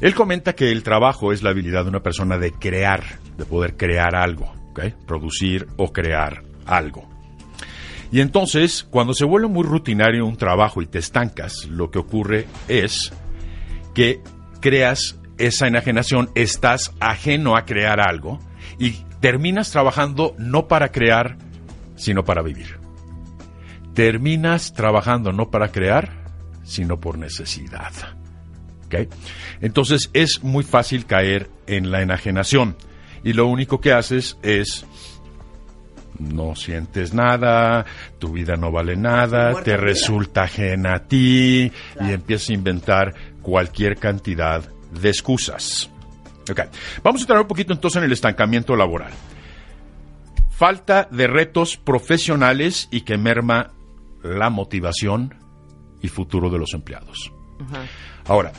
[0.00, 3.04] Él comenta que el trabajo es la habilidad de una persona de crear,
[3.36, 4.52] de poder crear algo.
[5.06, 7.08] Producir o crear algo.
[8.10, 12.46] Y entonces, cuando se vuelve muy rutinario un trabajo y te estancas, lo que ocurre
[12.68, 13.12] es
[13.94, 14.20] que
[14.60, 18.38] creas esa enajenación, estás ajeno a crear algo
[18.78, 21.36] y terminas trabajando no para crear,
[21.96, 22.78] sino para vivir.
[23.94, 26.21] Terminas trabajando no para crear,
[26.64, 27.92] sino por necesidad.
[29.60, 32.76] Entonces es muy fácil caer en la enajenación
[33.24, 34.84] y lo único que haces es
[36.18, 37.84] no sientes nada,
[38.18, 43.96] tu vida no vale nada, te resulta ajena a ti y empiezas a inventar cualquier
[43.96, 44.62] cantidad
[44.92, 45.90] de excusas.
[46.50, 46.60] Ok,
[47.02, 49.12] vamos a entrar un poquito entonces en el estancamiento laboral.
[50.50, 53.72] Falta de retos profesionales y que merma
[54.22, 55.34] la motivación
[56.02, 57.32] y futuro de los empleados.
[58.26, 58.52] Ahora,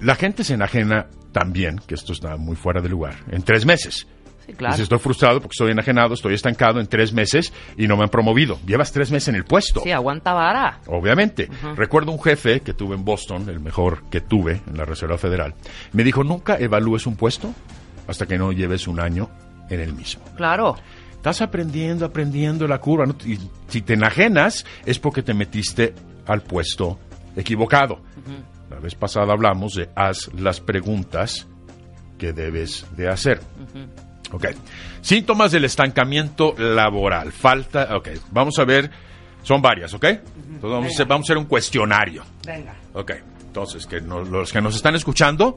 [0.00, 4.06] la gente se enajena también, que esto está muy fuera de lugar, en tres meses.
[4.46, 4.82] Sí, claro.
[4.82, 8.58] Estoy frustrado porque estoy enajenado, estoy estancado en tres meses y no me han promovido.
[8.66, 9.80] Llevas tres meses en el puesto.
[9.82, 10.80] Sí, aguanta vara.
[10.86, 11.50] Obviamente.
[11.76, 15.54] Recuerdo un jefe que tuve en Boston, el mejor que tuve en la Reserva Federal.
[15.92, 17.52] Me dijo, nunca evalúes un puesto
[18.06, 19.28] hasta que no lleves un año
[19.68, 20.24] en el mismo.
[20.34, 20.76] Claro.
[21.12, 23.04] Estás aprendiendo, aprendiendo la curva.
[23.04, 23.16] ¿no?
[23.26, 23.38] Y
[23.68, 25.94] si te enajenas es porque te metiste
[26.28, 26.98] al puesto
[27.36, 28.00] equivocado.
[28.70, 31.46] La vez pasada hablamos de haz las preguntas
[32.18, 33.40] que debes de hacer.
[34.32, 34.46] Ok.
[35.00, 37.32] Síntomas del estancamiento laboral.
[37.32, 37.96] Falta.
[37.96, 38.08] Ok.
[38.30, 38.90] Vamos a ver.
[39.42, 40.04] Son varias, ¿ok?
[40.04, 42.22] Entonces vamos, a hacer, vamos a hacer un cuestionario.
[42.44, 42.74] Venga.
[42.92, 43.12] Ok.
[43.46, 45.56] Entonces, que no- los que nos están escuchando,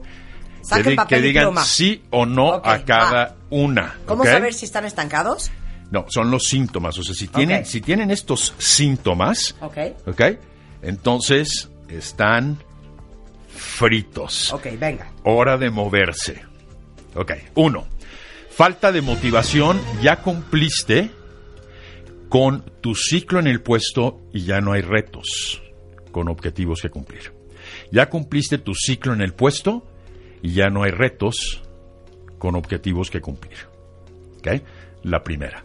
[0.72, 1.64] que, di- que digan pluma.
[1.64, 3.96] sí o no a cada una.
[4.06, 5.50] ¿Cómo saber si están estancados?
[5.90, 6.96] No, son los síntomas.
[6.98, 9.78] O sea, si tienen, si tienen estos síntomas, Ok.
[10.82, 12.58] Entonces están
[13.48, 14.52] fritos.
[14.52, 15.12] Ok, venga.
[15.24, 16.42] Hora de moverse.
[17.14, 17.86] Ok, uno.
[18.50, 19.80] Falta de motivación.
[20.02, 21.10] Ya cumpliste
[22.28, 25.62] con tu ciclo en el puesto y ya no hay retos
[26.10, 27.32] con objetivos que cumplir.
[27.90, 29.86] Ya cumpliste tu ciclo en el puesto
[30.42, 31.62] y ya no hay retos
[32.38, 33.56] con objetivos que cumplir.
[34.38, 34.62] ¿Ok?
[35.04, 35.64] La primera,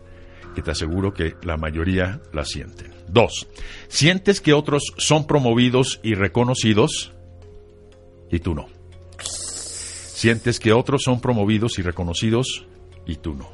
[0.54, 2.97] que te aseguro que la mayoría la sienten.
[3.08, 3.48] Dos,
[3.88, 7.14] sientes que otros son promovidos y reconocidos
[8.30, 8.68] y tú no.
[9.20, 12.66] Sientes que otros son promovidos y reconocidos
[13.06, 13.50] y tú no.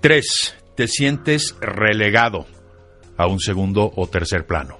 [0.00, 2.46] Tres, te sientes relegado
[3.16, 4.78] a un segundo o tercer plano.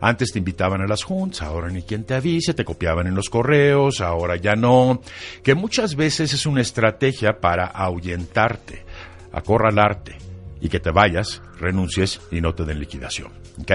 [0.00, 3.28] Antes te invitaban a las juntas, ahora ni quien te avise, te copiaban en los
[3.28, 5.02] correos, ahora ya no.
[5.42, 8.84] Que muchas veces es una estrategia para ahuyentarte,
[9.32, 10.16] acorralarte
[10.60, 13.32] y que te vayas, renuncies y no te den liquidación.
[13.60, 13.72] ¿Ok?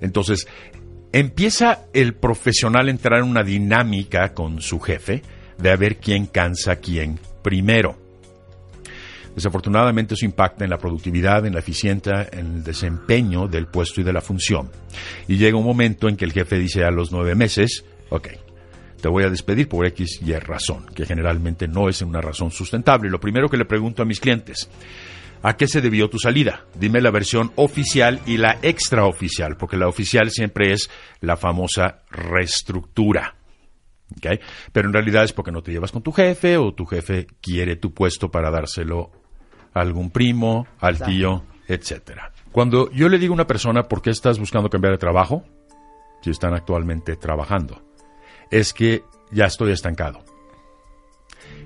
[0.00, 0.46] Entonces,
[1.12, 5.22] empieza el profesional a entrar en una dinámica con su jefe
[5.58, 7.96] de a ver quién cansa a quién primero.
[9.34, 14.04] Desafortunadamente eso impacta en la productividad, en la eficiencia, en el desempeño del puesto y
[14.04, 14.70] de la función.
[15.28, 18.28] Y llega un momento en que el jefe dice a los nueve meses, ok,
[19.00, 22.50] te voy a despedir por X y Y razón, que generalmente no es una razón
[22.50, 23.10] sustentable.
[23.10, 24.68] Lo primero que le pregunto a mis clientes,
[25.42, 26.64] ¿a qué se debió tu salida?
[26.74, 30.90] Dime la versión oficial y la extraoficial, porque la oficial siempre es
[31.20, 33.34] la famosa reestructura.
[34.72, 37.76] Pero en realidad es porque no te llevas con tu jefe o tu jefe quiere
[37.76, 39.10] tu puesto para dárselo
[39.74, 42.32] a algún primo, al tío, etcétera.
[42.50, 45.44] Cuando yo le digo a una persona por qué estás buscando cambiar de trabajo,
[46.22, 47.82] si están actualmente trabajando,
[48.50, 50.24] es que ya estoy estancado.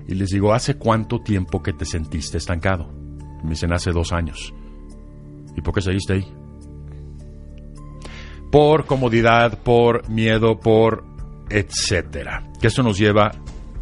[0.07, 3.02] Y les digo, ¿hace cuánto tiempo que te sentiste estancado?
[3.43, 4.53] Me dicen, hace dos años.
[5.55, 6.33] ¿Y por qué seguiste ahí?
[8.51, 11.03] Por comodidad, por miedo, por
[11.49, 12.51] etcétera.
[12.59, 13.31] Que esto nos lleva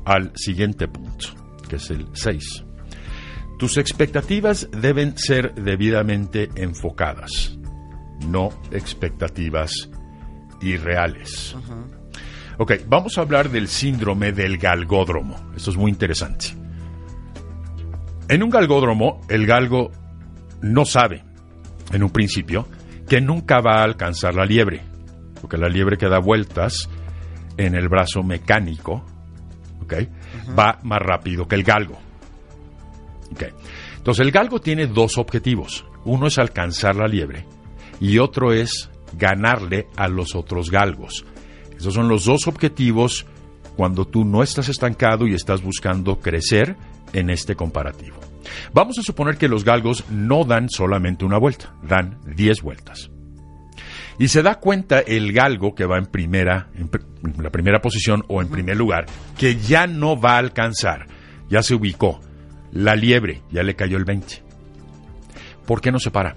[0.05, 1.27] al siguiente punto,
[1.69, 2.65] que es el 6.
[3.59, 7.57] Tus expectativas deben ser debidamente enfocadas,
[8.27, 9.89] no expectativas
[10.61, 11.55] irreales.
[12.57, 15.35] Ok, vamos a hablar del síndrome del galgódromo.
[15.55, 16.60] Esto es muy interesante.
[18.31, 19.91] En un galgódromo, el galgo
[20.61, 21.21] no sabe,
[21.91, 22.65] en un principio,
[23.05, 24.79] que nunca va a alcanzar la liebre,
[25.41, 26.87] porque la liebre que da vueltas
[27.57, 29.03] en el brazo mecánico,
[29.81, 29.93] ¿ok?
[30.57, 31.99] Va más rápido que el galgo.
[33.33, 33.43] ¿ok?
[33.97, 35.83] Entonces el galgo tiene dos objetivos.
[36.05, 37.45] Uno es alcanzar la liebre
[37.99, 41.25] y otro es ganarle a los otros galgos.
[41.75, 43.25] Esos son los dos objetivos
[43.75, 46.77] cuando tú no estás estancado y estás buscando crecer
[47.13, 48.17] en este comparativo.
[48.73, 53.09] Vamos a suponer que los galgos no dan solamente una vuelta, dan 10 vueltas.
[54.19, 58.23] Y se da cuenta el galgo que va en primera, en pr- la primera posición
[58.27, 59.05] o en primer lugar,
[59.37, 61.07] que ya no va a alcanzar,
[61.49, 62.19] ya se ubicó.
[62.71, 64.43] La liebre, ya le cayó el 20.
[65.65, 66.35] ¿Por qué no se para?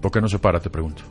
[0.00, 1.02] ¿Por qué no se para, te pregunto?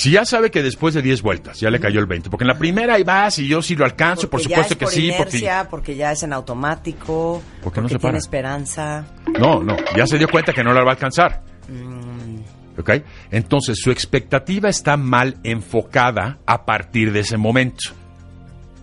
[0.00, 2.48] Si ya sabe que después de 10 vueltas ya le cayó el 20, porque en
[2.48, 4.84] la primera ahí vas y yo sí lo alcanzo, por Porque supuesto ya es que
[4.86, 5.94] por sí, inercia, porque...
[5.94, 8.00] ya es en automático, ¿Por qué no porque se para?
[8.12, 9.04] tiene esperanza.
[9.26, 9.38] porque...
[9.38, 11.42] No, no, ya se dio cuenta que no la va a alcanzar.
[11.68, 12.78] Mm.
[12.80, 12.90] ¿Ok?
[13.30, 17.90] Entonces su expectativa está mal enfocada a partir de ese momento.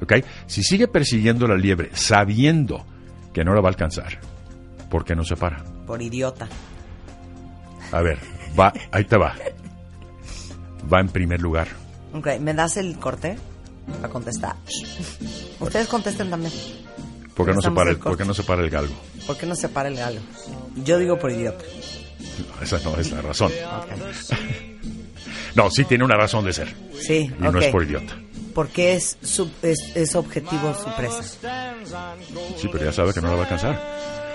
[0.03, 0.18] ¿Ok?
[0.45, 2.85] Si sigue persiguiendo la liebre sabiendo
[3.34, 4.19] que no la va a alcanzar,
[4.91, 5.64] ¿por qué no se para?
[5.88, 6.48] Por idiota.
[7.91, 8.19] A ver,
[8.60, 9.34] va, ahí te va.
[10.91, 11.68] Va en primer lugar.
[12.14, 13.38] Ok, ¿me das el corte
[14.01, 14.55] para contestar?
[15.59, 16.53] Ustedes contesten también.
[17.34, 18.95] ¿Por qué no se para el, por qué no se para el galgo?
[19.27, 20.19] ¿Por qué no se para el galo?
[20.84, 21.64] Yo digo por idiota.
[22.39, 23.51] No, esa no es la razón.
[23.51, 24.38] Ok.
[25.55, 26.73] No, sí tiene una razón de ser.
[26.99, 28.15] Sí, Y no es por idiota.
[28.53, 31.22] Porque es, su, es, es objetivo su presa.
[32.57, 33.80] Sí, pero ya sabe que no la va a alcanzar.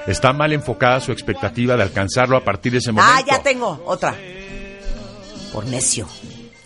[0.07, 3.13] Está mal enfocada su expectativa de alcanzarlo a partir de ese momento.
[3.17, 4.17] Ah, ya tengo otra.
[5.53, 6.07] Por necio.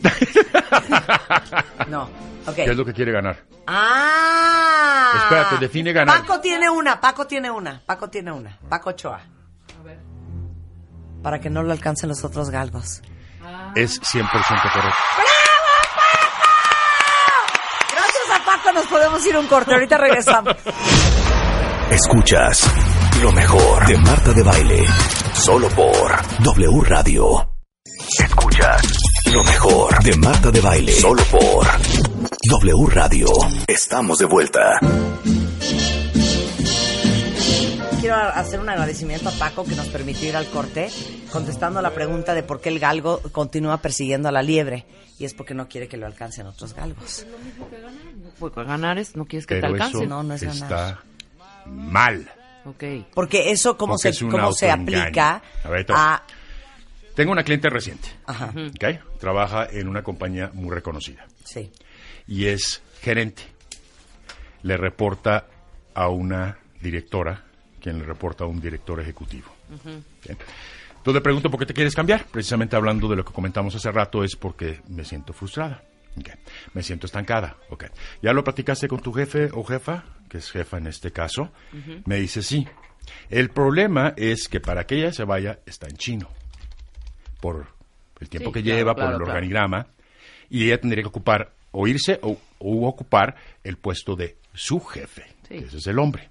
[1.88, 2.04] no,
[2.46, 2.54] ok.
[2.54, 3.44] ¿Qué es lo que quiere ganar?
[3.66, 5.12] Ah.
[5.22, 6.20] Espérate, define ganar.
[6.20, 8.58] Paco tiene una, Paco tiene una, Paco tiene una.
[8.68, 9.20] Paco Ochoa.
[11.22, 13.02] Para que no lo alcancen los otros galgos.
[13.74, 14.98] Es 100% correcto.
[17.92, 19.72] Gracias a Paco nos podemos ir a un corte.
[19.74, 20.54] Ahorita regresamos.
[21.90, 22.70] Escuchas
[23.22, 24.86] lo mejor de Marta de Baile.
[25.32, 27.50] Solo por W Radio.
[28.18, 28.82] Escuchas
[29.32, 30.92] lo mejor de Marta de Baile.
[30.92, 31.66] Solo por
[32.62, 33.26] W Radio.
[33.66, 34.78] Estamos de vuelta.
[38.00, 40.88] Quiero hacer un agradecimiento a Paco que nos permitió ir al corte
[41.32, 44.86] contestando la pregunta de por qué el galgo continúa persiguiendo a la liebre.
[45.18, 47.26] Y es porque no quiere que lo alcancen otros galgos.
[48.38, 49.98] Pues ganar es, no quieres que te Pero alcance.
[49.98, 50.56] eso No, no es ganar.
[50.62, 51.00] está
[51.66, 52.30] mal.
[52.66, 52.84] Ok.
[53.14, 56.04] Porque eso, ¿cómo, Porque se, cómo se aplica A ver, entonces.
[56.06, 56.22] a...
[57.16, 58.08] Tengo una cliente reciente.
[58.26, 59.18] Ajá, ¿ok?
[59.18, 61.26] Trabaja en una compañía muy reconocida.
[61.44, 61.72] sí.
[62.28, 63.42] y es gerente.
[64.62, 65.46] Le reporta
[65.94, 67.44] a una directora,
[67.80, 69.46] quien le reporta a un director ejecutivo.
[70.24, 72.26] Entonces le pregunto por qué te quieres cambiar.
[72.26, 75.82] Precisamente hablando de lo que comentamos hace rato, es porque me siento frustrada.
[76.18, 76.30] Ok.
[76.74, 77.56] Me siento estancada.
[77.70, 77.84] Ok.
[78.22, 80.04] ¿Ya lo platicaste con tu jefe o jefa?
[80.28, 81.50] Que es jefa en este caso.
[82.06, 82.66] Me dice sí.
[83.30, 86.28] El problema es que para que ella se vaya está en chino.
[87.52, 89.32] Por el tiempo Sí, que claro, lleva, claro, por el claro.
[89.32, 89.86] organigrama.
[90.48, 95.24] Y ella tendría que ocupar o irse o, o ocupar el puesto de su jefe.
[95.48, 95.58] Sí.
[95.58, 96.28] que ese es el hombre.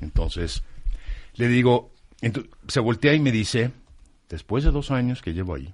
[0.00, 0.62] Entonces,
[1.34, 1.90] le digo,
[2.68, 3.70] se voltea y me dice,
[4.28, 5.72] después de dos años que llevo ahí,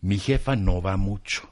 [0.00, 1.50] mi jefa no va mucho.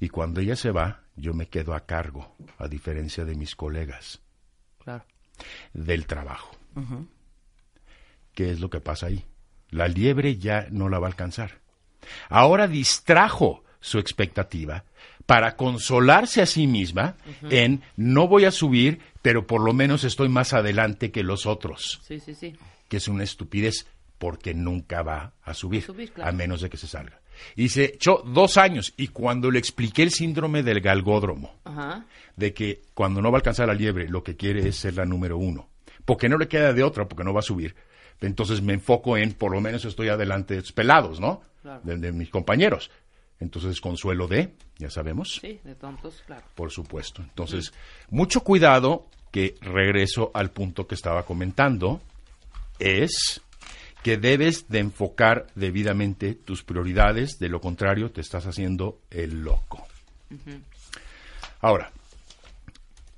[0.00, 4.20] Y cuando ella se va, yo me quedo a cargo, a diferencia de mis colegas,
[4.84, 5.04] Claro.
[5.74, 6.56] del trabajo.
[8.34, 9.24] ¿Qué es lo que pasa ahí?
[9.70, 11.58] La liebre ya no la va a alcanzar.
[12.28, 14.84] Ahora distrajo su expectativa
[15.26, 17.16] para consolarse a sí misma
[17.50, 22.00] en no voy a subir, pero por lo menos estoy más adelante que los otros,
[22.06, 22.54] Sí, sí, sí.
[22.88, 23.86] que es una estupidez
[24.18, 26.30] porque nunca va a subir, Subir, claro.
[26.30, 27.20] a menos de que se salga.
[27.54, 32.06] Y se echó dos años y cuando le expliqué el síndrome del galgódromo, Ajá.
[32.36, 35.04] de que cuando no va a alcanzar la liebre, lo que quiere es ser la
[35.04, 35.68] número uno.
[36.04, 37.74] Porque no le queda de otra, porque no va a subir.
[38.20, 41.42] Entonces me enfoco en, por lo menos estoy adelante pelados, ¿no?
[41.62, 41.80] Claro.
[41.84, 42.90] De, de mis compañeros.
[43.38, 46.42] Entonces, consuelo de, ya sabemos, Sí, de tontos, claro.
[46.54, 47.20] por supuesto.
[47.20, 47.74] Entonces,
[48.08, 52.00] mucho cuidado, que regreso al punto que estaba comentando,
[52.78, 53.42] es
[54.02, 59.86] que debes de enfocar debidamente tus prioridades, de lo contrario te estás haciendo el loco.
[61.60, 61.90] Ahora,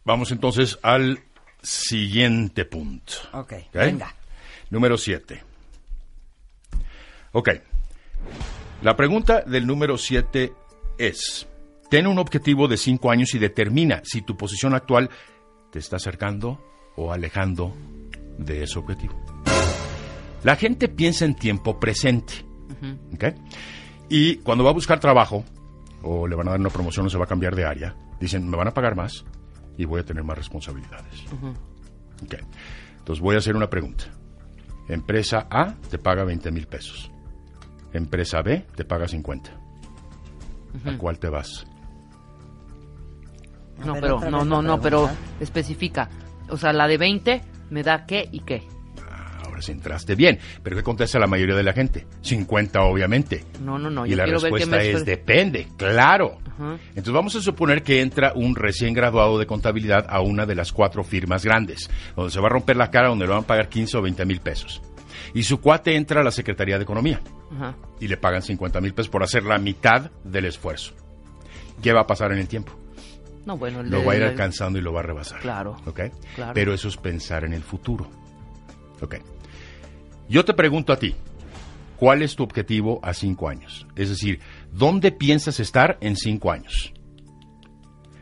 [0.05, 1.21] vamos entonces al
[1.63, 3.13] siguiente punto.
[3.35, 3.75] Ok, ¿ok?
[3.75, 4.15] venga.
[4.71, 5.43] Número 7.
[7.33, 7.51] Ok.
[8.83, 10.53] La pregunta del número 7
[10.99, 11.49] es,
[11.91, 15.11] ten un objetivo de 5 años y determina si tu posición actual
[15.73, 16.63] te está acercando
[16.97, 17.75] o alejando
[18.39, 19.21] de ese objetivo.
[20.45, 22.45] La gente piensa en tiempo presente.
[23.15, 23.25] ¿ok?
[24.09, 25.45] Y cuando va a buscar trabajo,
[26.03, 28.49] o le van a dar una promoción o se va a cambiar de área, dicen,
[28.49, 29.25] me van a pagar más
[29.77, 31.25] y voy a tener más responsabilidades.
[32.25, 32.35] Ok.
[32.99, 34.05] Entonces voy a hacer una pregunta.
[34.89, 37.11] Empresa A te paga 20 mil pesos.
[37.93, 39.51] Empresa B te paga 50.
[40.85, 41.67] ¿A cuál te vas?
[43.85, 45.09] No, ver, pero, no, no, no, pero
[45.41, 46.09] especifica.
[46.49, 48.63] O sea, la de 20 me da qué y qué.
[49.45, 50.39] Ahora sí entraste bien.
[50.63, 52.07] Pero ¿qué contesta la mayoría de la gente?
[52.23, 53.45] 50, obviamente.
[53.63, 55.69] No, no, no, y yo la ver respuesta me es depende.
[55.77, 56.39] Claro.
[56.59, 60.73] Entonces vamos a suponer que entra un recién graduado de contabilidad a una de las
[60.73, 63.69] cuatro firmas grandes, donde se va a romper la cara, donde le van a pagar
[63.69, 64.83] 15 o 20 mil pesos.
[65.35, 67.21] Y su cuate entra a la Secretaría de Economía
[67.55, 67.75] Ajá.
[68.01, 70.95] y le pagan 50 mil pesos por hacer la mitad del esfuerzo.
[71.83, 72.73] ¿Qué va a pasar en el tiempo?
[73.47, 75.41] No, bueno, Lo va a ir alcanzando y lo va a rebasar.
[75.41, 75.77] Claro.
[75.87, 76.01] ¿Ok?
[76.35, 76.53] Claro.
[76.55, 78.11] Pero eso es pensar en el futuro.
[79.01, 79.17] ¿Ok?
[80.29, 81.15] Yo te pregunto a ti,
[81.99, 83.87] ¿cuál es tu objetivo a cinco años?
[83.97, 84.41] Es decir,
[84.73, 86.93] ¿dónde piensas estar en cinco años?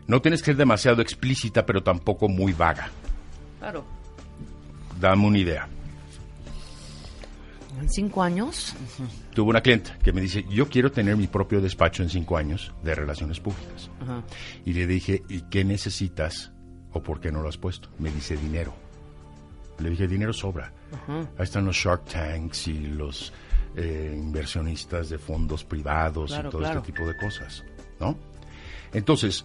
[0.07, 2.91] No tienes que ser demasiado explícita, pero tampoco muy vaga.
[3.59, 3.85] Claro.
[5.01, 5.69] Dame una idea.
[7.81, 8.75] En cinco años.
[9.35, 12.73] Tuve una clienta que me dice, yo quiero tener mi propio despacho en cinco años
[12.83, 13.91] de relaciones públicas.
[14.01, 14.23] Ajá.
[14.65, 16.53] Y le dije, ¿y qué necesitas
[16.93, 17.91] o por qué no lo has puesto?
[17.99, 18.75] Me dice, dinero.
[19.79, 20.73] Le dije, dinero sobra.
[21.09, 23.33] Ahí están los Shark Tanks y los
[23.77, 26.79] eh, inversionistas de fondos privados Claro, y todo claro.
[26.81, 27.63] este tipo de cosas,
[28.01, 28.17] ¿no?
[28.93, 29.45] Entonces,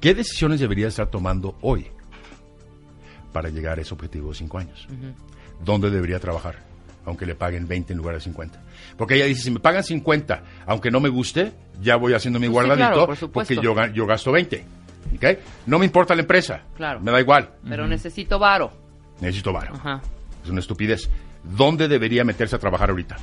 [0.00, 1.86] ¿qué decisiones debería estar tomando hoy
[3.32, 4.86] para llegar a ese objetivo de cinco años?
[5.64, 6.56] ¿Dónde debería trabajar?
[7.04, 8.60] Aunque le paguen 20 en lugar de 50.
[8.96, 12.46] Porque ella dice, si me pagan 50, aunque no me guste, ya voy haciendo mi
[12.46, 13.54] Pues sí, guardadito claro, por supuesto.
[13.54, 14.64] porque yo, ga- yo gasto 20.
[15.16, 15.24] ¿Ok?
[15.66, 16.62] No me importa la empresa.
[16.76, 17.00] Claro.
[17.00, 17.50] Me da igual.
[17.68, 18.72] Pero necesito varo.
[19.20, 19.74] Necesito varo.
[19.74, 20.00] Ajá.
[20.44, 21.08] Es una estupidez.
[21.42, 23.16] ¿Dónde debería meterse a trabajar ahorita?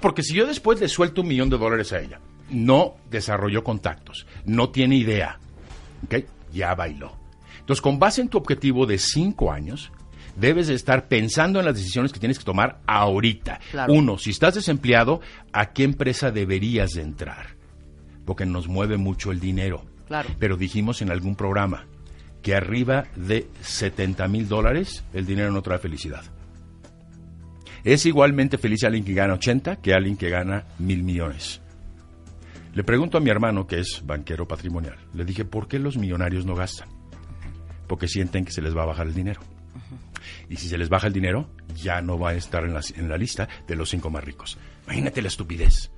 [0.00, 2.20] Porque si yo después le suelto un millón de dólares a ella,
[2.50, 5.38] no desarrolló contactos, no tiene idea,
[6.04, 6.24] ¿ok?
[6.52, 7.16] Ya bailó.
[7.60, 9.92] Entonces, con base en tu objetivo de cinco años,
[10.36, 13.60] debes de estar pensando en las decisiones que tienes que tomar ahorita.
[13.70, 13.92] Claro.
[13.92, 15.20] Uno, si estás desempleado,
[15.52, 17.56] ¿a qué empresa deberías de entrar?
[18.24, 19.84] Porque nos mueve mucho el dinero.
[20.06, 20.30] Claro.
[20.38, 21.86] Pero dijimos en algún programa
[22.42, 26.24] que arriba de 70 mil dólares el dinero no trae felicidad.
[27.84, 31.60] Es igualmente feliz alguien que gana 80 que alguien que gana mil millones.
[32.74, 36.46] Le pregunto a mi hermano, que es banquero patrimonial, le dije, ¿por qué los millonarios
[36.46, 36.88] no gastan?
[37.86, 39.40] Porque sienten que se les va a bajar el dinero.
[40.48, 43.08] Y si se les baja el dinero, ya no va a estar en la, en
[43.08, 44.58] la lista de los cinco más ricos.
[44.84, 45.90] Imagínate la estupidez.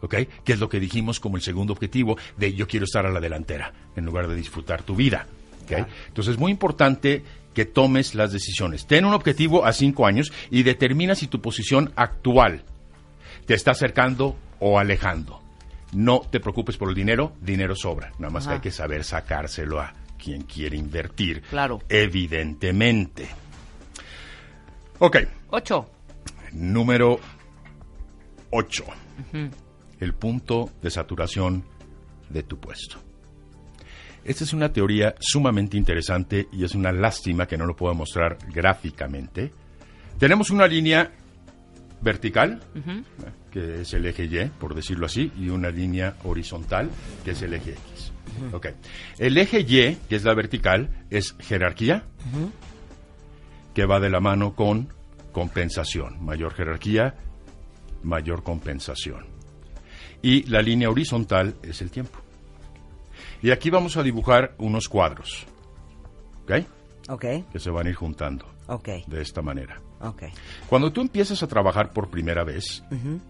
[0.00, 0.14] ¿Ok?
[0.44, 3.20] Que es lo que dijimos como el segundo objetivo de yo quiero estar a la
[3.20, 5.26] delantera, en lugar de disfrutar tu vida.
[5.64, 5.86] ¿Ok?
[6.08, 7.22] Entonces es muy importante
[7.54, 8.86] que tomes las decisiones.
[8.86, 12.64] Ten un objetivo a cinco años y determina si tu posición actual
[13.46, 15.40] te está acercando o alejando.
[15.92, 18.12] No te preocupes por el dinero, dinero sobra.
[18.18, 21.42] Nada más que hay que saber sacárselo a quien quiere invertir.
[21.42, 21.80] Claro.
[21.88, 23.28] Evidentemente.
[24.98, 25.16] Ok,
[25.50, 25.90] Ocho.
[26.52, 27.18] número
[28.50, 28.84] 8.
[30.00, 31.64] El punto de saturación
[32.30, 32.98] de tu puesto.
[34.24, 38.38] Esta es una teoría sumamente interesante y es una lástima que no lo pueda mostrar
[38.52, 39.50] gráficamente.
[40.18, 41.10] Tenemos una línea
[42.00, 42.60] vertical,
[43.50, 46.90] que es el eje Y, por decirlo así, y una línea horizontal,
[47.24, 48.12] que es el eje X.
[48.52, 48.68] Ok.
[49.18, 52.04] El eje Y, que es la vertical, es jerarquía,
[53.74, 54.88] que va de la mano con
[55.32, 56.24] compensación.
[56.24, 57.14] Mayor jerarquía,
[58.02, 59.26] mayor compensación.
[60.22, 62.21] Y la línea horizontal es el tiempo.
[63.42, 65.46] Y aquí vamos a dibujar unos cuadros,
[66.44, 66.52] ¿ok?
[67.08, 69.80] Ok, Que se van a ir juntando ok, de esta manera.
[70.00, 70.22] ok.
[70.68, 72.84] Cuando tú empiezas a trabajar por primera vez,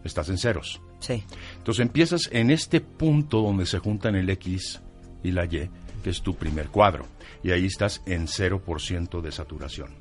[0.05, 0.81] estás en ceros.
[1.01, 1.25] Sí,
[1.57, 4.81] Entonces empiezas en este punto donde se juntan el X
[5.25, 5.71] y la Y,
[6.05, 7.07] que es tu primer cuadro.
[7.43, 9.95] Y ahí estás en 0% de saturación.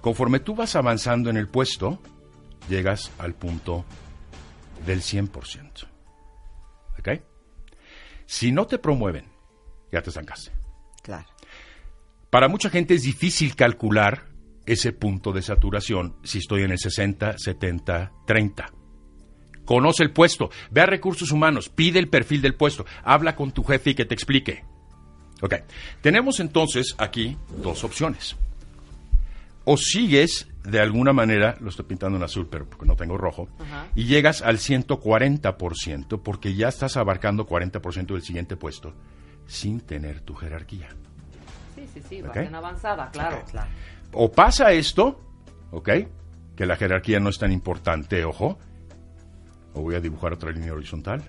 [0.00, 1.98] Conforme tú vas avanzando en el puesto,
[2.70, 3.84] llegas al punto
[4.86, 5.86] del 100%.
[6.98, 7.08] ¿Ok?
[8.24, 9.26] Si no te promueven,
[9.92, 10.50] ya te estancaste.
[11.02, 11.26] claro.
[12.30, 14.24] Para mucha gente es difícil calcular
[14.64, 18.72] ese punto de saturación si estoy en el 60, 70, 30.
[19.66, 23.62] Conoce el puesto, ve a recursos humanos, pide el perfil del puesto, habla con tu
[23.64, 24.64] jefe y que te explique.
[25.42, 25.56] Ok,
[26.00, 28.34] tenemos entonces aquí dos opciones.
[29.64, 33.48] O sigues de alguna manera, lo estoy pintando en azul, pero porque no tengo rojo,
[33.94, 38.94] y llegas al 140% porque ya estás abarcando 40% del siguiente puesto
[39.52, 40.88] sin tener tu jerarquía.
[41.74, 42.36] Sí, sí, sí, Ok.
[42.36, 43.42] va en avanzada, claro.
[43.50, 43.68] Claro.
[44.12, 45.20] O pasa esto,
[45.70, 45.88] ¿ok?
[46.56, 48.58] Que la jerarquía no es tan importante, ojo.
[49.74, 51.22] O voy a dibujar otra línea horizontal,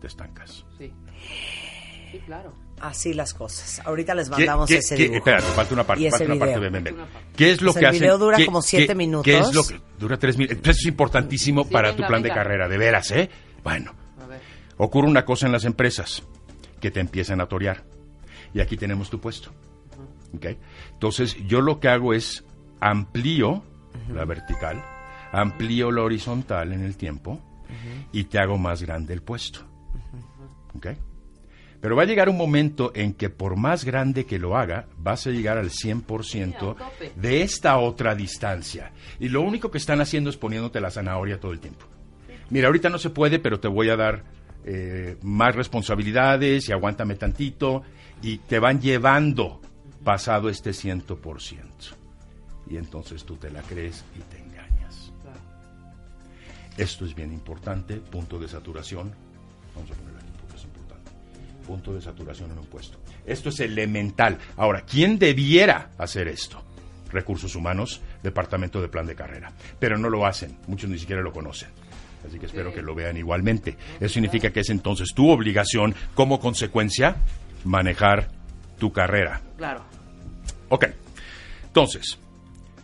[0.00, 0.64] te estancas.
[0.78, 0.92] Sí.
[2.12, 2.52] Sí, claro.
[2.80, 3.80] Así las cosas.
[3.84, 5.18] Ahorita les ¿Qué- mandamos qué- ese qué- dibujo.
[5.18, 6.10] espérate, falta una parte.
[6.10, 6.96] Falta una parte, ven, ven, ven.
[7.36, 8.00] ¿Qué es lo Pues que el hacen?
[8.00, 9.54] video dura qué- como qué- siete ¿Qué es minutos.
[9.54, 10.58] lo que dura tres minutos?
[10.62, 13.28] Eso es importantísimo Sí, para venga, tu plan de carrera, de veras, ¿eh?
[13.64, 13.92] Bueno,
[14.22, 14.40] A ver.
[14.76, 16.22] ocurre una cosa en las empresas
[16.80, 17.84] que te empiezan a torear.
[18.54, 19.50] Y aquí tenemos tu puesto.
[20.34, 20.46] ¿Ok?
[20.92, 22.44] Entonces, yo lo que hago es
[22.80, 23.62] amplío
[24.12, 24.82] la vertical,
[25.32, 27.40] amplío la horizontal en el tiempo
[28.12, 29.60] y te hago más grande el puesto.
[30.74, 30.88] ¿Ok?
[31.80, 35.26] Pero va a llegar un momento en que por más grande que lo haga, vas
[35.26, 36.74] a llegar al 100%
[37.14, 38.90] de esta otra distancia.
[39.20, 41.86] Y lo único que están haciendo es poniéndote la zanahoria todo el tiempo.
[42.50, 44.24] Mira, ahorita no se puede, pero te voy a dar
[44.64, 47.82] eh, más responsabilidades y aguántame tantito.
[48.22, 49.60] Y te van llevando
[50.04, 51.58] pasado este 100%.
[52.70, 55.12] Y entonces tú te la crees y te engañas.
[56.76, 59.12] Esto es bien importante, punto de saturación.
[59.74, 61.10] Vamos a ponerlo aquí porque es importante.
[61.66, 62.98] Punto de saturación en un puesto.
[63.26, 64.38] Esto es elemental.
[64.56, 66.62] Ahora, ¿quién debiera hacer esto?
[67.10, 69.52] Recursos Humanos, Departamento de Plan de Carrera.
[69.78, 71.68] Pero no lo hacen, muchos ni siquiera lo conocen.
[72.26, 73.76] Así que espero que lo vean igualmente.
[74.00, 77.16] Eso significa que es entonces tu obligación, como consecuencia,
[77.64, 78.28] manejar
[78.78, 79.40] tu carrera.
[79.56, 79.82] Claro.
[80.68, 80.86] Ok.
[81.66, 82.18] Entonces,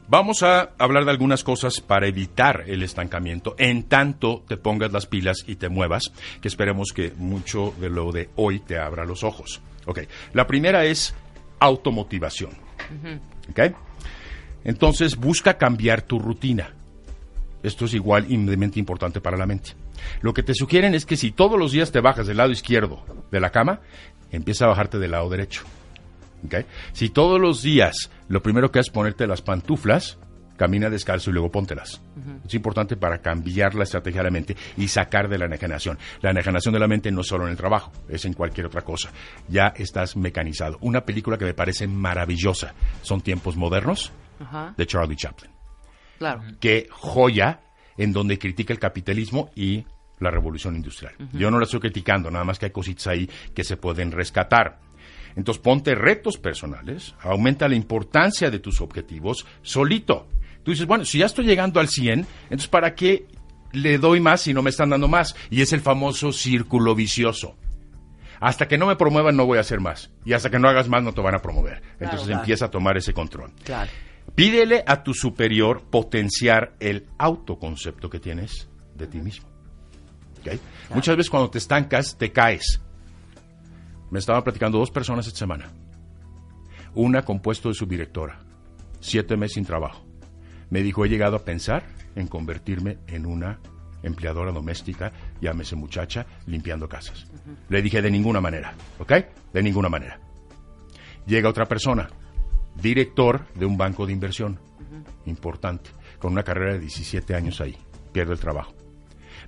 [0.08, 5.06] vamos a hablar de algunas cosas para evitar el estancamiento en tanto te pongas las
[5.06, 9.24] pilas y te muevas, que esperemos que mucho de lo de hoy te abra los
[9.24, 9.60] ojos.
[9.86, 10.00] Ok.
[10.32, 11.14] La primera es
[11.60, 12.52] automotivación.
[13.50, 13.60] Ok.
[14.64, 16.72] Entonces, busca cambiar tu rutina.
[17.64, 19.70] Esto es igual inmediatamente importante para la mente.
[20.20, 23.02] Lo que te sugieren es que si todos los días te bajas del lado izquierdo
[23.32, 23.80] de la cama,
[24.30, 25.64] empieza a bajarte del lado derecho.
[26.44, 26.56] ¿Ok?
[26.92, 30.18] Si todos los días lo primero que haces es ponerte las pantuflas,
[30.58, 32.02] camina descalzo y luego póntelas.
[32.46, 35.98] Es importante para cambiar la estrategia de la mente y sacar de la enajenación.
[36.20, 38.82] La enajenación de la mente no es solo en el trabajo, es en cualquier otra
[38.82, 39.10] cosa.
[39.48, 40.76] Ya estás mecanizado.
[40.82, 44.12] Una película que me parece maravillosa, Son tiempos modernos,
[44.76, 45.53] de Charlie Chaplin
[46.18, 46.42] Claro.
[46.60, 47.60] qué joya
[47.96, 49.84] en donde critica el capitalismo y
[50.20, 51.14] la revolución industrial.
[51.32, 54.80] Yo no la estoy criticando, nada más que hay cositas ahí que se pueden rescatar.
[55.36, 60.28] Entonces ponte retos personales, aumenta la importancia de tus objetivos solito.
[60.62, 63.26] Tú dices, bueno, si ya estoy llegando al 100, entonces ¿para qué
[63.72, 65.34] le doy más si no me están dando más?
[65.50, 67.56] Y es el famoso círculo vicioso.
[68.40, 70.10] Hasta que no me promuevan no voy a hacer más.
[70.24, 71.82] Y hasta que no hagas más no te van a promover.
[71.98, 73.52] Entonces empieza a tomar ese control.
[73.64, 73.90] Claro.
[74.34, 79.48] Pídele a tu superior potenciar el autoconcepto que tienes de ti mismo.
[80.40, 80.58] ¿Ok?
[80.94, 82.80] Muchas veces cuando te estancas, te caes.
[84.10, 85.72] Me estaban platicando dos personas esta semana.
[86.94, 88.40] Una con puesto de subdirectora,
[89.00, 90.04] siete meses sin trabajo.
[90.70, 91.84] Me dijo, he llegado a pensar
[92.14, 93.60] en convertirme en una
[94.02, 97.26] empleadora doméstica, llámese muchacha, limpiando casas.
[97.68, 99.12] Le dije, de ninguna manera, ¿ok?
[99.52, 100.20] De ninguna manera.
[101.26, 102.08] Llega otra persona,
[102.74, 104.58] director de un banco de inversión
[105.26, 107.76] importante, con una carrera de 17 años ahí,
[108.12, 108.74] pierde el trabajo.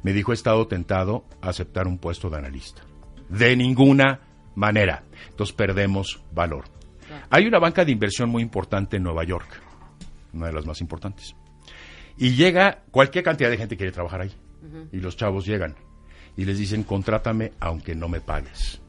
[0.03, 2.83] Me dijo, he estado tentado a aceptar un puesto de analista.
[3.29, 4.21] De ninguna
[4.55, 5.05] manera.
[5.31, 6.65] Entonces perdemos valor.
[7.31, 9.49] Hay una banca de inversión muy importante en Nueva York,
[10.33, 11.35] una de las más importantes.
[12.19, 14.33] Y llega, cualquier cantidad de gente quiere trabajar ahí.
[14.93, 15.77] Y los chavos llegan
[16.37, 18.81] y les dicen, contrátame aunque no me pagues.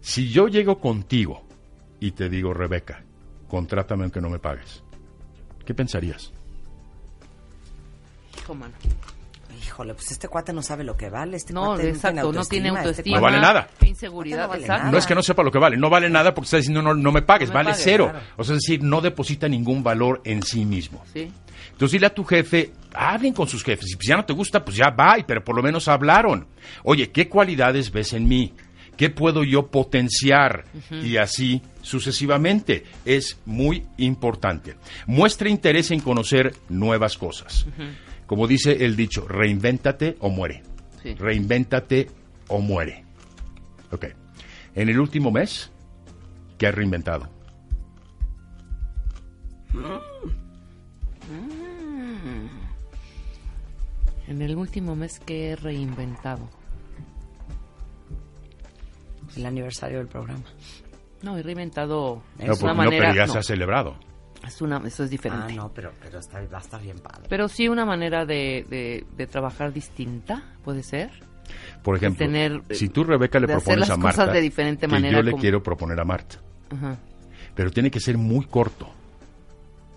[0.00, 1.47] Si yo llego contigo
[2.00, 3.02] y te digo, Rebeca,
[3.48, 4.82] contrátame aunque no me pagues,
[5.64, 6.32] ¿qué pensarías?
[8.38, 8.74] Hijo, mano.
[9.60, 11.36] Híjole, pues este cuate no sabe lo que vale.
[11.36, 13.16] Este No, cuate exacto, no tiene este autoestima.
[13.16, 13.68] No vale nada.
[13.84, 14.78] Inseguridad, No vale exacto.
[14.80, 14.92] nada.
[14.92, 16.94] No es que no sepa lo que vale, no vale nada porque está diciendo no,
[16.94, 18.08] no me pagues, No me vale pagues, cero.
[18.10, 18.26] claro.
[18.36, 21.04] O sea, es decir, no deposita ningún valor en sí mismo.
[21.12, 21.30] Sí.
[21.72, 23.86] Entonces dile a tu jefe, hablen con sus jefes.
[23.88, 26.46] Si pues, ya no te gusta, pues ya va, pero por lo menos hablaron.
[26.84, 28.54] Oye, ¿qué cualidades ves en mí?
[28.96, 30.64] ¿Qué puedo yo potenciar?
[30.90, 32.84] Y así sucesivamente.
[33.04, 34.76] Es muy importante.
[35.06, 37.66] Muestra interés en conocer nuevas cosas.
[38.26, 40.62] Como dice el dicho, reinvéntate o muere.
[41.02, 41.14] Sí.
[41.14, 42.10] Reinvéntate
[42.48, 43.04] o muere.
[43.90, 44.06] Ok.
[44.74, 45.70] En el último mes,
[46.58, 47.30] ¿qué has reinventado?
[54.26, 56.50] En el último mes que he reinventado.
[59.36, 60.44] El aniversario del programa.
[61.22, 63.06] No, he reinventado No, es una no, manera.
[63.08, 63.96] pero ya no, se ha celebrado.
[64.46, 65.52] es una, eso es diferente.
[65.52, 67.24] Ah, no, pero, pero está, va a estar bien padre.
[67.28, 71.10] Pero sí una manera de, de, de trabajar distinta, puede ser.
[71.82, 74.40] Por ejemplo, tener, si tú, Rebeca, le de hacer propones las a Marta cosas de
[74.42, 76.36] diferente que manera yo le como- quiero proponer a Marta,
[76.70, 76.98] Ajá.
[77.54, 78.88] pero tiene que ser muy corto,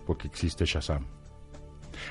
[0.06, 1.04] porque existe Shazam.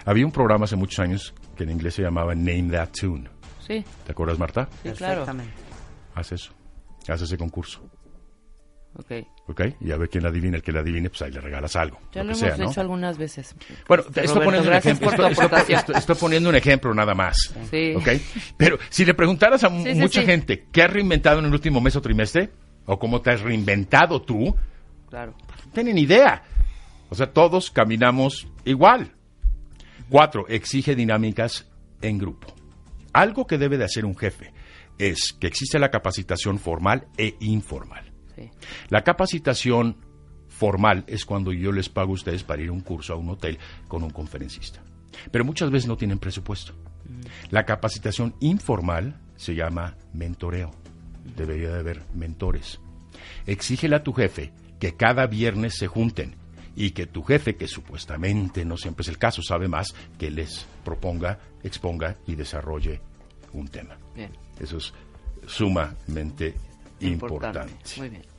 [0.05, 3.29] Había un programa hace muchos años que en inglés se llamaba Name That Tune.
[3.59, 4.69] Sí, ¿Te acuerdas, Marta?
[4.83, 5.25] sí, claro.
[6.15, 6.53] Haz eso.
[7.07, 7.81] Haz ese concurso.
[8.93, 9.11] Ok.
[9.47, 9.61] ¿Ok?
[9.79, 10.57] Y a ver quién la adivina.
[10.57, 11.99] El que la adivine, pues ahí le regalas algo.
[12.13, 12.69] Ya lo hemos sea, ¿no?
[12.69, 13.55] hecho algunas veces.
[13.87, 15.79] Bueno, estoy Roberto, poniendo, un ejemplo, por tu estoy, estoy- aportación.
[15.79, 17.37] estoy- estoy poniendo un ejemplo nada más.
[17.69, 17.93] Sí.
[17.95, 18.07] ¿Ok?
[18.57, 20.25] Pero si le preguntaras a sí, mucha sí.
[20.25, 22.49] gente qué has reinventado en el último mes o trimestre,
[22.85, 24.55] o cómo te has reinventado tú,
[25.09, 25.35] Claro.
[25.65, 26.43] no tienen idea.
[27.09, 29.13] O sea, todos caminamos igual.
[30.09, 31.65] Cuatro, exige dinámicas
[32.01, 32.53] en grupo.
[33.13, 34.53] Algo que debe de hacer un jefe
[34.97, 38.10] es que existe la capacitación formal e informal.
[38.43, 38.49] Sí.
[38.89, 39.97] La capacitación
[40.47, 43.29] formal es cuando yo les pago a ustedes para ir a un curso a un
[43.29, 43.57] hotel
[43.87, 44.81] con un conferencista.
[45.31, 46.73] Pero muchas veces no tienen presupuesto.
[47.49, 50.71] La capacitación informal se llama mentoreo.
[51.35, 52.79] Debería de haber mentores.
[53.45, 56.35] Exígele a tu jefe que cada viernes se junten
[56.75, 60.65] y que tu jefe, que supuestamente no siempre es el caso, sabe más, que les
[60.83, 63.01] proponga, exponga y desarrolle
[63.53, 63.97] un tema.
[64.15, 64.31] Bien.
[64.59, 64.93] Eso es
[65.47, 66.55] sumamente
[67.01, 67.73] importante.
[67.97, 68.30] Muy bien.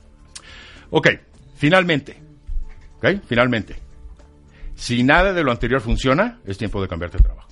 [0.95, 1.07] Ok,
[1.55, 2.15] finalmente.
[2.97, 3.75] Ok, finalmente.
[4.75, 7.49] Si nada de lo anterior funciona, es tiempo de cambiarte de trabajo.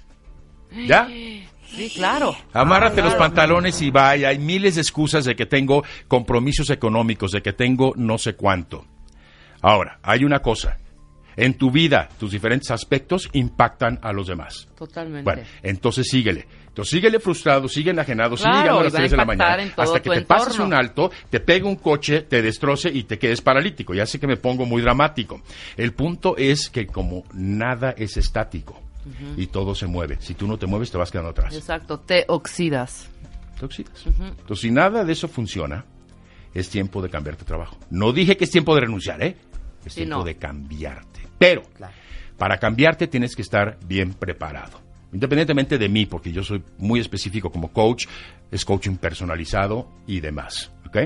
[0.88, 1.08] ¿Ya?
[1.08, 2.36] Sí, claro.
[2.54, 4.30] Amárrate los pantalones y vaya.
[4.30, 8.86] Hay miles de excusas de que tengo compromisos económicos, de que tengo no sé cuánto.
[9.62, 10.78] Ahora, hay una cosa.
[11.36, 14.68] En tu vida, tus diferentes aspectos impactan a los demás.
[14.78, 15.24] Totalmente.
[15.24, 16.46] Bueno, entonces síguele.
[16.72, 19.26] Entonces síguele frustrado, sigue enajenado, sigue Claro, llegando a las va a 3 de la
[19.26, 23.04] mañana hasta que tu te pases un alto, te pegue un coche, te destroce y
[23.04, 23.94] te quedes paralítico.
[23.94, 25.42] Ya sé que me pongo muy dramático.
[25.76, 28.80] El punto es que como nada es estático
[29.36, 31.54] y todo se mueve, si tú no te mueves te vas quedando atrás.
[31.54, 33.10] Exacto, te oxidas.
[33.60, 34.06] Te oxidas.
[34.08, 35.84] Entonces si nada de eso funciona,
[36.54, 37.78] es tiempo de cambiarte de trabajo.
[37.90, 39.36] No dije que es tiempo de renunciar, ¿eh?
[39.86, 40.24] Es Sí, tiempo no.
[40.24, 41.20] de cambiarte.
[41.38, 41.64] Pero
[42.38, 44.80] para cambiarte tienes que estar bien preparado.
[45.14, 48.08] Independientemente de mí, porque yo soy muy específico como coach,
[48.50, 50.72] es coaching personalizado y demás.
[50.88, 50.98] ¿Ok?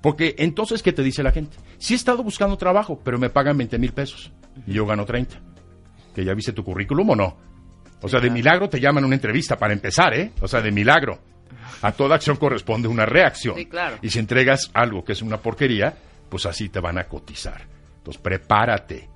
[0.00, 1.56] Porque entonces, ¿qué te dice la gente?
[1.78, 4.32] Sí he estado buscando trabajo, pero me pagan 20 mil pesos
[4.66, 5.40] y yo gano 30.
[6.14, 7.36] ¿Que ya viste tu currículum o no?
[8.02, 10.32] O sea, de milagro te llaman a una entrevista para empezar, ¿eh?
[10.40, 11.18] O sea, de milagro.
[11.80, 13.56] A toda acción corresponde una reacción.
[13.56, 13.96] Sí, claro.
[14.02, 15.96] Y si entregas algo que es una porquería,
[16.28, 17.62] pues así te van a cotizar.
[17.96, 19.08] Entonces, prepárate.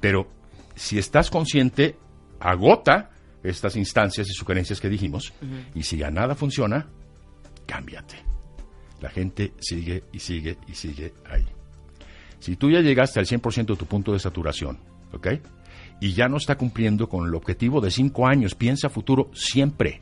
[0.00, 0.28] Pero
[0.74, 1.96] si estás consciente,
[2.40, 3.10] agota
[3.42, 5.32] estas instancias y sugerencias que dijimos.
[5.74, 6.88] Y si ya nada funciona,
[7.66, 8.16] cámbiate.
[9.00, 11.46] La gente sigue y sigue y sigue ahí.
[12.38, 14.78] Si tú ya llegaste al 100% de tu punto de saturación,
[15.12, 15.28] ¿ok?
[16.00, 20.00] Y ya no está cumpliendo con el objetivo de cinco años, piensa futuro siempre.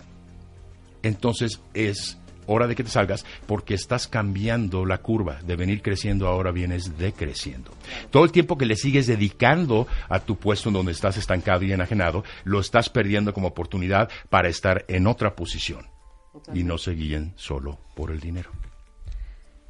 [1.02, 2.18] Entonces es
[2.48, 5.40] hora de que te salgas porque estás cambiando la curva.
[5.42, 7.72] De venir creciendo ahora vienes decreciendo.
[8.10, 11.72] Todo el tiempo que le sigues dedicando a tu puesto en donde estás estancado y
[11.72, 15.86] enajenado, lo estás perdiendo como oportunidad para estar en otra posición.
[16.52, 18.50] Y no se guíen solo por el dinero.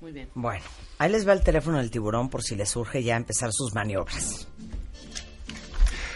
[0.01, 0.29] Muy bien.
[0.35, 0.65] Bueno,
[0.99, 4.47] ahí les va el teléfono del tiburón por si les surge ya empezar sus maniobras.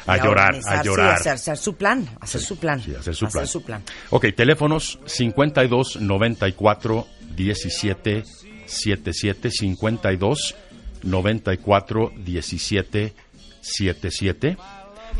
[0.06, 1.14] A llorar, a llorar.
[1.14, 2.80] hacer, hacer su plan, hacer su plan.
[2.80, 3.46] Sí, hacer su plan.
[3.46, 3.82] su plan.
[4.10, 7.06] Ok, teléfonos 52 94
[7.36, 8.24] 17
[8.66, 10.54] 77 52
[11.02, 13.14] 94 17
[13.60, 14.56] 77.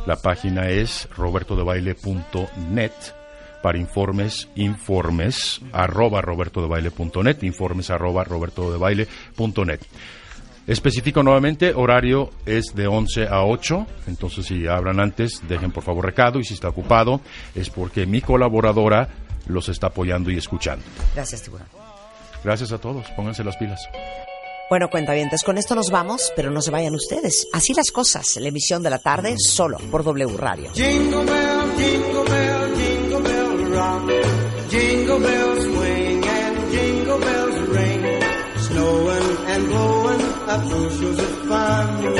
[0.07, 2.93] La página es robertodebaile.net
[3.63, 9.81] para informes, informes arroba robertodebaile.net, informes arroba robertodebaile.net.
[10.67, 16.05] Especifico nuevamente, horario es de 11 a 8, entonces si hablan antes, dejen por favor
[16.05, 17.21] recado y si está ocupado
[17.55, 19.09] es porque mi colaboradora
[19.47, 20.85] los está apoyando y escuchando.
[21.15, 21.67] Gracias, tiburón.
[22.45, 23.81] Gracias a todos, pónganse las pilas.
[24.71, 27.47] Bueno, cuentavientes, con esto nos vamos, pero no se vayan ustedes.
[27.53, 30.71] Así las cosas, la emisión de la tarde solo por W Radio.
[30.73, 34.22] Jingle bell, jingle bell, jingle bell
[40.59, 42.15] bushels of fun.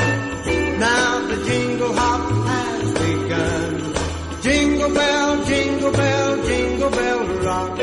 [0.79, 4.43] Now the jingle hop has begun.
[4.43, 7.79] Jingle bell, jingle bell, jingle bell rock.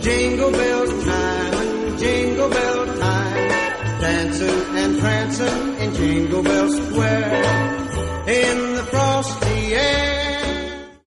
[0.00, 1.64] Jingle bell time
[2.04, 3.50] jingle bell time.
[4.00, 8.28] Dancing and prancing in Jingle Bell Square.
[8.28, 8.73] In.